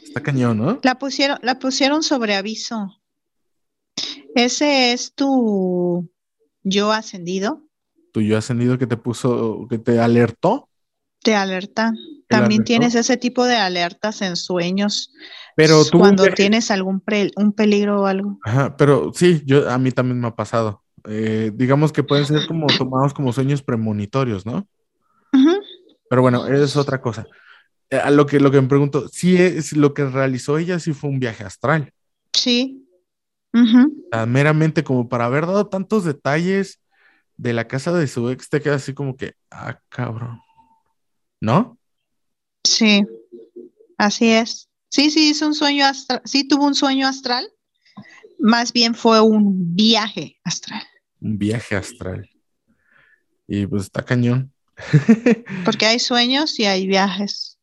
Está 0.00 0.22
cañón, 0.22 0.58
¿no? 0.58 0.78
La 0.84 1.00
pusieron, 1.00 1.40
la 1.42 1.58
pusieron 1.58 2.04
sobre 2.04 2.36
aviso. 2.36 3.02
Ese 4.36 4.92
es 4.92 5.14
tu 5.14 6.08
yo 6.62 6.92
ascendido 6.92 7.66
tu 8.12 8.20
yo 8.22 8.38
ascendido 8.38 8.78
que 8.78 8.86
te 8.86 8.96
puso, 8.96 9.66
que 9.68 9.78
te 9.78 9.98
alertó. 9.98 10.70
Te 11.22 11.34
alerta. 11.34 11.92
También 12.28 12.64
tienes 12.64 12.94
ese 12.94 13.16
tipo 13.16 13.44
de 13.44 13.56
alertas 13.56 14.20
en 14.22 14.36
sueños. 14.36 15.12
Pero 15.54 15.84
tú 15.84 15.98
cuando 15.98 16.24
tienes 16.26 16.70
algún 16.70 17.02
un 17.36 17.52
peligro 17.52 18.02
o 18.02 18.06
algo. 18.06 18.38
Ajá, 18.44 18.76
pero 18.76 19.12
sí, 19.14 19.42
yo 19.46 19.70
a 19.70 19.78
mí 19.78 19.92
también 19.92 20.20
me 20.20 20.26
ha 20.26 20.34
pasado. 20.34 20.82
Eh, 21.08 21.52
digamos 21.54 21.92
que 21.92 22.02
pueden 22.02 22.26
ser 22.26 22.46
como 22.48 22.66
tomados 22.66 23.14
como 23.14 23.32
sueños 23.32 23.62
premonitorios, 23.62 24.44
¿no? 24.44 24.66
Pero 26.08 26.22
bueno, 26.22 26.46
es 26.46 26.76
otra 26.76 27.00
cosa. 27.00 27.26
Eh, 27.90 27.96
a 27.96 28.10
lo 28.10 28.26
que, 28.26 28.40
lo 28.40 28.50
que 28.50 28.60
me 28.60 28.68
pregunto, 28.68 29.08
sí 29.08 29.36
es 29.36 29.72
lo 29.72 29.94
que 29.94 30.04
realizó 30.04 30.58
ella, 30.58 30.78
sí 30.78 30.92
fue 30.92 31.10
un 31.10 31.20
viaje 31.20 31.44
astral. 31.44 31.92
Sí. 32.32 32.82
meramente 34.26 34.84
como 34.84 35.08
para 35.08 35.24
haber 35.24 35.46
dado 35.46 35.68
tantos 35.68 36.04
detalles 36.04 36.80
de 37.36 37.52
la 37.52 37.68
casa 37.68 37.92
de 37.92 38.06
su 38.06 38.28
ex 38.30 38.48
te 38.48 38.60
queda 38.60 38.74
así 38.74 38.94
como 38.94 39.16
que, 39.16 39.34
ah, 39.50 39.78
cabrón. 39.88 40.40
¿No? 41.40 41.78
Sí, 42.66 43.04
así 43.96 44.30
es. 44.30 44.68
Sí, 44.88 45.10
sí, 45.10 45.30
hizo 45.30 45.46
un 45.46 45.54
sueño 45.54 45.86
astral. 45.86 46.22
Sí, 46.24 46.46
tuvo 46.46 46.66
un 46.66 46.74
sueño 46.74 47.06
astral. 47.06 47.48
Más 48.38 48.72
bien 48.72 48.94
fue 48.94 49.20
un 49.20 49.74
viaje 49.74 50.38
astral. 50.44 50.82
Un 51.20 51.38
viaje 51.38 51.76
astral. 51.76 52.28
Y 53.46 53.66
pues 53.66 53.84
está 53.84 54.04
cañón. 54.04 54.52
Porque 55.64 55.86
hay 55.86 55.98
sueños 55.98 56.58
y 56.58 56.64
hay 56.66 56.86
viajes. 56.86 57.58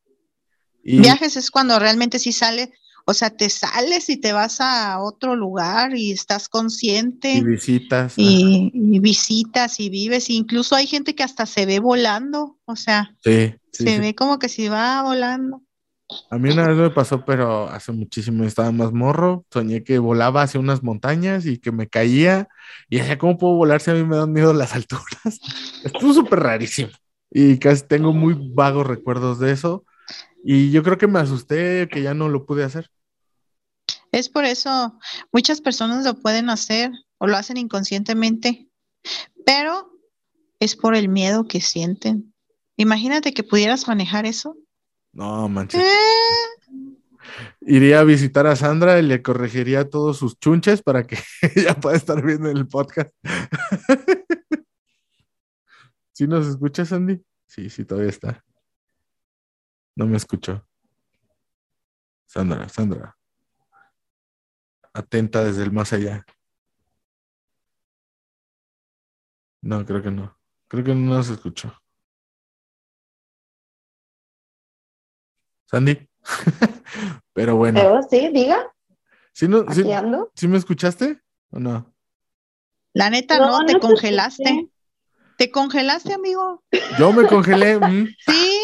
Y 0.84 1.00
Viajes 1.00 1.38
es 1.38 1.50
cuando 1.50 1.80
realmente 1.80 2.20
sí 2.20 2.34
sale, 2.34 2.74
o 3.06 3.14
sea, 3.14 3.32
te 3.32 3.50
sales 3.50 4.10
y 4.10 4.18
te 4.18 4.34
vas 4.34 4.62
a 4.62 5.00
otro 5.02 5.36
lugar 5.36 5.96
y 5.98 6.12
estás 6.12 6.50
consciente 6.50 7.40
y 7.40 7.42
visitas. 7.44 8.18
y, 8.18 8.72
y 8.74 9.00
visitas 9.00 9.80
y 9.80 9.90
vives. 9.90 10.30
Incluso 10.30 10.76
hay 10.76 10.88
gente 10.88 11.16
que 11.16 11.24
hasta 11.24 11.46
se 11.46 11.66
ve 11.66 11.80
volando, 11.80 12.60
o 12.66 12.76
sea, 12.76 13.16
Sí, 13.24 13.56
sí, 13.72 13.88
se 13.88 13.90
sí. 13.90 14.02
ve 14.02 14.16
como 14.16 14.40
que 14.40 14.50
si 14.50 14.70
va 14.70 15.04
volando. 15.04 15.64
A 16.30 16.38
mí 16.38 16.50
una 16.50 16.68
vez 16.68 16.78
me 16.78 16.90
pasó, 16.90 17.24
pero 17.26 17.70
hace 17.70 17.92
muchísimo 17.92 18.44
estaba 18.44 18.72
más 18.72 18.92
morro. 18.92 19.46
Soñé 19.52 19.84
que 19.84 20.00
volaba 20.00 20.42
hacia 20.44 20.60
unas 20.60 20.84
montañas 20.84 21.46
y 21.46 21.60
que 21.60 21.72
me 21.72 21.88
caía. 21.88 22.48
Y 22.90 22.98
decía, 23.00 23.18
¿cómo 23.18 23.38
puedo 23.38 23.56
volar 23.56 23.82
si 23.82 23.92
a 23.92 23.94
mí 23.94 24.04
me 24.04 24.18
dan 24.18 24.32
miedo 24.34 24.54
las 24.54 24.74
alturas? 24.76 25.40
Estuvo 25.84 26.14
súper 26.14 26.40
rarísimo. 26.40 26.92
Y 27.32 27.58
casi 27.60 27.84
tengo 27.88 28.14
muy 28.14 28.36
vagos 28.54 28.88
recuerdos 28.88 29.40
de 29.40 29.52
eso. 29.52 29.86
Y 30.44 30.72
yo 30.72 30.84
creo 30.84 30.98
que 31.00 31.08
me 31.08 31.20
asusté 31.20 31.90
que 31.92 32.02
ya 32.04 32.14
no 32.16 32.30
lo 32.30 32.46
pude 32.46 32.64
hacer. 32.66 32.90
Es 34.14 34.30
por 34.30 34.46
eso 34.46 35.00
muchas 35.32 35.60
personas 35.60 36.06
lo 36.06 36.14
pueden 36.14 36.52
hacer 36.52 36.92
o 37.18 37.26
lo 37.26 37.36
hacen 37.36 37.58
inconscientemente, 37.58 38.70
pero 39.44 39.92
es 40.60 40.76
por 40.76 40.94
el 40.94 41.10
miedo 41.10 41.48
que 41.48 41.62
sienten. 41.62 42.32
Imagínate 42.78 43.34
que 43.34 43.44
pudieras 43.44 43.88
manejar 43.88 44.28
eso. 44.28 44.56
No, 45.14 45.50
manches. 45.50 45.82
Eh, 45.82 46.54
Iría 47.62 48.02
a 48.02 48.04
visitar 48.04 48.46
a 48.46 48.56
Sandra 48.56 49.00
y 49.00 49.02
le 49.02 49.24
corregiría 49.24 49.90
todos 49.90 50.18
sus 50.18 50.38
chunches 50.38 50.84
para 50.84 51.08
que 51.08 51.18
ella 51.56 51.74
pueda 51.74 51.98
estar 51.98 52.24
viendo 52.24 52.52
el 52.52 52.68
podcast. 52.68 53.12
¿Sí 56.12 56.28
nos 56.28 56.46
escuchas, 56.46 56.94
Andy? 56.94 57.20
Sí, 57.48 57.72
sí, 57.72 57.84
todavía 57.84 58.12
está. 58.12 58.46
No 59.96 60.06
me 60.06 60.18
escuchó. 60.18 60.68
Sandra, 62.28 62.70
Sandra. 62.70 63.18
Atenta 64.94 65.44
desde 65.44 65.64
el 65.64 65.72
más 65.72 65.92
allá. 65.94 66.26
No, 69.62 69.86
creo 69.86 70.02
que 70.04 70.12
no. 70.12 70.38
Creo 70.68 70.84
que 70.84 70.94
no 70.94 71.16
nos 71.16 71.30
escuchó. 71.30 71.74
Sandy. 75.66 76.08
Pero 77.34 77.56
bueno. 77.56 77.80
Pero 77.80 78.02
sí, 78.04 78.30
diga, 78.32 78.72
¿Sí, 79.32 79.48
no, 79.48 79.66
sí, 80.36 80.48
me 80.48 80.58
escuchaste 80.58 81.20
o 81.50 81.60
no? 81.60 81.92
la 82.94 83.10
neta 83.10 83.40
No, 83.40 83.48
no, 83.48 83.60
no 83.62 83.66
te 83.66 83.74
te 83.74 83.80
congelaste. 83.80 84.44
escuché. 84.44 84.70
Te 85.38 85.50
congelaste, 85.50 86.14
amigo. 86.14 86.64
Yo 87.00 87.12
me 87.12 87.26
congelé. 87.26 87.80
mm. 87.80 88.08
Sí. 88.28 88.60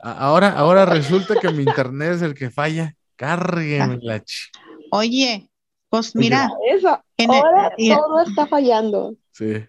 Ahora, 0.00 0.50
ahora 0.54 0.84
resulta 0.86 1.38
que 1.38 1.50
mi 1.50 1.62
internet 1.62 2.14
es 2.14 2.22
el 2.22 2.34
que 2.34 2.50
falla. 2.50 2.96
Cárgueme 3.14 3.98
la 4.02 4.18
ch- 4.18 4.50
Oye, 4.90 5.48
pues 5.88 6.14
mira, 6.14 6.50
Eso, 6.72 7.02
el- 7.16 7.30
ahora 7.30 7.72
todo 7.76 8.20
está 8.20 8.46
fallando. 8.46 9.14
Sí. 9.32 9.64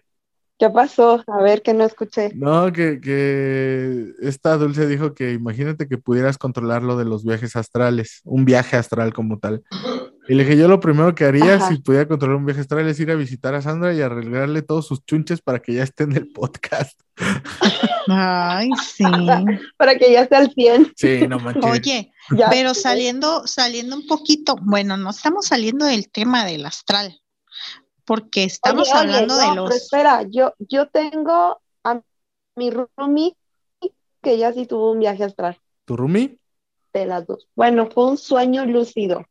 ¿Qué 0.58 0.70
pasó? 0.70 1.24
A 1.26 1.42
ver, 1.42 1.60
que 1.62 1.74
no 1.74 1.82
escuché. 1.84 2.30
No, 2.36 2.72
que, 2.72 3.00
que 3.00 4.12
esta 4.22 4.56
Dulce 4.56 4.86
dijo 4.86 5.12
que 5.12 5.32
imagínate 5.32 5.88
que 5.88 5.98
pudieras 5.98 6.38
controlar 6.38 6.82
lo 6.84 6.96
de 6.96 7.04
los 7.04 7.24
viajes 7.24 7.56
astrales, 7.56 8.20
un 8.24 8.44
viaje 8.44 8.76
astral 8.76 9.12
como 9.12 9.40
tal. 9.40 9.64
Y 10.28 10.34
le 10.34 10.44
dije, 10.44 10.56
yo 10.56 10.68
lo 10.68 10.78
primero 10.78 11.16
que 11.16 11.24
haría 11.24 11.54
Ajá. 11.56 11.68
si 11.68 11.78
pudiera 11.78 12.06
controlar 12.06 12.36
un 12.36 12.46
viaje 12.46 12.60
astral 12.60 12.86
es 12.86 13.00
ir 13.00 13.10
a 13.10 13.16
visitar 13.16 13.56
a 13.56 13.62
Sandra 13.62 13.92
y 13.92 14.02
arreglarle 14.02 14.62
todos 14.62 14.86
sus 14.86 15.04
chunches 15.04 15.42
para 15.42 15.58
que 15.58 15.74
ya 15.74 15.82
esté 15.82 16.04
en 16.04 16.12
el 16.12 16.28
podcast. 16.30 17.00
ay, 18.08 18.68
sí. 18.84 19.04
Para 19.76 19.96
que 19.98 20.12
ya 20.12 20.22
esté 20.22 20.36
al 20.36 20.52
100. 20.52 20.92
Sí, 20.96 21.26
no 21.28 21.38
manches. 21.40 21.64
Oye, 21.64 22.11
Ya. 22.30 22.48
pero 22.50 22.74
saliendo, 22.74 23.46
saliendo 23.46 23.96
un 23.96 24.06
poquito, 24.06 24.56
bueno, 24.62 24.96
no 24.96 25.10
estamos 25.10 25.46
saliendo 25.46 25.86
del 25.86 26.10
tema 26.10 26.44
del 26.44 26.64
astral, 26.66 27.20
porque 28.04 28.44
estamos 28.44 28.88
Oye, 28.88 28.92
oye, 28.92 29.00
hablando 29.00 29.34
no, 29.34 29.40
de 29.40 29.48
pero 29.48 29.54
los. 29.66 29.74
espera, 29.76 30.22
yo, 30.30 30.54
yo 30.58 30.88
tengo 30.88 31.60
a 31.84 32.00
mi 32.56 32.70
roomie 32.70 33.36
que 34.22 34.38
ya 34.38 34.52
sí 34.52 34.66
tuvo 34.66 34.92
un 34.92 35.00
viaje 35.00 35.24
astral 35.24 35.58
¿Tu 35.84 35.96
roomie? 35.96 36.38
de 36.92 37.06
las 37.06 37.26
dos. 37.26 37.48
Bueno, 37.56 37.88
fue 37.90 38.06
un 38.06 38.18
sueño 38.18 38.64
lúcido. 38.66 39.24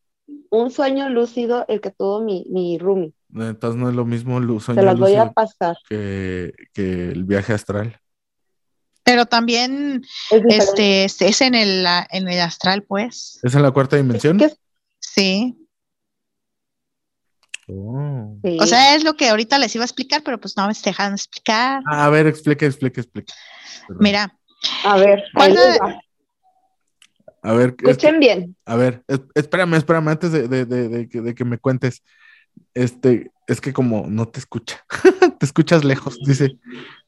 Un 0.49 0.71
sueño 0.71 1.09
lúcido 1.09 1.65
el 1.67 1.79
que 1.81 1.91
tuvo 1.91 2.21
mi, 2.21 2.45
mi 2.49 2.77
roomie. 2.77 3.13
Entonces 3.33 3.79
no 3.79 3.89
es 3.89 3.95
lo 3.95 4.03
mismo 4.05 4.39
Se 4.59 4.65
sueño 4.65 4.81
las 4.81 4.99
voy 4.99 5.13
a 5.15 5.25
lúcido 5.25 5.33
pasar. 5.33 5.77
que, 5.87 6.53
que 6.73 7.11
el 7.11 7.23
viaje 7.23 7.53
astral. 7.53 7.97
Pero 9.11 9.25
también 9.25 10.05
Es 10.29 10.41
este, 10.47 11.03
es, 11.03 11.41
en 11.41 11.53
el, 11.53 11.85
en 12.11 12.29
el 12.29 12.39
astral, 12.39 12.83
pues. 12.83 13.39
¿Es 13.43 13.53
en 13.55 13.61
la 13.61 13.71
cuarta 13.71 13.97
dimensión? 13.97 14.37
que 14.37 14.53
Sí. 15.01 15.57
Oh. 17.67 18.37
sí. 18.41 18.57
O 18.59 18.65
sea, 18.65 18.95
es 18.95 19.03
lo 19.03 19.15
que 19.15 19.27
ahorita 19.29 19.59
les 19.59 19.75
iba 19.75 19.83
a 19.83 19.85
explicar, 19.85 20.21
pero 20.23 20.39
pues 20.39 20.55
no 20.55 20.65
me 20.65 20.73
dejan 20.81 21.13
explicar. 21.13 21.81
Ah, 21.87 22.05
a 22.05 22.09
ver, 22.09 22.25
explica, 22.25 22.65
explica, 22.65 23.01
explica. 23.01 23.33
Perdón. 23.87 24.01
Mira, 24.03 24.37
a 24.85 24.95
ver, 24.97 25.23
¿cuál 25.33 25.51
ahí 25.51 25.57
de- 25.57 25.71
les 25.71 25.81
va. 25.81 26.01
A 27.43 27.53
ver, 27.53 27.75
es 27.83 27.89
escuchen 27.89 28.19
bien. 28.21 28.55
a 28.65 28.75
ver, 28.75 29.03
es- 29.09 29.21
espérame, 29.35 29.73
espérame, 29.75 30.07
antes 30.09 30.31
de, 30.31 30.47
de- 30.47 30.65
de- 30.65 30.87
de 30.89 31.09
que, 31.09 31.19
de 31.21 31.35
que 31.35 31.43
me 31.43 31.57
cuentes. 31.57 32.01
Este, 32.73 33.31
es 33.47 33.59
que 33.59 33.73
como 33.73 34.05
no 34.07 34.27
te 34.27 34.39
escucha, 34.39 34.85
te 35.39 35.45
escuchas 35.45 35.83
lejos, 35.83 36.17
dice. 36.25 36.57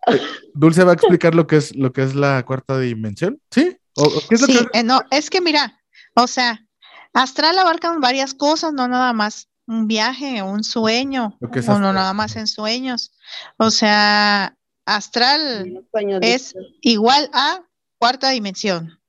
Dulce 0.53 0.83
va 0.83 0.91
a 0.91 0.95
explicar 0.95 1.35
lo 1.35 1.47
que 1.47 1.57
es 1.57 1.75
lo 1.75 1.93
que 1.93 2.03
es 2.03 2.15
la 2.15 2.43
cuarta 2.45 2.79
dimensión, 2.79 3.41
¿sí? 3.51 3.77
¿O, 3.95 4.09
qué 4.27 4.35
es 4.35 4.41
lo 4.41 4.47
sí, 4.47 4.57
que 4.71 4.79
eh, 4.79 4.83
no, 4.83 5.01
es 5.11 5.29
que 5.29 5.41
mira, 5.41 5.79
o 6.15 6.27
sea, 6.27 6.65
astral 7.13 7.57
abarcan 7.57 8.01
varias 8.01 8.33
cosas, 8.33 8.73
no 8.73 8.87
nada 8.87 9.13
más 9.13 9.49
un 9.67 9.87
viaje 9.87 10.41
un 10.41 10.63
sueño, 10.63 11.37
Lo 11.39 11.49
que 11.49 11.59
es 11.59 11.69
o 11.69 11.79
no 11.79 11.93
nada 11.93 12.13
más 12.13 12.35
en 12.35 12.47
sueños. 12.47 13.13
O 13.57 13.71
sea, 13.71 14.57
astral 14.85 15.85
es 16.21 16.55
igual 16.81 17.29
a 17.33 17.63
cuarta 17.97 18.29
dimensión, 18.29 18.99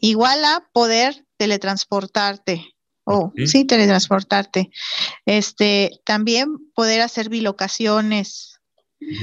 igual 0.00 0.44
a 0.44 0.68
poder 0.72 1.24
teletransportarte. 1.36 2.70
Oh, 3.06 3.26
Ok. 3.26 3.40
sí, 3.44 3.66
teletransportarte. 3.66 4.70
Este, 5.26 5.90
también 6.04 6.72
poder 6.74 7.02
hacer 7.02 7.28
bilocaciones, 7.28 8.53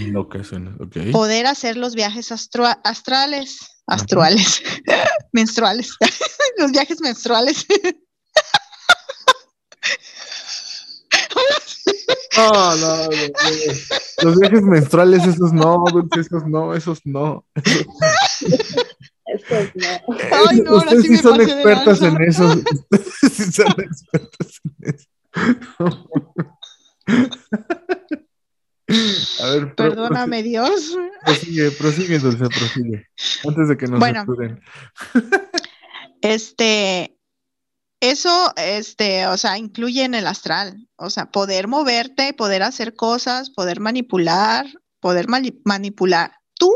Lo 0.07 0.29
que 0.29 0.43
suena, 0.43 0.75
ok. 0.79 1.11
poder 1.11 1.47
hacer 1.47 1.77
los 1.77 1.95
viajes 1.95 2.31
astrales, 2.31 3.59
astrales, 3.87 4.61
menstruales, 5.33 5.95
los 6.57 6.71
viajes 6.71 7.01
menstruales. 7.01 7.65
No, 12.37 12.75
no, 12.75 12.97
no, 12.97 13.09
no. 13.09 13.17
Los 14.23 14.39
viajes 14.39 14.61
menstruales, 14.61 15.25
esos 15.25 15.51
no, 15.51 15.83
Dulce, 15.91 16.21
esos 16.21 16.45
no, 16.47 16.73
esos 16.73 16.99
no. 17.05 17.45
Eso 19.33 19.55
es, 19.55 19.75
no. 19.75 19.87
Ay, 20.31 20.61
no, 20.61 20.71
ahora 20.71 20.91
Ustedes 20.91 21.01
sí 21.03 21.07
sí 21.07 21.13
me 21.13 21.21
son 21.21 21.37
pasé 21.37 21.51
expertas 21.51 22.01
en 22.01 22.21
eso. 22.21 22.45
Ustedes 22.47 23.13
sí 23.33 23.51
son 23.51 23.75
expertas 23.79 24.61
en 24.63 24.95
eso. 24.95 25.07
A 29.41 29.45
ver, 29.51 29.75
pro- 29.75 29.89
Perdóname, 29.89 30.43
Dios. 30.43 30.95
Prosigue, 31.25 31.71
prosigue, 31.71 32.19
Dulce, 32.19 32.45
prosigue. 32.49 33.07
Antes 33.47 33.69
de 33.69 33.77
que 33.77 33.87
nos 33.87 33.99
Bueno. 33.99 34.25
Este, 36.21 37.17
eso, 37.99 38.53
este, 38.57 39.27
o 39.27 39.37
sea, 39.37 39.57
incluye 39.57 40.03
en 40.03 40.13
el 40.15 40.27
astral, 40.27 40.87
o 40.95 41.09
sea, 41.09 41.31
poder 41.31 41.67
moverte, 41.67 42.33
poder 42.33 42.63
hacer 42.63 42.95
cosas, 42.95 43.49
poder 43.49 43.79
manipular, 43.79 44.65
poder 44.99 45.27
mani- 45.27 45.59
manipular 45.65 46.31
tú, 46.57 46.71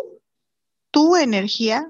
tu 0.92 1.16
energía 1.16 1.88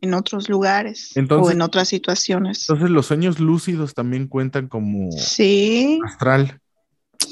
en 0.00 0.14
otros 0.14 0.48
lugares 0.48 1.12
o 1.16 1.50
en 1.50 1.60
otras 1.60 1.88
situaciones. 1.88 2.68
Entonces, 2.68 2.90
los 2.90 3.06
sueños 3.06 3.40
lúcidos 3.40 3.94
también 3.94 4.28
cuentan 4.28 4.68
como 4.68 5.10
Sí, 5.12 5.98
astral. 6.06 6.60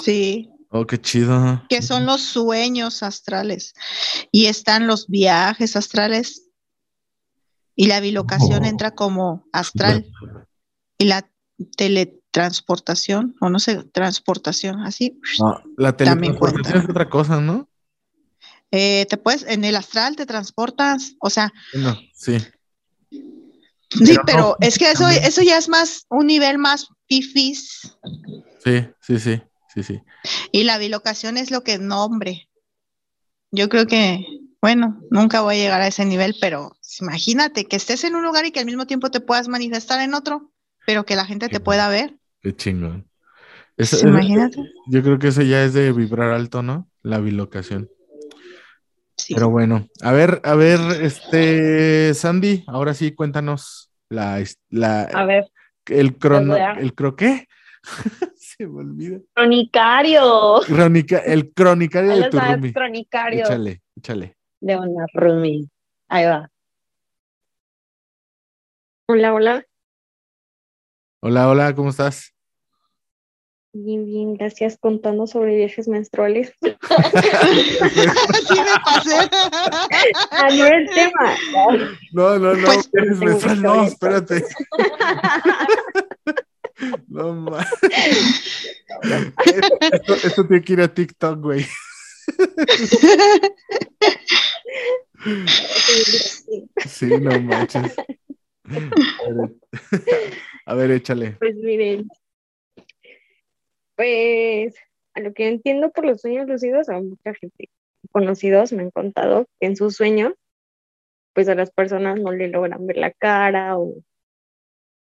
sí, 0.03 0.51
Oh, 0.81 0.87
qué 0.87 1.01
chido. 1.01 1.62
que 1.68 1.83
son 1.83 2.07
los 2.07 2.20
sueños 2.22 3.03
astrales 3.03 3.72
y 4.33 4.47
están 4.47 4.87
los 4.87 5.07
viajes 5.09 5.77
astrales 5.77 6.43
y 7.74 7.87
la 7.87 8.01
bilocación 8.01 8.64
Oh. 8.64 8.68
entra 8.68 8.91
como 8.93 9.47
astral. 9.53 10.07
y 10.99 11.05
la 11.07 11.29
teletransportación, 11.77 13.35
o 13.41 13.49
no 13.51 13.59
sé, 13.59 13.83
transportación, 13.85 14.81
así. 14.81 15.18
No, 15.39 15.62
la 15.77 15.95
También 15.97 16.35
teletransportación 16.35 16.83
es 16.85 16.89
otra 16.91 17.09
cosa, 17.11 17.41
¿no? 17.41 17.68
Eh, 18.70 19.07
te 19.09 19.16
puedes, 19.16 19.45
en 19.47 19.64
el 19.64 19.77
astral 19.77 20.16
te 20.16 20.27
transportas, 20.27 21.14
o 21.20 21.31
sea, 21.31 21.53
No, 21.74 21.95
sí. 22.14 22.39
sí, 23.11 23.18
Pero 24.05 24.22
pero 24.27 24.39
no, 24.41 24.57
es 24.61 24.77
que 24.79 24.91
eso, 24.91 25.05
también. 25.05 25.24
eso 25.24 25.43
ya 25.43 25.57
es 25.59 25.68
más, 25.68 26.05
un 26.11 26.27
nivel 26.27 26.59
más 26.59 26.87
pifis, 27.07 27.97
Sí, 28.64 28.87
sí, 29.01 29.18
sí, 29.20 29.41
sí, 29.77 29.83
sí. 29.85 30.03
y 30.51 30.64
la 30.64 30.79
bilocación 30.79 31.37
es 31.37 31.51
lo 31.53 31.62
que 31.62 31.79
nombre. 31.79 32.49
Yo 33.53 33.68
creo 33.68 33.87
que 33.87 34.27
Bueno, 34.61 35.01
nunca 35.11 35.43
voy 35.43 35.55
a 35.55 35.59
llegar 35.59 35.81
a 35.83 35.87
ese 35.87 36.05
nivel, 36.05 36.35
pero 36.41 36.72
imagínate 37.01 37.66
que 37.66 37.77
estés 37.77 38.03
en 38.03 38.16
un 38.16 38.24
lugar 38.24 38.45
y 38.47 38.51
que 38.51 38.59
al 38.59 38.66
mismo 38.66 38.87
tiempo 38.87 39.11
te 39.12 39.20
puedas 39.20 39.47
manifestar 39.47 40.01
en 40.01 40.12
otro, 40.14 40.51
pero 40.87 41.05
que 41.05 41.14
la 41.14 41.24
gente 41.27 41.49
te 41.49 41.61
pueda 41.61 41.89
ver. 41.89 42.16
Qué 42.41 42.57
chingón. 42.57 43.09
Pues 43.77 43.93
Eso- 43.93 44.09
imagínate. 44.09 44.59
yo 44.89 45.03
creo 45.03 45.18
que 45.20 45.29
eso 45.29 45.43
ya 45.43 45.62
es 45.62 45.72
de 45.74 45.93
vibrar 45.93 46.33
alto, 46.33 46.62
¿no? 46.62 46.91
La 47.03 47.18
bilocación. 47.20 47.89
Sí. 49.16 49.35
Pero 49.35 49.51
bueno, 49.51 49.87
a 50.03 50.11
ver, 50.12 50.41
a 50.43 50.55
ver, 50.55 50.81
este, 51.03 52.12
Sandy, 52.14 52.64
ahora 52.66 52.93
sí, 52.95 53.12
cuéntanos 53.12 53.91
la, 54.09 54.43
la, 54.70 55.03
A 55.03 55.24
ver, 55.27 55.51
el 55.87 56.16
crono, 56.18 56.55
a- 56.55 56.72
el 56.81 56.95
croqué. 56.95 57.47
Se 58.59 58.66
me 58.66 58.80
olvida. 58.80 59.18
cronicario. 59.34 60.61
Crónica, 60.66 61.18
el 61.18 61.52
cronicario 61.52 62.12
Ahí 62.12 62.22
de 62.22 62.30
tu 62.30 62.38
roomie. 62.40 62.72
cronicario 62.72 63.44
Échale, 63.44 63.82
échale. 63.96 64.36
de 64.61 64.76
una 64.76 65.04
roomie. 65.12 65.68
Ahí 66.09 66.24
va. 66.24 66.50
Hola, 69.09 69.34
hola. 69.34 69.64
Hola, 71.22 71.48
hola, 71.50 71.74
¿cómo 71.74 71.90
estás? 71.90 72.32
Bien, 73.74 74.07
bien, 74.07 74.34
gracias. 74.36 74.78
Contando 74.78 75.26
sobre 75.26 75.54
viajes 75.57 75.86
menstruales. 75.86 76.54
Sí 76.62 78.54
me 78.54 78.74
pasé. 78.84 79.28
Ah, 80.30 80.48
no 80.57 80.66
el 80.66 80.88
tema. 80.88 81.34
No, 82.12 82.38
no, 82.38 82.54
no, 82.54 82.64
Pues- 82.64 82.88
menstrual, 82.94 83.57
mucho 83.59 83.62
no, 83.62 83.84
espérate. 83.84 84.42
No 87.09 87.35
ma- 87.35 87.66
Esto, 89.93 90.14
esto 90.14 90.47
tiene 90.47 90.62
que 90.62 90.72
ir 90.74 90.81
a 90.81 90.93
TikTok, 90.93 91.41
güey. 91.41 91.66
Sí, 96.87 97.07
no 97.07 97.41
manches. 97.41 97.95
A 98.64 99.31
ver, 99.31 99.53
a 100.66 100.74
ver, 100.74 100.91
échale. 100.91 101.33
Pues 101.39 101.55
miren, 101.57 102.09
pues 103.97 104.74
a 105.14 105.20
lo 105.20 105.33
que 105.33 105.49
entiendo 105.49 105.91
por 105.91 106.05
los 106.05 106.20
sueños 106.20 106.47
lúcidos, 106.47 106.89
a 106.89 107.01
mucha 107.01 107.35
gente 107.35 107.70
conocidos 108.12 108.72
me 108.72 108.83
han 108.83 108.91
contado 108.91 109.47
que 109.59 109.66
en 109.66 109.77
sus 109.77 109.97
sueños, 109.97 110.35
pues 111.33 111.49
a 111.49 111.55
las 111.55 111.70
personas 111.70 112.20
no 112.20 112.33
le 112.33 112.49
logran 112.49 112.87
ver 112.87 112.99
la 112.99 113.12
cara 113.12 113.79
o, 113.79 113.95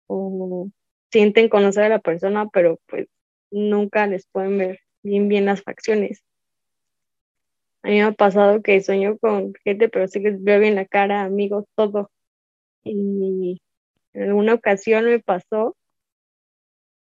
o 0.07 0.71
sienten 1.15 1.49
conocer 1.49 1.85
a 1.85 1.89
la 1.89 2.01
persona, 2.01 2.49
pero 2.49 2.81
pues 2.89 3.07
nunca 3.53 4.09
les 4.09 4.27
pueden 4.27 4.59
ver 4.59 4.81
bien 5.05 5.29
bien 5.29 5.45
las 5.45 5.63
facciones. 5.63 6.25
A 7.85 7.89
mí 7.89 7.95
me 7.95 8.03
ha 8.03 8.11
pasado 8.11 8.63
que 8.63 8.81
sueño 8.81 9.17
con 9.19 9.55
gente, 9.63 9.89
pero 9.89 10.09
sí 10.09 10.19
les 10.19 10.43
veo 10.43 10.59
bien 10.59 10.75
la 10.75 10.87
cara, 10.87 11.23
amigos, 11.23 11.67
todo. 11.77 12.11
Y 12.83 13.63
en 14.13 14.23
alguna 14.25 14.55
ocasión 14.55 15.05
me 15.05 15.21
pasó 15.21 15.77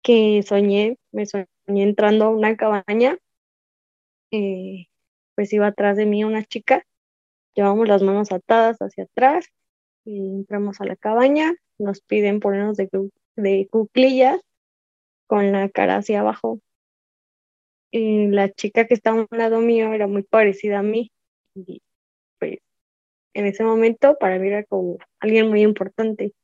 que 0.00 0.44
soñé, 0.44 0.96
me 1.10 1.26
soñé 1.26 1.48
entrando 1.66 2.26
a 2.26 2.30
una 2.30 2.56
cabaña, 2.56 3.18
eh, 4.30 4.86
pues 5.34 5.52
iba 5.52 5.66
atrás 5.66 5.96
de 5.96 6.06
mí 6.06 6.22
una 6.22 6.44
chica, 6.44 6.86
llevamos 7.56 7.88
las 7.88 8.04
manos 8.04 8.30
atadas 8.30 8.76
hacia 8.78 9.04
atrás 9.04 9.46
y 10.04 10.18
entramos 10.18 10.80
a 10.80 10.84
la 10.84 10.94
cabaña, 10.94 11.52
nos 11.78 12.00
piden 12.00 12.38
ponernos 12.38 12.76
de, 12.76 12.88
de 13.36 13.68
cuclillas 13.70 14.40
con 15.26 15.52
la 15.52 15.68
cara 15.68 15.96
hacia 15.96 16.20
abajo. 16.20 16.60
Y 17.90 18.28
la 18.28 18.50
chica 18.50 18.86
que 18.86 18.94
estaba 18.94 19.20
a 19.20 19.26
un 19.30 19.38
lado 19.38 19.60
mío 19.60 19.92
era 19.92 20.06
muy 20.06 20.22
parecida 20.22 20.80
a 20.80 20.82
mí 20.82 21.10
pues 22.38 22.58
en 23.34 23.46
ese 23.46 23.64
momento 23.64 24.16
para 24.18 24.38
mí 24.38 24.48
era 24.48 24.64
como 24.64 24.98
alguien 25.20 25.48
muy 25.48 25.62
importante. 25.62 26.34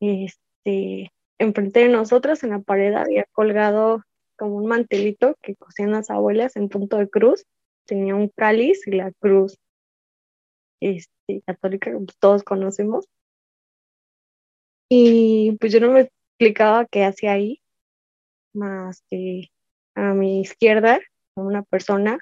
Este, 0.00 1.12
enfrente 1.38 1.80
de 1.80 1.88
nosotros 1.88 2.42
en 2.44 2.50
la 2.50 2.60
pared 2.60 2.94
había 2.94 3.24
colgado 3.32 4.02
como 4.36 4.56
un 4.56 4.66
mantelito 4.66 5.36
que 5.42 5.54
cosían 5.54 5.92
las 5.92 6.10
abuelas 6.10 6.56
en 6.56 6.68
punto 6.68 6.98
de 6.98 7.08
cruz. 7.08 7.44
Tenía 7.86 8.14
un 8.14 8.28
cáliz 8.28 8.86
y 8.86 8.92
la 8.92 9.12
cruz 9.12 9.58
este, 10.80 11.42
católica 11.46 11.90
que 11.90 12.04
todos 12.18 12.42
conocemos. 12.44 13.06
Y 14.96 15.56
pues 15.58 15.72
yo 15.72 15.80
no 15.80 15.90
me 15.90 16.02
explicaba 16.02 16.86
qué 16.86 17.02
hacía 17.02 17.32
ahí, 17.32 17.60
más 18.52 19.02
que 19.10 19.50
a 19.96 20.14
mi 20.14 20.40
izquierda 20.40 21.00
una 21.34 21.64
persona 21.64 22.20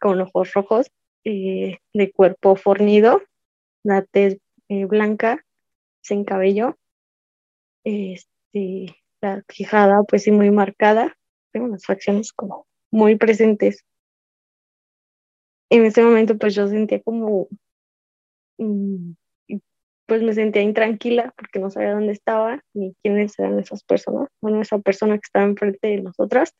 con 0.00 0.20
ojos 0.20 0.52
rojos, 0.52 0.90
eh, 1.22 1.78
de 1.94 2.10
cuerpo 2.10 2.56
fornido, 2.56 3.22
la 3.84 4.02
tez 4.02 4.38
eh, 4.68 4.86
blanca, 4.86 5.44
sin 6.00 6.24
cabello, 6.24 6.76
este, 7.84 8.96
la 9.20 9.44
quijada 9.46 10.02
pues 10.08 10.24
sí 10.24 10.32
muy 10.32 10.50
marcada, 10.50 11.16
tengo 11.52 11.68
las 11.68 11.86
facciones 11.86 12.32
como 12.32 12.66
muy 12.90 13.14
presentes. 13.14 13.84
En 15.70 15.84
ese 15.84 16.02
momento 16.02 16.36
pues 16.36 16.56
yo 16.56 16.66
sentía 16.66 17.00
como, 17.00 17.46
mm, 18.58 19.12
y, 19.12 19.27
pues 20.08 20.22
me 20.22 20.32
sentía 20.32 20.62
intranquila 20.62 21.34
porque 21.36 21.58
no 21.58 21.70
sabía 21.70 21.92
dónde 21.92 22.14
estaba 22.14 22.64
ni 22.72 22.94
quiénes 23.02 23.38
eran 23.38 23.58
esas 23.58 23.84
personas, 23.84 24.30
bueno, 24.40 24.62
esa 24.62 24.78
persona 24.78 25.16
que 25.16 25.26
estaba 25.26 25.44
enfrente 25.44 25.86
de 25.86 26.00
nosotras. 26.00 26.54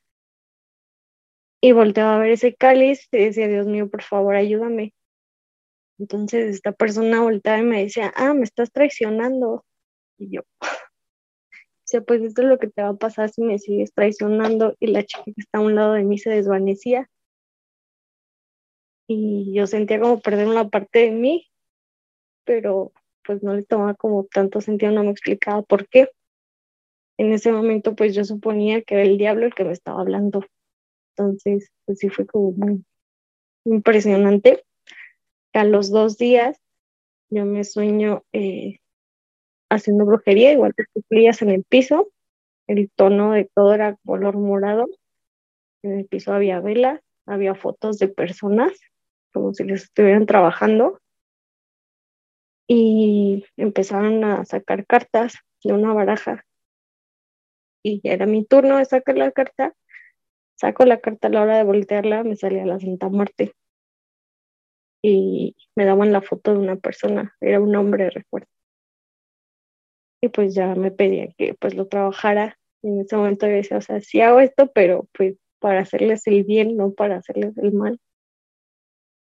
Y 1.63 1.73
volteaba 1.73 2.17
a 2.17 2.19
ver 2.19 2.33
ese 2.33 2.55
cáliz 2.55 3.09
y 3.11 3.25
decía, 3.25 3.49
Dios 3.49 3.67
mío, 3.67 3.89
por 3.89 4.03
favor, 4.03 4.37
ayúdame. 4.37 4.93
Entonces 5.99 6.57
esta 6.57 6.73
persona 6.73 7.23
volteaba 7.23 7.61
y 7.61 7.63
me 7.63 7.83
decía, 7.83 8.13
ah, 8.17 8.35
me 8.35 8.43
estás 8.45 8.71
traicionando. 8.71 9.65
Y 10.19 10.37
yo, 10.37 10.43
decía, 11.87 12.03
pues 12.03 12.21
esto 12.21 12.43
es 12.43 12.49
lo 12.49 12.59
que 12.59 12.69
te 12.69 12.83
va 12.83 12.91
a 12.91 12.97
pasar 12.97 13.31
si 13.31 13.41
me 13.41 13.59
sigues 13.59 13.95
traicionando. 13.95 14.77
Y 14.79 14.89
la 14.89 15.05
chica 15.05 15.25
que 15.25 15.33
está 15.39 15.59
a 15.59 15.63
un 15.63 15.75
lado 15.75 15.95
de 15.95 16.05
mí 16.05 16.19
se 16.19 16.29
desvanecía. 16.31 17.09
Y 19.09 19.55
yo 19.55 19.67
sentía 19.67 19.99
como 19.99 20.21
perder 20.21 20.49
una 20.49 20.69
parte 20.69 20.99
de 20.99 21.13
mí, 21.13 21.49
pero 22.45 22.93
pues 23.29 23.43
no 23.43 23.55
le 23.55 23.63
tomaba 23.63 23.93
como 23.93 24.25
tanto 24.25 24.63
sentido, 24.63 24.91
no 24.91 25.05
me 25.05 25.11
explicaba 25.11 25.61
por 25.61 25.87
qué. 25.87 26.09
En 27.19 27.31
ese 27.35 27.53
momento 27.53 27.95
pues 27.95 28.15
yo 28.15 28.25
suponía 28.25 28.81
que 28.81 28.95
era 28.95 29.05
el 29.05 29.19
diablo 29.19 29.45
el 29.45 29.55
que 29.55 29.65
me 29.65 29.73
estaba 29.73 30.01
hablando. 30.01 30.47
Entonces, 31.15 31.71
pues 31.85 31.99
sí 31.99 32.09
fue 32.09 32.27
como 32.27 32.53
muy 32.53 32.83
impresionante. 33.67 34.65
A 35.53 35.65
los 35.65 35.91
dos 35.91 36.17
días 36.17 36.59
yo 37.29 37.45
me 37.45 37.65
sueño 37.65 38.25
eh, 38.33 38.79
haciendo 39.69 40.07
brujería, 40.07 40.53
igual 40.53 40.75
que 40.75 40.85
cuclillas 40.91 41.43
en 41.43 41.51
el 41.51 41.65
piso. 41.65 42.09
El 42.67 42.91
tono 42.97 43.33
de 43.33 43.51
todo 43.55 43.75
era 43.75 43.99
color 44.07 44.39
morado. 44.39 44.87
En 45.83 45.99
el 45.99 46.07
piso 46.07 46.33
había 46.33 46.61
velas, 46.61 47.03
había 47.27 47.55
fotos 47.55 47.99
de 47.99 48.09
personas, 48.09 48.73
como 49.35 49.53
si 49.53 49.65
les 49.65 49.83
estuvieran 49.83 50.25
trabajando. 50.25 50.99
Y 52.69 53.47
empezaron 53.57 54.23
a 54.25 54.45
sacar 54.45 54.87
cartas 54.87 55.39
de 55.65 55.73
una 55.73 55.93
baraja. 55.95 56.45
Y 57.83 58.01
era 58.05 58.27
mi 58.27 58.45
turno 58.45 58.77
de 58.77 58.85
sacar 58.85 59.17
la 59.17 59.33
carta 59.33 59.75
saco 60.59 60.85
la 60.85 61.01
carta 61.01 61.29
a 61.29 61.31
la 61.31 61.43
hora 61.43 61.57
de 61.57 61.65
voltearla, 61.65 62.25
me 62.25 62.37
salía 62.37 62.67
la 62.67 62.81
Santa 62.81 63.09
Muerte. 63.09 63.55
Y 65.03 65.55
me 65.77 65.85
daban 65.85 66.13
la 66.13 66.21
foto 66.21 66.53
de 66.53 66.59
una 66.59 66.77
persona, 66.77 67.37
era 67.41 67.61
un 67.61 67.75
hombre, 67.77 68.11
recuerdo. 68.11 68.49
Y 70.21 70.29
pues 70.29 70.55
ya 70.55 70.75
me 70.75 70.91
pedían 70.91 71.33
que 71.39 71.55
pues 71.55 71.75
lo 71.77 71.87
trabajara. 71.87 72.59
Y 72.83 72.89
en 72.89 73.01
ese 73.03 73.17
momento 73.17 73.47
yo 73.47 73.53
decía, 73.53 73.79
o 73.79 73.81
sea, 73.81 74.01
sí 74.01 74.21
hago 74.21 74.41
esto, 74.41 74.71
pero 74.73 75.09
pues 75.13 75.37
para 75.61 75.81
hacerles 75.81 76.27
el 76.27 76.43
bien, 76.43 76.77
no 76.77 76.93
para 76.93 77.17
hacerles 77.19 77.57
el 77.59 77.73
mal. 77.73 78.01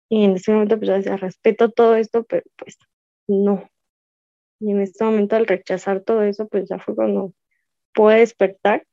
Y 0.08 0.24
en 0.24 0.36
ese 0.36 0.52
momento 0.52 0.76
pues 0.78 0.88
yo 0.88 0.94
decía, 0.94 1.16
respeto 1.16 1.70
todo 1.70 1.96
esto, 1.96 2.22
pero 2.24 2.44
pues 2.56 2.78
no. 3.28 3.68
Y 4.60 4.70
en 4.70 4.80
este 4.80 5.04
momento 5.04 5.36
al 5.36 5.46
rechazar 5.46 6.00
todo 6.00 6.22
eso, 6.22 6.48
pues 6.48 6.68
ya 6.68 6.78
fue 6.78 6.94
cuando 6.94 7.32
pude 7.94 8.18
despertar 8.18 8.86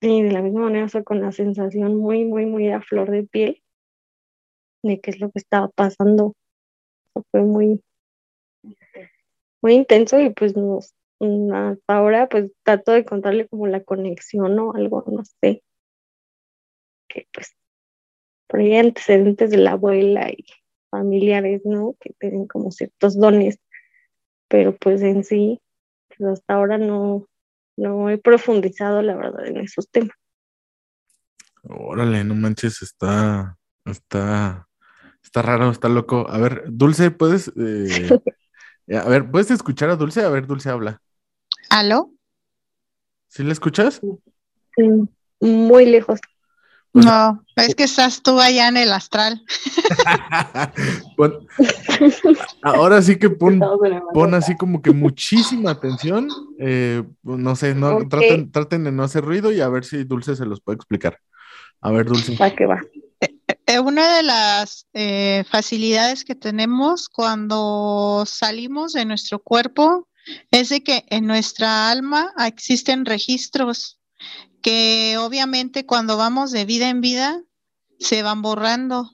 y 0.00 0.22
de 0.22 0.32
la 0.32 0.42
misma 0.42 0.62
manera, 0.62 0.86
o 0.92 1.04
con 1.04 1.20
la 1.20 1.32
sensación 1.32 1.96
muy, 1.96 2.24
muy, 2.24 2.46
muy 2.46 2.68
a 2.70 2.80
flor 2.82 3.10
de 3.10 3.24
piel 3.24 3.62
de 4.82 5.00
qué 5.00 5.10
es 5.10 5.20
lo 5.20 5.30
que 5.30 5.38
estaba 5.38 5.68
pasando. 5.68 6.34
Fue 7.30 7.42
muy, 7.42 7.82
muy 9.62 9.74
intenso 9.74 10.20
y 10.20 10.30
pues 10.30 10.56
nos, 10.56 10.94
hasta 11.20 11.96
ahora 11.96 12.28
pues 12.28 12.52
trato 12.64 12.92
de 12.92 12.98
encontrarle 12.98 13.48
como 13.48 13.66
la 13.66 13.82
conexión 13.82 14.58
o 14.58 14.74
algo, 14.74 15.04
no 15.06 15.22
sé. 15.40 15.62
Que 17.08 17.26
pues 17.32 17.56
por 18.46 18.60
ahí 18.60 18.76
antecedentes 18.76 19.50
de 19.50 19.58
la 19.58 19.72
abuela 19.72 20.30
y 20.30 20.44
familiares, 20.94 21.62
¿no? 21.64 21.94
Que 22.00 22.12
tienen 22.18 22.46
como 22.46 22.70
ciertos 22.70 23.18
dones, 23.18 23.58
pero 24.48 24.76
pues 24.76 25.02
en 25.02 25.24
sí, 25.24 25.60
pues 26.08 26.20
hasta 26.30 26.54
ahora 26.54 26.78
no, 26.78 27.26
no 27.76 28.10
he 28.10 28.18
profundizado, 28.18 29.02
la 29.02 29.16
verdad, 29.16 29.46
en 29.46 29.58
esos 29.58 29.88
temas. 29.90 30.16
Órale, 31.64 32.22
no 32.24 32.34
manches, 32.34 32.82
está, 32.82 33.56
Está, 33.84 34.68
está 35.22 35.42
raro, 35.42 35.70
está 35.70 35.88
loco. 35.88 36.26
A 36.28 36.38
ver, 36.38 36.64
Dulce, 36.68 37.10
¿puedes? 37.10 37.52
eh, 37.56 38.18
a 38.96 39.08
ver, 39.08 39.30
¿puedes 39.30 39.50
escuchar 39.50 39.90
a 39.90 39.96
Dulce? 39.96 40.22
A 40.22 40.30
ver, 40.30 40.46
Dulce 40.46 40.70
habla. 40.70 41.02
¿Aló? 41.70 42.12
¿Sí 43.28 43.42
la 43.42 43.52
escuchas? 43.52 44.00
Mm, 44.76 45.04
Muy 45.40 45.86
lejos. 45.86 46.20
No, 46.94 47.44
es 47.56 47.74
que 47.74 47.82
estás 47.84 48.22
tú 48.22 48.40
allá 48.40 48.68
en 48.68 48.76
el 48.76 48.92
astral. 48.92 49.42
Pon- 51.16 51.46
ahora 52.62 53.02
sí 53.02 53.16
que 53.16 53.30
pon, 53.30 53.60
pon 54.12 54.34
así 54.34 54.56
como 54.56 54.80
que 54.80 54.92
muchísima 54.92 55.72
atención. 55.72 56.28
eh, 56.58 57.02
no 57.22 57.56
sé, 57.56 57.74
no, 57.74 58.08
traten, 58.08 58.50
traten 58.52 58.84
de 58.84 58.92
no 58.92 59.02
hacer 59.02 59.24
ruido 59.24 59.50
y 59.52 59.60
a 59.60 59.68
ver 59.68 59.84
si 59.84 60.04
Dulce 60.04 60.36
se 60.36 60.46
los 60.46 60.60
puede 60.60 60.76
explicar. 60.76 61.18
A 61.80 61.90
ver, 61.90 62.06
Dulce. 62.06 62.36
Va 62.36 62.54
que 62.54 62.66
va. 62.66 62.80
Eh, 63.66 63.78
Una 63.80 64.16
de 64.16 64.22
las 64.22 64.86
eh, 64.92 65.44
facilidades 65.50 66.24
que 66.24 66.34
tenemos 66.34 67.08
cuando 67.08 68.24
salimos 68.26 68.92
de 68.92 69.04
nuestro 69.04 69.38
cuerpo 69.40 70.08
es 70.50 70.68
de 70.68 70.82
que 70.82 71.04
en 71.08 71.26
nuestra 71.26 71.90
alma 71.90 72.32
existen 72.46 73.04
registros 73.04 73.98
que 74.64 75.18
obviamente 75.18 75.84
cuando 75.84 76.16
vamos 76.16 76.50
de 76.50 76.64
vida 76.64 76.88
en 76.88 77.02
vida 77.02 77.42
se 78.00 78.22
van 78.22 78.40
borrando. 78.40 79.10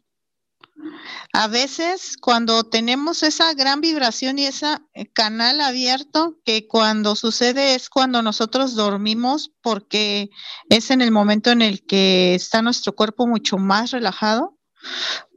A 1.32 1.48
veces 1.48 2.16
cuando 2.16 2.62
tenemos 2.62 3.24
esa 3.24 3.52
gran 3.54 3.80
vibración 3.80 4.38
y 4.38 4.46
ese 4.46 4.78
canal 5.12 5.60
abierto, 5.60 6.38
que 6.44 6.68
cuando 6.68 7.16
sucede 7.16 7.74
es 7.74 7.90
cuando 7.90 8.22
nosotros 8.22 8.76
dormimos 8.76 9.50
porque 9.60 10.30
es 10.68 10.92
en 10.92 11.02
el 11.02 11.10
momento 11.10 11.50
en 11.50 11.62
el 11.62 11.84
que 11.84 12.36
está 12.36 12.62
nuestro 12.62 12.94
cuerpo 12.94 13.26
mucho 13.26 13.58
más 13.58 13.90
relajado, 13.90 14.56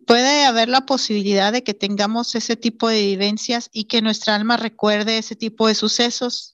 puede 0.05 0.45
haber 0.45 0.70
la 0.70 0.86
posibilidad 0.86 1.51
de 1.51 1.64
que 1.64 1.74
tengamos 1.74 2.36
ese 2.36 2.55
tipo 2.55 2.88
de 2.88 3.01
vivencias 3.01 3.68
y 3.74 3.86
que 3.86 4.03
nuestra 4.03 4.36
alma 4.36 4.57
recuerde 4.57 5.18
ese 5.18 5.36
tipo 5.36 5.68
de 5.68 5.74
sucesos. 5.74 6.53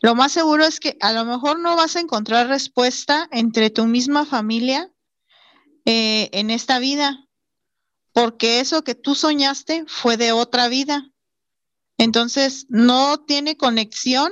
Lo 0.00 0.14
más 0.14 0.32
seguro 0.32 0.64
es 0.64 0.80
que 0.80 0.96
a 1.00 1.12
lo 1.12 1.24
mejor 1.24 1.58
no 1.58 1.76
vas 1.76 1.96
a 1.96 2.00
encontrar 2.00 2.48
respuesta 2.48 3.28
entre 3.32 3.70
tu 3.70 3.86
misma 3.86 4.24
familia 4.24 4.92
eh, 5.84 6.28
en 6.32 6.50
esta 6.50 6.78
vida, 6.78 7.26
porque 8.12 8.60
eso 8.60 8.84
que 8.84 8.94
tú 8.94 9.14
soñaste 9.14 9.84
fue 9.86 10.16
de 10.16 10.32
otra 10.32 10.68
vida. 10.68 11.10
Entonces, 11.96 12.66
no 12.68 13.24
tiene 13.24 13.56
conexión 13.56 14.30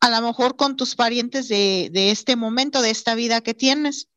a 0.00 0.08
lo 0.10 0.26
mejor 0.26 0.56
con 0.56 0.76
tus 0.76 0.96
parientes 0.96 1.48
de, 1.48 1.90
este 2.10 2.34
momento, 2.34 2.80
de 2.80 2.90
esta 2.90 3.14
vida 3.14 3.42
que 3.42 3.54
tienes, 3.54 4.08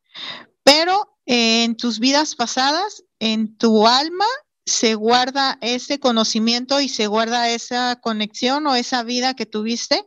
pero 0.64 1.18
eh, 1.26 1.66
en 1.66 1.76
tus 1.76 2.00
vidas 2.00 2.36
pasadas, 2.36 3.04
en 3.20 3.58
tu 3.58 3.86
alma, 3.86 4.26
se 4.66 4.96
guarda 4.96 5.58
ese 5.62 6.00
conocimiento 6.00 6.80
y 6.80 6.90
se 6.90 7.08
guarda 7.08 7.50
esa 7.50 8.00
conexión 8.02 8.66
o 8.68 8.76
esa 8.76 9.04
vida 9.04 9.34
que 9.34 9.46
tuviste 9.46 10.06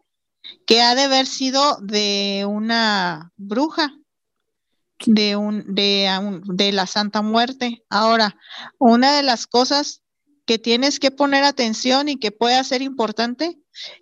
que 0.67 0.81
ha 0.81 0.95
de 0.95 1.03
haber 1.03 1.27
sido 1.27 1.79
de 1.83 2.45
una 2.49 3.33
bruja, 3.37 3.95
de, 5.05 5.37
un, 5.37 5.75
de, 5.75 6.09
de 6.45 6.73
la 6.73 6.87
Santa 6.87 7.23
Muerte. 7.23 7.85
Ahora, 7.91 8.37
una 8.79 9.13
de 9.17 9.23
las 9.23 9.47
cosas 9.47 10.03
que 10.47 10.59
tienes 10.59 11.01
que 11.01 11.11
poner 11.11 11.45
atención 11.45 12.09
y 12.09 12.17
que 12.17 12.31
puede 12.31 12.63
ser 12.65 12.83
importante 12.83 13.59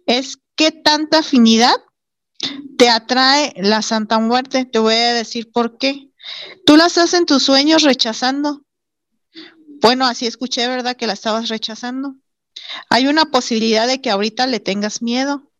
es 0.06 0.38
qué 0.56 0.70
tanta 0.70 1.18
afinidad 1.18 1.74
te 2.76 2.88
atrae 2.88 3.54
la 3.56 3.82
Santa 3.82 4.18
Muerte. 4.18 4.64
Te 4.66 4.78
voy 4.78 4.94
a 4.94 5.14
decir 5.14 5.50
por 5.50 5.78
qué. 5.78 6.10
Tú 6.66 6.76
la 6.76 6.86
estás 6.86 7.14
en 7.14 7.26
tus 7.26 7.42
sueños 7.42 7.82
rechazando. 7.82 8.63
Bueno, 9.84 10.06
así 10.06 10.26
escuché, 10.26 10.66
¿verdad? 10.66 10.96
Que 10.96 11.06
la 11.06 11.12
estabas 11.12 11.50
rechazando. 11.50 12.14
Hay 12.88 13.06
una 13.06 13.26
posibilidad 13.26 13.86
de 13.86 14.00
que 14.00 14.08
ahorita 14.08 14.46
le 14.46 14.58
tengas 14.58 15.02
miedo, 15.02 15.52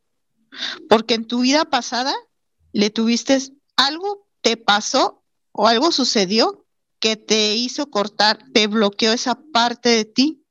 porque 0.88 1.12
en 1.12 1.26
tu 1.26 1.40
vida 1.40 1.66
pasada 1.66 2.14
le 2.72 2.88
tuviste 2.88 3.36
algo, 3.76 4.26
te 4.40 4.56
pasó 4.56 5.22
o 5.52 5.68
algo 5.68 5.92
sucedió 5.92 6.64
que 7.00 7.16
te 7.16 7.54
hizo 7.54 7.90
cortar, 7.90 8.38
te 8.54 8.66
bloqueó 8.66 9.12
esa 9.12 9.34
parte 9.52 9.90
de 9.90 10.06
ti. 10.06 10.42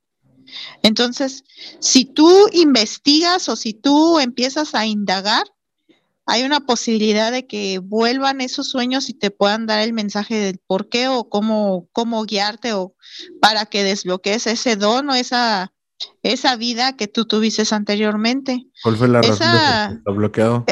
Entonces, 0.84 1.44
si 1.80 2.06
tú 2.06 2.30
investigas 2.52 3.50
o 3.50 3.56
si 3.56 3.74
tú 3.74 4.20
empiezas 4.20 4.76
a 4.76 4.86
indagar, 4.86 5.48
hay 6.26 6.44
una 6.44 6.62
posibilidad 6.62 7.32
de 7.32 7.48
que 7.48 7.80
vuelvan 7.80 8.42
esos 8.42 8.70
sueños 8.70 9.10
y 9.10 9.14
te 9.14 9.30
puedan 9.32 9.66
dar 9.66 9.80
el 9.80 9.94
mensaje 9.94 10.36
del 10.36 10.60
por 10.66 10.88
qué 10.90 11.08
o 11.08 11.30
cómo, 11.30 11.90
cómo 11.92 12.24
guiarte 12.26 12.74
o 12.74 12.96
para 13.42 13.66
que 13.66 13.84
desbloquees 13.84 14.48
ese 14.48 14.76
don 14.76 15.10
o 15.10 15.16
esa, 15.16 15.74
esa 16.22 16.56
vida 16.56 16.96
que 16.96 17.08
tú 17.08 17.26
tuviste 17.26 17.64
anteriormente. 17.74 18.66
¿Cuál 18.84 18.98
fue 18.98 19.08
la 19.10 19.22
razón 19.22 19.38
de 19.40 19.58
Esa- 19.58 19.88
que 19.90 19.96
está 19.98 20.12
bloqueado? 20.12 20.66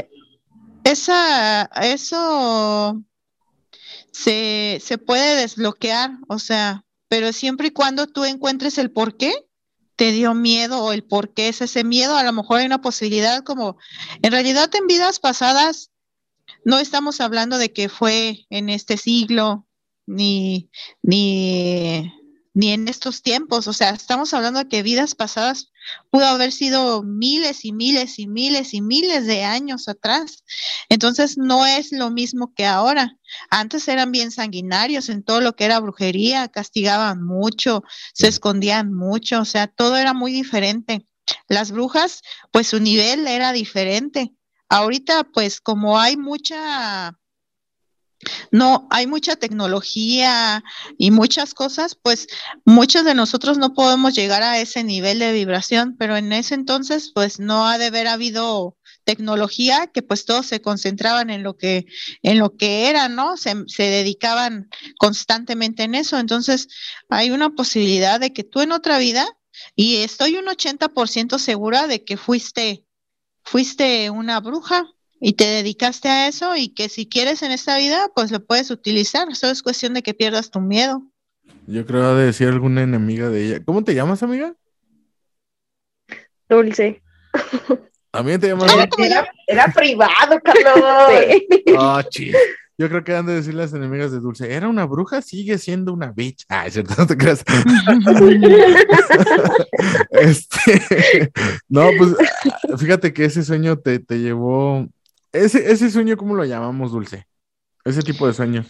Esa, 0.84 1.66
eso 1.82 3.04
se, 4.12 4.80
se 4.84 4.98
puede 4.98 5.36
desbloquear, 5.36 6.12
o 6.28 6.40
sea, 6.40 6.86
pero 7.08 7.34
siempre 7.34 7.68
y 7.68 7.72
cuando 7.72 8.08
tú 8.08 8.26
encuentres 8.26 8.78
el 8.78 8.92
por 8.92 9.16
qué 9.18 9.34
te 10.02 10.12
dio 10.12 10.34
miedo 10.34 10.84
o 10.84 10.94
el 10.94 11.04
por 11.04 11.32
qué 11.32 11.48
es 11.48 11.62
ese 11.62 11.84
miedo, 11.84 12.18
a 12.18 12.24
lo 12.24 12.34
mejor 12.34 12.58
hay 12.58 12.66
una 12.66 12.82
posibilidad 12.82 13.44
como, 13.44 13.78
en 14.24 14.32
realidad 14.32 14.68
en 14.74 14.88
vidas 14.88 15.20
pasadas 15.20 15.92
no 16.66 16.80
estamos 16.80 17.22
hablando 17.22 17.60
de 17.60 17.72
que 17.72 17.88
fue 17.88 18.48
en 18.50 18.70
este 18.70 18.98
siglo 18.98 19.68
ni, 20.08 20.72
ni, 21.04 22.12
ni 22.54 22.72
en 22.72 22.88
estos 22.88 23.22
tiempos, 23.22 23.68
o 23.68 23.74
sea, 23.74 23.92
estamos 23.92 24.34
hablando 24.34 24.60
de 24.60 24.68
que 24.68 24.84
vidas 24.84 25.16
pasadas 25.16 25.72
pudo 26.10 26.26
haber 26.26 26.52
sido 26.52 27.02
miles 27.04 27.64
y 27.64 27.72
miles 27.72 28.20
y 28.20 28.28
miles 28.28 28.74
y 28.74 28.82
miles 28.82 29.26
de 29.26 29.44
años 29.44 29.88
atrás. 29.88 30.44
Entonces 30.90 31.38
no 31.38 31.66
es 31.66 31.92
lo 31.92 32.12
mismo 32.12 32.54
que 32.54 32.66
ahora. 32.66 33.18
Antes 33.50 33.88
eran 33.88 34.12
bien 34.12 34.32
sanguinarios 34.32 35.10
en 35.10 35.24
todo 35.24 35.42
lo 35.42 35.56
que 35.56 35.66
era 35.66 35.80
brujería, 35.80 36.50
castigaban 36.50 37.24
mucho, 37.24 37.84
se 38.14 38.28
escondían 38.28 38.94
mucho, 38.94 39.42
o 39.42 39.46
sea, 39.46 39.68
todo 39.68 39.96
era 39.96 40.14
muy 40.14 40.32
diferente. 40.32 41.08
Las 41.48 41.72
brujas, 41.72 42.22
pues 42.52 42.68
su 42.68 42.80
nivel 42.80 43.28
era 43.28 43.54
diferente. 43.54 44.34
Ahorita, 44.70 45.24
pues 45.26 45.62
como 45.62 46.00
hay 46.00 46.18
mucha, 46.18 47.18
no, 48.52 48.88
hay 48.90 49.08
mucha 49.08 49.36
tecnología 49.36 50.64
y 50.98 51.12
muchas 51.12 51.54
cosas, 51.54 51.96
pues 51.96 52.28
muchos 52.66 53.06
de 53.06 53.16
nosotros 53.16 53.58
no 53.58 53.74
podemos 53.74 54.14
llegar 54.14 54.44
a 54.44 54.60
ese 54.60 54.84
nivel 54.84 55.20
de 55.20 55.32
vibración, 55.32 55.96
pero 55.98 56.18
en 56.18 56.32
ese 56.34 56.56
entonces, 56.56 57.12
pues 57.14 57.40
no 57.40 57.68
ha 57.68 57.78
de 57.78 57.88
haber 57.88 58.08
habido 58.08 58.78
tecnología 59.04 59.88
que 59.88 60.04
pues 60.04 60.26
todos 60.26 60.46
se 60.46 60.62
concentraban 60.62 61.30
en 61.30 61.44
lo 61.44 61.58
que 61.58 61.86
en 62.22 62.38
lo 62.38 62.56
que 62.56 62.90
era, 62.90 63.10
¿no? 63.10 63.38
Se, 63.38 63.56
se 63.68 63.84
dedicaban 63.84 64.70
constantemente 65.00 65.84
en 65.84 65.96
eso. 65.96 66.20
Entonces, 66.20 66.68
hay 67.10 67.32
una 67.32 67.50
posibilidad 67.50 68.20
de 68.20 68.34
que 68.34 68.44
tú 68.44 68.62
en 68.62 68.72
otra 68.72 68.98
vida, 69.00 69.28
y 69.76 69.98
estoy 69.98 70.36
un 70.36 70.46
80% 70.46 71.40
segura 71.40 71.88
de 71.88 72.04
que 72.04 72.18
fuiste, 72.18 72.86
fuiste 73.44 74.10
una 74.10 74.40
bruja 74.40 74.88
y 75.24 75.34
te 75.34 75.46
dedicaste 75.46 76.10
a 76.10 76.28
eso 76.28 76.56
y 76.56 76.70
que 76.70 76.90
si 76.90 77.08
quieres 77.08 77.44
en 77.44 77.52
esta 77.52 77.78
vida, 77.78 78.10
pues 78.16 78.32
lo 78.32 78.44
puedes 78.44 78.72
utilizar. 78.72 79.34
Solo 79.36 79.54
es 79.54 79.62
cuestión 79.62 79.94
de 79.94 80.02
que 80.02 80.16
pierdas 80.16 80.50
tu 80.50 80.60
miedo. 80.60 81.04
Yo 81.68 81.86
creo 81.86 82.04
ha 82.04 82.16
de 82.16 82.26
decir 82.26 82.48
alguna 82.48 82.82
enemiga 82.82 83.30
de 83.30 83.46
ella. 83.46 83.64
¿Cómo 83.64 83.84
te 83.84 83.94
llamas, 83.94 84.24
amiga? 84.24 84.56
Dulce. 86.50 87.04
¿También 88.10 88.42
te 88.42 88.48
llamas? 88.48 88.74
Ah, 88.76 88.90
como 88.90 89.06
Era, 89.06 89.32
era 89.46 89.68
privado, 89.68 90.40
Carlos. 90.44 90.86
Oh, 91.78 92.02
chis. 92.10 92.36
Yo 92.80 92.90
creo 92.90 93.04
que 93.04 93.16
han 93.16 93.28
de 93.28 93.36
decir 93.36 93.54
las 93.54 93.74
enemigas 93.74 94.12
de 94.12 94.20
Dulce. 94.20 94.52
Era 94.52 94.68
una 94.68 94.86
bruja, 94.86 95.22
sigue 95.22 95.60
siendo 95.60 95.94
una 95.94 96.12
bitch. 96.12 96.46
Ah, 96.50 96.66
es 96.66 96.74
cierto, 96.74 96.96
no 96.98 97.06
te 97.06 97.16
creas. 97.16 97.44
Este, 100.12 101.32
no, 101.70 101.90
pues 101.98 102.16
fíjate 102.80 103.14
que 103.14 103.26
ese 103.26 103.44
sueño 103.44 103.78
te, 103.78 104.00
te 104.00 104.20
llevó. 104.20 104.88
Ese, 105.32 105.72
ese 105.72 105.90
sueño, 105.90 106.18
¿cómo 106.18 106.36
lo 106.36 106.44
llamamos, 106.46 106.92
Dulce? 106.92 107.26
Ese 107.86 108.02
tipo 108.02 108.28
de 108.28 108.34
sueños. 108.34 108.68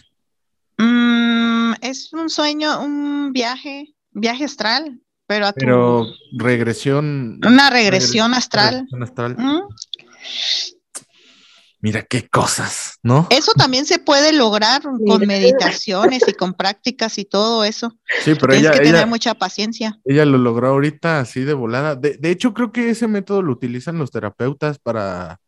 Mm, 0.78 1.72
es 1.80 2.12
un 2.12 2.28
sueño, 2.30 2.80
un 2.82 3.32
viaje, 3.32 3.94
viaje 4.12 4.44
astral, 4.44 5.00
pero 5.26 5.46
a 5.46 5.52
tu- 5.52 5.58
Pero 5.60 6.06
regresión. 6.38 7.40
una 7.46 7.70
regresión 7.70 8.34
astral. 8.34 8.74
regresión 8.74 9.02
astral. 9.02 9.36
Mm, 9.38 9.60
Mira 11.84 12.02
qué 12.02 12.28
cosas, 12.28 13.00
¿no? 13.02 13.26
Eso 13.28 13.50
también 13.54 13.86
se 13.86 13.98
puede 13.98 14.32
lograr 14.32 14.82
con 14.82 15.26
meditaciones 15.26 16.22
y 16.28 16.32
con 16.32 16.54
prácticas 16.54 17.18
y 17.18 17.24
todo 17.24 17.64
eso. 17.64 17.98
Sí, 18.22 18.36
pero 18.36 18.52
Tienes 18.52 18.60
ella, 18.60 18.70
que 18.70 18.78
tener 18.84 18.94
ella, 18.94 19.06
mucha 19.06 19.34
paciencia. 19.34 19.98
ella 20.04 20.24
lo 20.24 20.38
logró 20.38 20.68
ahorita 20.68 21.18
así 21.18 21.40
de 21.40 21.54
volada. 21.54 21.96
De, 21.96 22.16
de 22.18 22.30
hecho, 22.30 22.54
creo 22.54 22.70
que 22.70 22.90
ese 22.90 23.08
método 23.08 23.42
lo 23.42 23.50
utilizan 23.52 23.98
los 23.98 24.12
terapeutas 24.12 24.78
para, 24.78 25.40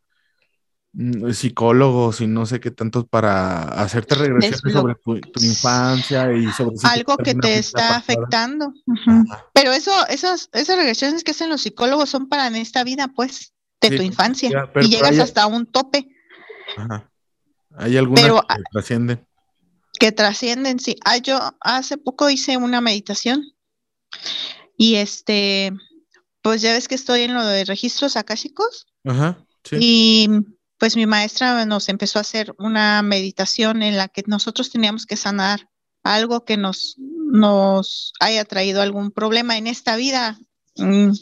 psicólogos 1.33 2.21
y 2.21 2.27
no 2.27 2.47
sé 2.47 2.61
qué 2.61 2.71
tantos 2.71 3.07
para 3.09 3.63
hacerte 3.65 4.15
regresiones 4.15 4.63
Desblo- 4.63 4.73
sobre 4.73 4.95
tu, 4.95 5.21
tu 5.21 5.43
infancia 5.45 6.33
y 6.33 6.51
sobre 6.53 6.77
si 6.77 6.87
Algo 6.87 7.17
que 7.17 7.35
te 7.35 7.59
está 7.59 7.97
afectando. 7.97 8.73
Pero 9.53 9.73
eso, 9.73 9.91
esas, 10.09 10.49
esas 10.53 10.77
regresiones 10.77 11.25
que 11.25 11.33
hacen 11.33 11.49
los 11.51 11.63
psicólogos 11.63 12.09
son 12.11 12.29
para 12.29 12.47
en 12.47 12.57
esta 12.57 12.85
vida, 12.85 13.09
pues, 13.15 13.53
de 13.81 13.89
Sí, 13.89 13.97
tu 13.97 14.03
infancia. 14.03 14.51
ya, 14.51 14.73
pero- 14.73 14.87
y 14.87 14.91
llegas 14.91 15.13
hay- 15.13 15.21
hasta 15.21 15.47
un 15.47 15.67
tope 15.67 16.09
Ajá. 16.77 17.11
Hay 17.77 17.97
algunas 17.97 18.23
Pero, 18.23 18.41
que 18.41 18.63
trascienden. 18.73 19.27
que 19.99 20.13
trascienden, 20.13 20.79
sí. 20.79 20.97
Ah, 21.05 21.19
yo 21.19 21.39
hace 21.61 21.99
poco 21.99 22.31
hice 22.31 22.57
una 22.57 22.81
meditación 22.81 23.43
y 24.77 24.95
este, 24.97 25.73
pues 26.43 26.63
ya 26.63 26.73
ves 26.73 26.89
que 26.89 26.95
estoy 26.95 27.23
en 27.23 27.35
lo 27.35 27.45
de 27.45 27.65
registros 27.65 28.17
akáshicos 28.17 28.87
Ajá, 29.05 29.45
sí. 29.65 29.77
y 29.81 30.29
pues 30.85 30.97
mi 30.97 31.07
maestra 31.07 31.65
nos 31.65 31.89
empezó 31.89 32.19
a 32.19 32.21
hacer 32.21 32.55
una 32.59 33.01
meditación 33.01 33.83
en 33.83 33.97
la 33.97 34.09
que 34.09 34.23
nosotros 34.27 34.71
teníamos 34.71 35.07
que 35.07 35.17
sanar 35.17 35.71
algo 36.03 36.45
que 36.45 36.59
nos, 36.59 36.97
nos 36.99 38.13
haya 38.21 38.45
traído 38.45 38.83
algún 38.83 39.11
problema 39.11 39.57
en 39.57 39.67
esta 39.67 39.97
vida. 39.97 40.39
Mm. 40.77 41.13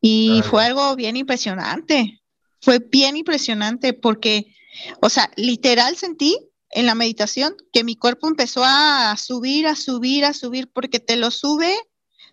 Y 0.00 0.30
Ay. 0.34 0.42
fue 0.42 0.64
algo 0.64 0.94
bien 0.94 1.16
impresionante. 1.16 2.22
Fue 2.60 2.78
bien 2.78 3.16
impresionante 3.16 3.94
porque, 3.94 4.54
o 5.00 5.08
sea, 5.08 5.28
literal 5.34 5.96
sentí 5.96 6.38
en 6.70 6.86
la 6.86 6.94
meditación 6.94 7.56
que 7.72 7.82
mi 7.82 7.96
cuerpo 7.96 8.28
empezó 8.28 8.62
a 8.64 9.16
subir, 9.18 9.66
a 9.66 9.74
subir, 9.74 10.24
a 10.24 10.34
subir, 10.34 10.70
porque 10.72 11.00
te 11.00 11.16
lo 11.16 11.32
sube, 11.32 11.76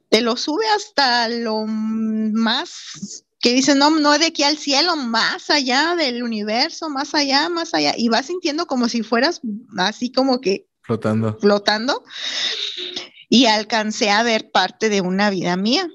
te 0.10 0.22
lo 0.22 0.38
sube 0.38 0.68
hasta 0.76 1.28
lo 1.28 1.66
más 1.66 3.26
que 3.40 3.54
dices, 3.54 3.76
no, 3.76 3.90
no 3.92 4.18
de 4.20 4.28
aquí 4.28 4.44
al 4.44 4.58
cielo, 4.58 4.96
más 4.98 5.50
allá 5.50 5.96
del 5.96 6.24
universo, 6.24 6.90
más 6.90 7.14
allá, 7.16 7.50
más 7.50 7.74
allá, 7.74 7.94
y 7.98 8.10
vas 8.10 8.28
sintiendo 8.28 8.68
como 8.68 8.90
si 8.90 9.04
fueras 9.04 9.42
así 9.78 10.12
como 10.12 10.42
que 10.42 10.68
Flotando. 10.82 11.40
flotando, 11.40 12.04
y 13.30 13.46
alcancé 13.46 14.10
a 14.12 14.24
ver 14.24 14.52
parte 14.52 14.90
de 14.90 15.02
una 15.02 15.30
vida 15.30 15.56
mía, 15.58 15.88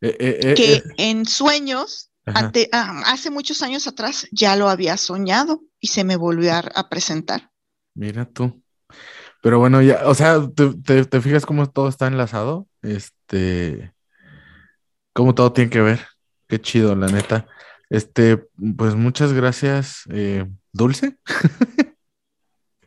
Eh, 0.00 0.16
eh, 0.18 0.38
eh, 0.42 0.54
que 0.54 0.82
eh, 0.88 0.94
en 0.96 1.26
sueños, 1.26 2.10
ante- 2.32 2.68
ah, 2.72 3.02
hace 3.06 3.30
muchos 3.30 3.60
años 3.62 3.86
atrás, 3.86 4.26
ya 4.32 4.56
lo 4.56 4.68
había 4.70 4.96
soñado 4.96 5.62
y 5.80 5.88
se 5.88 6.04
me 6.04 6.16
volvió 6.16 6.54
a, 6.54 6.58
a 6.60 6.88
presentar. 6.88 7.50
Mira 7.94 8.24
tú. 8.26 8.62
Pero 9.42 9.58
bueno, 9.60 9.82
ya, 9.82 10.02
o 10.08 10.14
sea, 10.14 10.40
¿te, 10.54 10.74
te, 10.84 11.04
te 11.06 11.20
fijas 11.22 11.46
cómo 11.46 11.70
todo 11.70 11.88
está 11.88 12.06
enlazado? 12.08 12.68
Este, 12.82 13.94
cómo 15.12 15.34
todo 15.34 15.52
tiene 15.52 15.70
que 15.70 15.80
ver. 15.80 16.00
Qué 16.52 16.60
chido, 16.60 16.94
la 16.94 17.06
neta. 17.06 17.46
Este, 17.88 18.36
pues 18.76 18.94
muchas 18.94 19.32
gracias, 19.32 20.02
eh, 20.10 20.44
Dulce. 20.70 21.16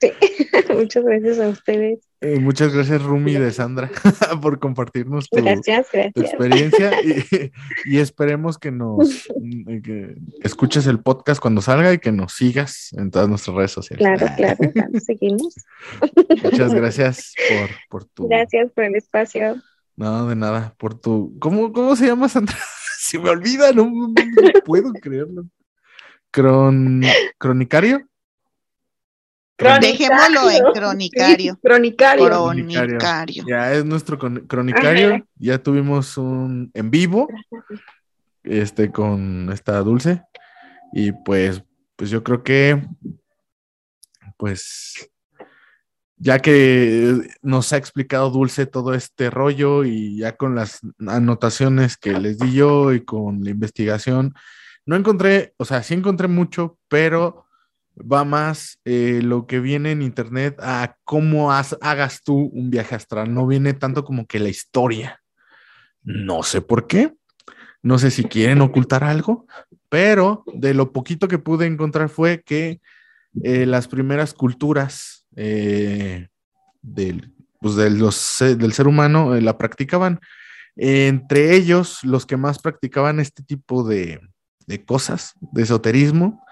Sí. 0.02 0.12
Muchas 0.76 1.06
gracias 1.06 1.40
a 1.40 1.48
ustedes. 1.48 2.00
Eh, 2.20 2.38
muchas 2.42 2.74
gracias, 2.74 3.02
Rumi 3.02 3.36
de 3.36 3.50
Sandra, 3.54 3.90
por 4.42 4.60
compartirnos 4.60 5.30
tu, 5.30 5.42
Gracias, 5.42 5.88
tu 5.90 5.98
gracias. 5.98 6.26
experiencia 6.26 6.92
y, 7.02 7.52
y 7.86 8.00
esperemos 8.00 8.58
que 8.58 8.72
nos 8.72 9.30
que 9.82 10.18
escuches 10.44 10.86
el 10.88 11.00
podcast 11.00 11.42
cuando 11.42 11.62
salga 11.62 11.94
y 11.94 12.00
que 12.00 12.12
nos 12.12 12.34
sigas 12.34 12.90
en 12.98 13.10
todas 13.10 13.30
nuestras 13.30 13.56
redes 13.56 13.72
sociales. 13.72 14.06
Claro, 14.06 14.36
claro, 14.36 14.72
claro, 14.74 15.00
seguimos. 15.00 15.56
Muchas 16.44 16.74
gracias 16.74 17.34
por, 17.48 17.70
por 17.90 18.06
tu. 18.10 18.28
Gracias 18.28 18.70
por 18.74 18.84
el 18.84 18.96
espacio. 18.96 19.62
No, 19.96 20.28
de 20.28 20.36
nada, 20.36 20.76
por 20.78 21.00
tu. 21.00 21.40
¿Cómo, 21.40 21.72
cómo 21.72 21.96
se 21.96 22.08
llama 22.08 22.28
Sandra? 22.28 22.58
Se 22.98 23.20
me 23.20 23.30
olvida, 23.30 23.72
no, 23.72 23.86
no 23.86 24.14
puedo 24.66 24.92
creerlo. 24.94 25.46
Cron... 26.32 27.04
¿Cronicario? 27.38 28.08
Dejémoslo 29.58 30.50
en 30.50 30.64
cronicario. 30.74 31.58
Cronicario. 31.62 32.26
Cronicario. 32.28 33.46
Ya 33.48 33.72
es 33.74 33.86
nuestro 33.86 34.18
cronicario. 34.20 35.16
Ajá. 35.16 35.26
Ya 35.38 35.58
tuvimos 35.64 36.18
un 36.18 36.72
en 36.74 36.92
vivo 36.92 37.28
este 38.44 38.92
con 38.92 39.50
esta 39.52 39.80
dulce. 39.80 40.22
Y 40.92 41.12
pues, 41.12 41.64
pues 41.96 42.10
yo 42.10 42.24
creo 42.24 42.44
que 42.44 42.82
pues 44.38 45.10
ya 46.18 46.40
que 46.40 47.20
nos 47.42 47.74
ha 47.74 47.78
explicado 47.78 48.30
Dulce 48.30 48.66
todo 48.66 48.94
este 48.94 49.30
rollo 49.30 49.84
y 49.84 50.18
ya 50.18 50.36
con 50.38 50.56
las 50.56 50.80
anotaciones 51.06 51.98
que 51.98 52.14
les 52.20 52.40
di 52.40 52.54
yo 52.54 52.94
y 52.94 53.04
con 53.04 53.44
la 53.44 53.50
investigación, 53.50 54.34
no 54.86 54.96
encontré, 54.96 55.54
o 55.58 55.66
sea, 55.66 55.84
sí 55.84 55.94
encontré 55.94 56.28
mucho, 56.28 56.78
pero 56.88 57.46
va 58.00 58.24
más 58.24 58.80
eh, 58.86 59.22
lo 59.24 59.48
que 59.48 59.60
viene 59.60 59.92
en 59.92 60.02
internet 60.02 60.58
a 60.62 60.96
cómo 61.04 61.52
has- 61.52 61.78
hagas 61.82 62.22
tú 62.24 62.50
un 62.54 62.70
viaje 62.70 62.96
astral, 62.96 63.34
no 63.34 63.48
viene 63.48 63.74
tanto 63.74 64.04
como 64.04 64.26
que 64.28 64.40
la 64.40 64.50
historia. 64.50 65.22
No 66.04 66.44
sé 66.44 66.62
por 66.62 66.88
qué, 66.88 67.14
no 67.82 67.98
sé 67.98 68.12
si 68.12 68.26
quieren 68.26 68.62
ocultar 68.62 69.04
algo, 69.04 69.48
pero 69.90 70.44
de 70.54 70.74
lo 70.74 70.92
poquito 70.92 71.28
que 71.28 71.40
pude 71.40 71.66
encontrar 71.66 72.10
fue 72.10 72.44
que 72.44 72.80
eh, 73.44 73.66
las 73.66 73.88
primeras 73.88 74.34
culturas 74.34 75.25
eh, 75.36 76.28
del, 76.82 77.34
pues, 77.60 77.76
de 77.76 77.90
los, 77.90 78.42
eh, 78.42 78.56
del 78.56 78.74
ser 78.74 78.88
humano 78.88 79.36
eh, 79.36 79.42
la 79.42 79.58
practicaban. 79.58 80.20
Entre 80.76 81.56
ellos, 81.56 82.04
los 82.04 82.26
que 82.26 82.38
más 82.38 82.60
practicaban 82.60 83.20
este 83.20 83.44
tipo 83.44 83.88
de, 83.88 84.20
de 84.68 84.84
cosas, 84.84 85.34
de 85.40 85.64
esoterismo, 85.64 86.44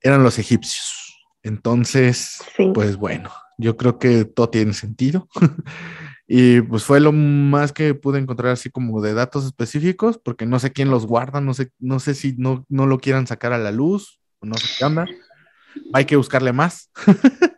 eran 0.00 0.22
los 0.22 0.38
egipcios. 0.38 1.16
Entonces, 1.42 2.38
Sí. 2.56 2.70
pues 2.74 2.96
bueno, 2.96 3.30
yo 3.58 3.76
creo 3.76 3.98
que 3.98 4.24
todo 4.24 4.50
tiene 4.50 4.72
sentido. 4.74 5.28
y 6.26 6.62
pues 6.62 6.84
fue 6.84 7.00
lo 7.00 7.12
más 7.12 7.72
que 7.72 7.94
pude 7.94 8.18
encontrar 8.18 8.52
así 8.52 8.70
como 8.70 9.00
de 9.00 9.14
datos 9.14 9.44
específicos, 9.44 10.18
porque 10.22 10.46
no 10.46 10.58
sé 10.58 10.72
quién 10.72 10.90
los 10.90 11.06
guarda, 11.06 11.40
no 11.40 11.54
sé, 11.54 11.70
no 11.78 12.00
sé 12.00 12.14
si 12.14 12.34
no, 12.38 12.64
no 12.68 12.86
lo 12.86 12.98
quieran 12.98 13.26
sacar 13.26 13.52
a 13.52 13.58
la 13.58 13.70
luz, 13.72 14.20
o 14.40 14.46
no 14.46 14.54
sé 14.56 14.66
qué. 14.78 14.84
Hay 15.92 16.04
que 16.04 16.16
buscarle 16.16 16.52
más. 16.52 16.90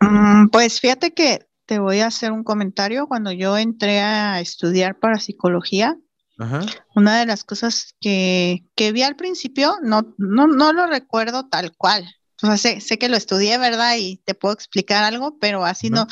Mm, 0.01 0.47
Pues 0.49 0.79
fíjate 0.79 1.13
que 1.13 1.47
te 1.65 1.79
voy 1.79 1.99
a 1.99 2.07
hacer 2.07 2.31
un 2.31 2.43
comentario. 2.43 3.07
Cuando 3.07 3.31
yo 3.31 3.57
entré 3.57 3.99
a 3.99 4.39
estudiar 4.39 4.99
para 4.99 5.19
psicología, 5.19 5.97
Ajá. 6.39 6.61
una 6.95 7.19
de 7.19 7.25
las 7.25 7.43
cosas 7.43 7.95
que, 7.99 8.63
que 8.75 8.91
vi 8.91 9.03
al 9.03 9.15
principio, 9.15 9.75
no, 9.83 10.13
no, 10.17 10.47
no 10.47 10.73
lo 10.73 10.87
recuerdo 10.87 11.47
tal 11.49 11.75
cual. 11.75 12.05
O 12.43 12.45
sea, 12.45 12.57
sé, 12.57 12.81
sé 12.81 12.99
que 12.99 13.09
lo 13.09 13.17
estudié, 13.17 13.57
¿verdad? 13.57 13.95
Y 13.97 14.17
te 14.17 14.35
puedo 14.35 14.53
explicar 14.53 15.03
algo, 15.03 15.39
pero 15.39 15.65
así 15.65 15.89
no. 15.89 16.05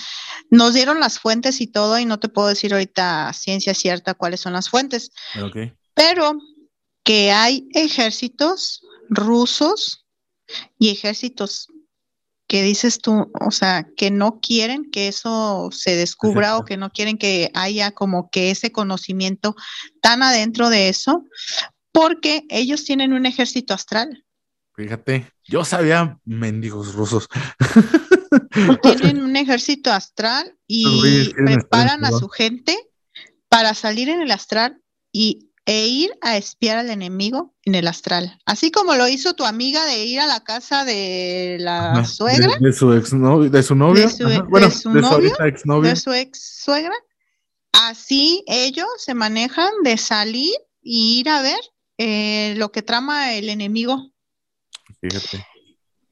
Nos 0.49 0.73
dieron 0.73 0.99
las 0.99 1.19
fuentes 1.19 1.61
y 1.61 1.67
todo, 1.67 1.99
y 1.99 2.05
no 2.05 2.19
te 2.19 2.29
puedo 2.29 2.47
decir 2.47 2.73
ahorita 2.73 3.31
ciencia 3.33 3.75
cierta 3.75 4.15
cuáles 4.15 4.39
son 4.41 4.53
las 4.53 4.67
fuentes, 4.69 5.11
pero 5.93 6.33
que 7.03 7.31
hay 7.31 7.69
ejércitos 7.73 8.81
rusos 9.07 10.07
y 10.79 10.89
ejércitos 10.89 11.67
que 12.47 12.63
dices 12.63 12.99
tú, 12.99 13.31
o 13.41 13.51
sea, 13.51 13.87
que 13.97 14.11
no 14.11 14.39
quieren 14.39 14.89
que 14.91 15.07
eso 15.07 15.69
se 15.71 15.95
descubra 15.95 16.57
o 16.57 16.65
que 16.65 16.77
no 16.77 16.91
quieren 16.91 17.17
que 17.17 17.51
haya 17.53 17.91
como 17.91 18.29
que 18.29 18.51
ese 18.51 18.71
conocimiento 18.71 19.55
tan 20.01 20.21
adentro 20.21 20.69
de 20.69 20.89
eso, 20.89 21.23
porque 21.91 22.43
ellos 22.49 22.83
tienen 22.83 23.13
un 23.13 23.25
ejército 23.25 23.73
astral, 23.73 24.25
Fíjate, 24.75 25.31
yo 25.45 25.63
sabía 25.63 26.19
mendigos 26.25 26.95
rusos. 26.95 27.29
tienen 28.81 29.21
un 29.23 29.35
ejército 29.37 29.91
astral 29.91 30.57
y 30.67 31.31
preparan 31.33 32.03
a 32.03 32.11
su 32.11 32.27
gente 32.27 32.77
para 33.47 33.73
salir 33.73 34.09
en 34.09 34.21
el 34.21 34.31
astral 34.31 34.81
y 35.13 35.51
e 35.65 35.87
ir 35.87 36.11
a 36.21 36.37
espiar 36.37 36.77
al 36.77 36.89
enemigo 36.91 37.55
en 37.63 37.73
el 37.75 37.87
astral, 37.87 38.39
así 38.45 38.69
como 38.71 38.93
lo 38.95 39.07
hizo 39.07 39.33
tu 39.33 39.45
amiga 39.45 39.83
de 39.85 40.05
ir 40.05 40.19
a 40.19 40.27
la 40.27 40.43
casa 40.43 40.85
de 40.85 41.57
la 41.59 42.05
suegra. 42.05 42.57
De, 42.59 42.67
de 42.67 42.73
su 42.73 42.91
de 42.91 43.03
su 43.05 43.17
novio. 43.17 43.49
De 43.49 43.63
su- 43.63 44.27
ajá, 44.27 44.41
de 44.41 44.41
bueno, 44.43 44.69
su 44.69 44.91
de 44.91 45.01
su 45.01 45.67
novio, 45.67 45.89
de 45.89 45.95
su 45.95 46.13
ex 46.13 46.61
suegra. 46.63 46.93
Así 47.73 48.43
ellos 48.47 48.87
se 48.97 49.13
manejan 49.13 49.71
de 49.83 49.97
salir 49.97 50.53
y 50.81 51.19
ir 51.19 51.29
a 51.29 51.41
ver 51.41 51.59
eh, 51.97 52.53
lo 52.57 52.71
que 52.71 52.81
trama 52.81 53.33
el 53.33 53.49
enemigo. 53.49 54.11
Fíjate. 55.01 55.45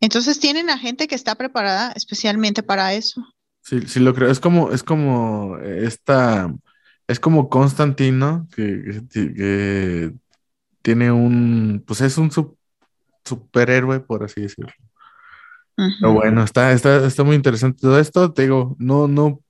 Entonces 0.01 0.39
tienen 0.39 0.69
a 0.69 0.77
gente 0.77 1.07
que 1.07 1.15
está 1.15 1.35
preparada 1.35 1.93
especialmente 1.95 2.63
para 2.63 2.93
eso. 2.93 3.23
Sí, 3.61 3.81
sí 3.87 3.99
lo 4.01 4.13
creo. 4.13 4.29
Es 4.29 4.41
como, 4.41 4.71
es 4.71 4.83
como 4.83 5.57
esta, 5.59 6.53
es 7.13 7.19
como 7.19 7.49
Constantino, 7.49 8.47
que, 8.55 9.01
que- 9.11 9.33
que 9.33 10.13
tiene 10.81 11.11
un, 11.11 11.83
pues 11.87 12.01
es 12.01 12.17
un 12.17 12.31
sup- 12.31 12.57
superhéroe, 13.25 14.01
por 14.01 14.23
así 14.23 14.41
decirlo. 14.41 14.71
Pero 15.75 16.13
bueno, 16.13 16.43
está, 16.43 16.71
está, 16.71 17.05
está 17.05 17.23
muy 17.23 17.35
interesante 17.35 17.79
todo 17.81 17.99
esto. 17.99 18.31
Te 18.33 18.43
digo, 18.43 18.75
no, 18.79 19.07
no, 19.07 19.41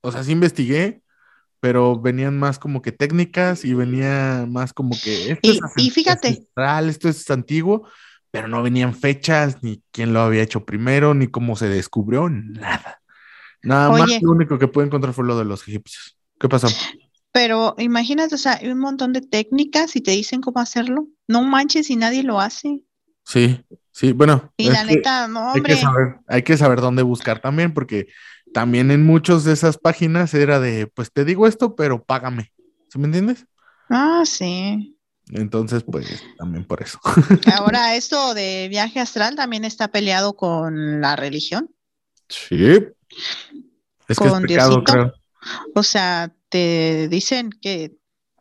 o 0.00 0.12
sea, 0.12 0.22
sí 0.22 0.32
investigué, 0.32 1.02
pero 1.60 2.00
venían 2.00 2.38
más 2.38 2.58
como 2.58 2.82
que 2.82 2.92
técnicas 2.92 3.64
y 3.64 3.74
venía 3.74 4.46
más 4.48 4.72
como 4.72 4.92
que 5.02 5.32
esto 5.32 5.40
Y- 5.42 5.50
es 5.58 5.60
y 5.76 5.90
fíjate. 5.90 6.28
ancestral, 6.28 6.88
esto 6.88 7.08
es 7.08 7.30
antiguo, 7.30 7.88
pero 8.30 8.48
no 8.48 8.62
venían 8.62 8.94
fechas, 8.94 9.62
ni 9.62 9.82
quién 9.92 10.12
lo 10.12 10.20
había 10.20 10.42
hecho 10.42 10.64
primero, 10.64 11.14
ni 11.14 11.28
cómo 11.28 11.56
se 11.56 11.68
descubrió, 11.68 12.28
nada. 12.30 13.00
Nada 13.62 13.90
más 13.90 14.02
Oye. 14.02 14.20
lo 14.22 14.32
único 14.32 14.58
que 14.58 14.68
pude 14.68 14.86
encontrar 14.86 15.14
fue 15.14 15.24
lo 15.26 15.38
de 15.38 15.44
los 15.44 15.66
egipcios. 15.68 16.18
¿Qué 16.38 16.48
pasó? 16.48 16.68
Pero 17.32 17.74
imagínate, 17.78 18.34
o 18.34 18.38
sea, 18.38 18.54
hay 18.60 18.68
un 18.68 18.78
montón 18.78 19.12
de 19.12 19.22
técnicas 19.22 19.96
y 19.96 20.00
te 20.02 20.10
dicen 20.12 20.40
cómo 20.42 20.60
hacerlo. 20.60 21.08
No 21.28 21.42
manches 21.42 21.90
y 21.90 21.96
nadie 21.96 22.22
lo 22.22 22.40
hace. 22.40 22.84
Sí, 23.24 23.64
sí, 23.90 24.12
bueno. 24.12 24.52
Y 24.56 24.70
la 24.70 24.84
que 24.86 24.96
neta, 24.96 25.28
no, 25.28 25.52
hay 25.52 25.62
que 25.62 25.74
hombre. 25.74 25.76
saber, 25.76 26.16
hay 26.26 26.42
que 26.42 26.56
saber 26.56 26.80
dónde 26.80 27.02
buscar 27.02 27.40
también, 27.40 27.72
porque 27.72 28.08
también 28.52 28.90
en 28.90 29.04
muchas 29.06 29.44
de 29.44 29.52
esas 29.52 29.78
páginas 29.78 30.34
era 30.34 30.60
de, 30.60 30.86
pues 30.88 31.10
te 31.12 31.24
digo 31.24 31.46
esto, 31.46 31.74
pero 31.74 32.04
págame. 32.04 32.52
¿Sí 32.90 32.98
me 32.98 33.06
entiendes? 33.06 33.46
Ah, 33.88 34.22
sí. 34.26 34.98
Entonces, 35.30 35.84
pues 35.84 36.22
también 36.36 36.66
por 36.66 36.82
eso. 36.82 36.98
Ahora, 37.56 37.94
esto 37.96 38.34
de 38.34 38.68
viaje 38.68 39.00
astral 39.00 39.36
también 39.36 39.64
está 39.64 39.88
peleado 39.88 40.34
con 40.34 41.00
la 41.00 41.16
religión. 41.16 41.70
Sí. 42.28 42.78
Es 44.08 44.20
que 44.20 44.28
es 44.28 44.32
Con 44.32 44.42
pecado, 44.42 44.80
Diosito. 44.80 44.84
creo. 44.84 45.12
O 45.74 45.82
sea, 45.82 46.34
te 46.52 47.08
dicen 47.08 47.50
que 47.50 47.94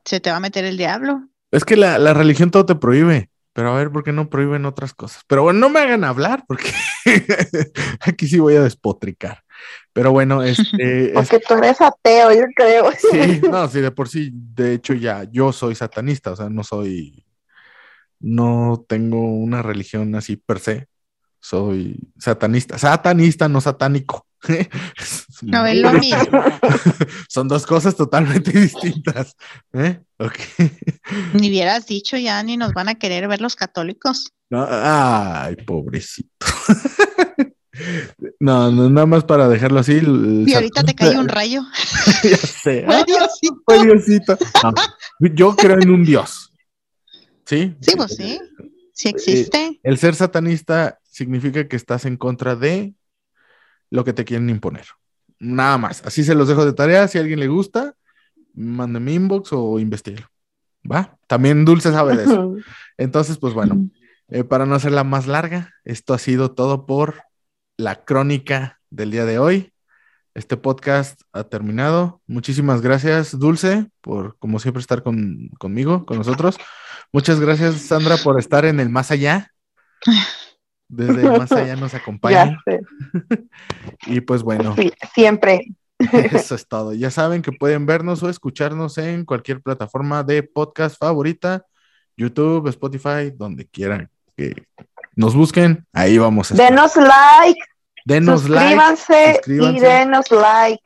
se 0.03 0.19
te 0.19 0.29
va 0.29 0.37
a 0.37 0.41
meter 0.41 0.65
el 0.65 0.77
diablo. 0.77 1.29
Es 1.49 1.63
que 1.63 1.77
la, 1.77 1.97
la 1.97 2.13
religión 2.13 2.51
todo 2.51 2.65
te 2.65 2.75
prohíbe, 2.75 3.29
pero 3.53 3.71
a 3.73 3.77
ver 3.77 3.89
por 3.91 4.03
qué 4.03 4.11
no 4.11 4.29
prohíben 4.29 4.65
otras 4.65 4.93
cosas. 4.93 5.23
Pero 5.27 5.43
bueno, 5.43 5.59
no 5.59 5.69
me 5.69 5.79
hagan 5.79 6.03
hablar 6.03 6.43
porque 6.47 6.71
aquí 8.01 8.27
sí 8.27 8.39
voy 8.39 8.55
a 8.55 8.63
despotricar. 8.63 9.43
Pero 9.93 10.11
bueno, 10.11 10.43
este, 10.43 11.05
es- 11.07 11.13
Porque 11.13 11.39
tú 11.39 11.53
eres 11.55 11.79
ateo, 11.79 12.33
yo 12.33 12.45
creo. 12.55 12.91
sí, 12.91 13.41
no, 13.49 13.67
sí, 13.69 13.79
de 13.79 13.91
por 13.91 14.09
sí, 14.09 14.29
de 14.33 14.73
hecho 14.73 14.93
ya 14.93 15.23
yo 15.31 15.53
soy 15.53 15.75
satanista, 15.75 16.31
o 16.31 16.35
sea, 16.35 16.49
no 16.49 16.63
soy, 16.63 17.25
no 18.19 18.85
tengo 18.87 19.21
una 19.21 19.61
religión 19.61 20.13
así 20.15 20.35
per 20.35 20.59
se, 20.59 20.87
soy 21.39 21.97
satanista, 22.19 22.77
satanista, 22.77 23.47
no 23.49 23.61
satánico. 23.61 24.27
No 25.41 25.65
es 25.65 25.77
lo 25.77 25.93
mismo. 25.93 26.43
Son 27.29 27.47
dos 27.47 27.65
cosas 27.65 27.95
totalmente 27.95 28.51
distintas. 28.59 29.35
¿eh? 29.73 29.99
Ok. 30.19 30.37
Ni 31.33 31.49
hubieras 31.49 31.87
dicho 31.87 32.17
ya, 32.17 32.41
ni 32.43 32.57
nos 32.57 32.73
van 32.73 32.89
a 32.89 32.95
querer 32.95 33.27
ver 33.27 33.41
los 33.41 33.55
católicos. 33.55 34.31
No, 34.49 34.67
ay, 34.69 35.55
pobrecito. 35.55 36.45
No, 38.39 38.71
no, 38.71 38.89
nada 38.89 39.07
más 39.07 39.23
para 39.23 39.47
dejarlo 39.47 39.79
así. 39.79 39.93
el 39.93 40.43
Y 40.45 40.53
ahorita 40.53 40.83
te 40.83 40.93
cae 40.93 41.17
un 41.17 41.29
rayo. 41.29 41.63
Ya 42.23 42.37
sé. 42.37 42.85
Ay, 42.87 43.03
Diosito. 43.07 43.63
Ay, 43.67 43.83
Diosito. 43.85 44.37
No, 44.63 44.73
yo 45.33 45.55
creo 45.55 45.79
en 45.79 45.89
un 45.89 46.03
Dios. 46.03 46.51
¿Sí? 47.45 47.75
Sí, 47.81 47.93
pues 47.95 48.15
sí. 48.15 48.39
Sí 48.93 49.09
existe. 49.09 49.79
El 49.83 49.97
ser 49.97 50.15
satanista 50.15 50.99
significa 51.09 51.67
que 51.67 51.75
estás 51.75 52.05
en 52.05 52.17
contra 52.17 52.55
de 52.55 52.93
lo 53.91 54.03
que 54.03 54.13
te 54.13 54.25
quieren 54.25 54.49
imponer. 54.49 54.85
Nada 55.39 55.77
más. 55.77 56.03
Así 56.05 56.23
se 56.23 56.33
los 56.33 56.47
dejo 56.47 56.65
de 56.65 56.73
tarea. 56.73 57.07
Si 57.07 57.17
a 57.17 57.21
alguien 57.21 57.39
le 57.39 57.47
gusta, 57.47 57.93
mándeme 58.55 59.13
inbox 59.13 59.53
o 59.53 59.79
investigue. 59.79 60.25
¿Va? 60.89 61.17
También 61.27 61.65
Dulce 61.65 61.91
sabe 61.91 62.17
de 62.17 62.23
eso. 62.23 62.55
Entonces, 62.97 63.37
pues 63.37 63.53
bueno, 63.53 63.89
eh, 64.29 64.43
para 64.43 64.65
no 64.65 64.73
hacerla 64.73 65.03
más 65.03 65.27
larga, 65.27 65.73
esto 65.83 66.13
ha 66.13 66.17
sido 66.17 66.51
todo 66.51 66.85
por 66.85 67.23
la 67.77 68.03
crónica 68.03 68.79
del 68.89 69.11
día 69.11 69.25
de 69.25 69.37
hoy. 69.37 69.73
Este 70.33 70.55
podcast 70.55 71.21
ha 71.33 71.43
terminado. 71.43 72.21
Muchísimas 72.25 72.81
gracias, 72.81 73.37
Dulce, 73.37 73.89
por 73.99 74.37
como 74.39 74.59
siempre 74.59 74.79
estar 74.79 75.03
con, 75.03 75.49
conmigo, 75.59 76.05
con 76.05 76.17
nosotros. 76.17 76.57
Muchas 77.11 77.39
gracias, 77.39 77.75
Sandra, 77.81 78.15
por 78.17 78.39
estar 78.39 78.63
en 78.63 78.79
el 78.79 78.89
más 78.89 79.11
allá. 79.11 79.51
Desde 80.91 81.23
más 81.37 81.51
allá 81.53 81.75
nos 81.77 81.93
acompaña. 81.93 82.45
Ya 82.45 82.57
sé. 82.65 82.81
Y 84.07 84.21
pues 84.21 84.43
bueno, 84.43 84.75
Sí, 84.75 84.91
siempre. 85.13 85.65
eso 85.99 86.55
es 86.55 86.67
todo. 86.67 86.93
Ya 86.93 87.11
saben 87.11 87.41
que 87.41 87.51
pueden 87.51 87.85
vernos 87.85 88.21
o 88.23 88.29
escucharnos 88.29 88.97
en 88.97 89.23
cualquier 89.23 89.61
plataforma 89.61 90.23
de 90.23 90.43
podcast 90.43 90.97
favorita, 90.99 91.65
YouTube, 92.17 92.67
Spotify, 92.69 93.31
donde 93.33 93.67
quieran 93.67 94.09
que 94.35 94.65
nos 95.15 95.35
busquen. 95.35 95.85
Ahí 95.93 96.17
vamos 96.17 96.51
a 96.51 96.55
estar. 96.55 96.69
Denos 96.69 96.95
like, 96.95 97.59
Denos 98.05 98.49
like 98.49 98.81
suscríbanse, 99.05 99.41
y 99.47 99.79
denos 99.79 100.31
like. 100.31 100.81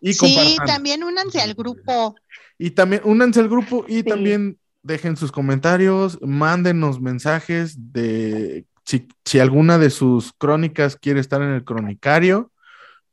y 0.00 0.14
Sí, 0.14 0.56
también 0.64 1.02
únanse 1.02 1.40
al 1.40 1.54
grupo. 1.54 2.14
Y 2.58 2.70
también 2.70 3.02
únanse 3.04 3.40
al 3.40 3.48
grupo 3.48 3.84
y 3.88 3.96
Sí. 3.96 4.02
también 4.04 4.58
dejen 4.82 5.16
sus 5.16 5.32
comentarios, 5.32 6.18
mándenos 6.22 7.00
mensajes 7.00 7.92
de 7.92 8.64
si, 8.86 9.08
si 9.24 9.40
alguna 9.40 9.78
de 9.78 9.90
sus 9.90 10.32
crónicas 10.32 10.96
quiere 10.96 11.20
estar 11.20 11.42
en 11.42 11.50
el 11.50 11.64
cronicario, 11.64 12.52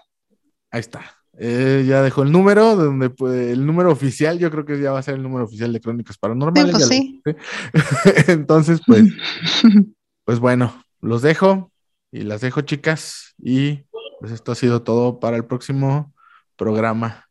Ahí 0.70 0.80
está. 0.80 1.14
Eh, 1.40 1.84
ya 1.86 2.02
dejó 2.02 2.24
el 2.24 2.32
número, 2.32 2.74
donde 2.74 3.12
el 3.52 3.64
número 3.64 3.92
oficial, 3.92 4.40
yo 4.40 4.50
creo 4.50 4.64
que 4.64 4.80
ya 4.80 4.90
va 4.90 4.98
a 4.98 5.02
ser 5.02 5.14
el 5.14 5.22
número 5.22 5.44
oficial 5.44 5.72
de 5.72 5.80
Crónicas 5.80 6.18
Paranormales. 6.18 6.72
pues 6.72 6.88
ya 6.88 6.90
lo 6.90 6.90
sí. 6.90 7.22
Entonces, 8.26 8.80
pues, 8.84 9.04
pues 10.24 10.40
bueno, 10.40 10.84
los 11.00 11.22
dejo 11.22 11.70
y 12.10 12.22
las 12.22 12.40
dejo, 12.40 12.62
chicas. 12.62 13.36
Y 13.38 13.84
pues 14.20 14.32
esto 14.32 14.50
ha 14.50 14.56
sido 14.56 14.82
todo 14.82 15.20
para 15.20 15.36
el 15.36 15.44
próximo 15.44 16.12
programa. 16.56 17.28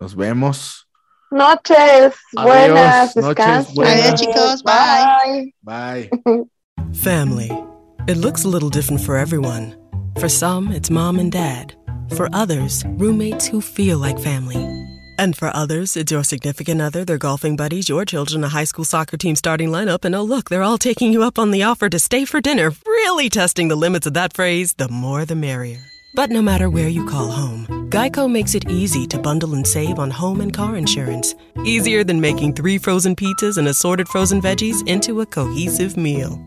Nos 0.00 0.16
vemos. 0.16 0.87
Noches, 1.30 2.14
buenas, 2.34 3.14
noches, 3.16 3.36
descansen. 3.36 3.74
buenas. 3.74 4.20
Adiós, 4.20 4.20
chicos, 4.20 4.62
bye. 4.62 5.52
Bye. 5.62 6.08
Bye. 6.24 6.44
Family. 6.94 7.50
It 8.06 8.16
looks 8.16 8.44
a 8.44 8.48
little 8.48 8.70
different 8.70 9.02
for 9.02 9.16
everyone. 9.16 9.76
For 10.18 10.28
some, 10.28 10.72
it's 10.72 10.90
mom 10.90 11.18
and 11.18 11.30
dad. 11.30 11.74
For 12.16 12.28
others, 12.32 12.82
roommates 12.96 13.46
who 13.46 13.60
feel 13.60 13.98
like 13.98 14.18
family. 14.18 14.56
And 15.18 15.36
for 15.36 15.54
others, 15.54 15.96
it's 15.96 16.10
your 16.10 16.24
significant 16.24 16.80
other, 16.80 17.04
their 17.04 17.18
golfing 17.18 17.56
buddies, 17.56 17.88
your 17.88 18.04
children, 18.06 18.44
a 18.44 18.48
high 18.48 18.64
school 18.64 18.84
soccer 18.84 19.18
team 19.18 19.36
starting 19.36 19.68
lineup, 19.68 20.04
and 20.06 20.14
oh, 20.14 20.22
look, 20.22 20.48
they're 20.48 20.62
all 20.62 20.78
taking 20.78 21.12
you 21.12 21.22
up 21.22 21.38
on 21.38 21.50
the 21.50 21.64
offer 21.64 21.90
to 21.90 21.98
stay 21.98 22.24
for 22.24 22.40
dinner, 22.40 22.72
really 22.86 23.28
testing 23.28 23.68
the 23.68 23.76
limits 23.76 24.06
of 24.06 24.14
that 24.14 24.32
phrase 24.32 24.72
the 24.74 24.88
more 24.88 25.24
the 25.26 25.34
merrier. 25.34 25.82
But 26.14 26.30
no 26.30 26.40
matter 26.40 26.70
where 26.70 26.88
you 26.88 27.04
call 27.04 27.30
home, 27.30 27.66
Geico 27.88 28.30
makes 28.30 28.54
it 28.54 28.68
easy 28.68 29.06
to 29.06 29.18
bundle 29.18 29.54
and 29.54 29.66
save 29.66 29.98
on 29.98 30.10
home 30.10 30.42
and 30.42 30.52
car 30.52 30.76
insurance. 30.76 31.34
Easier 31.64 32.04
than 32.04 32.20
making 32.20 32.52
three 32.52 32.76
frozen 32.76 33.16
pizzas 33.16 33.56
and 33.56 33.66
assorted 33.66 34.06
frozen 34.08 34.42
veggies 34.42 34.86
into 34.86 35.22
a 35.22 35.26
cohesive 35.26 35.96
meal. 35.96 36.38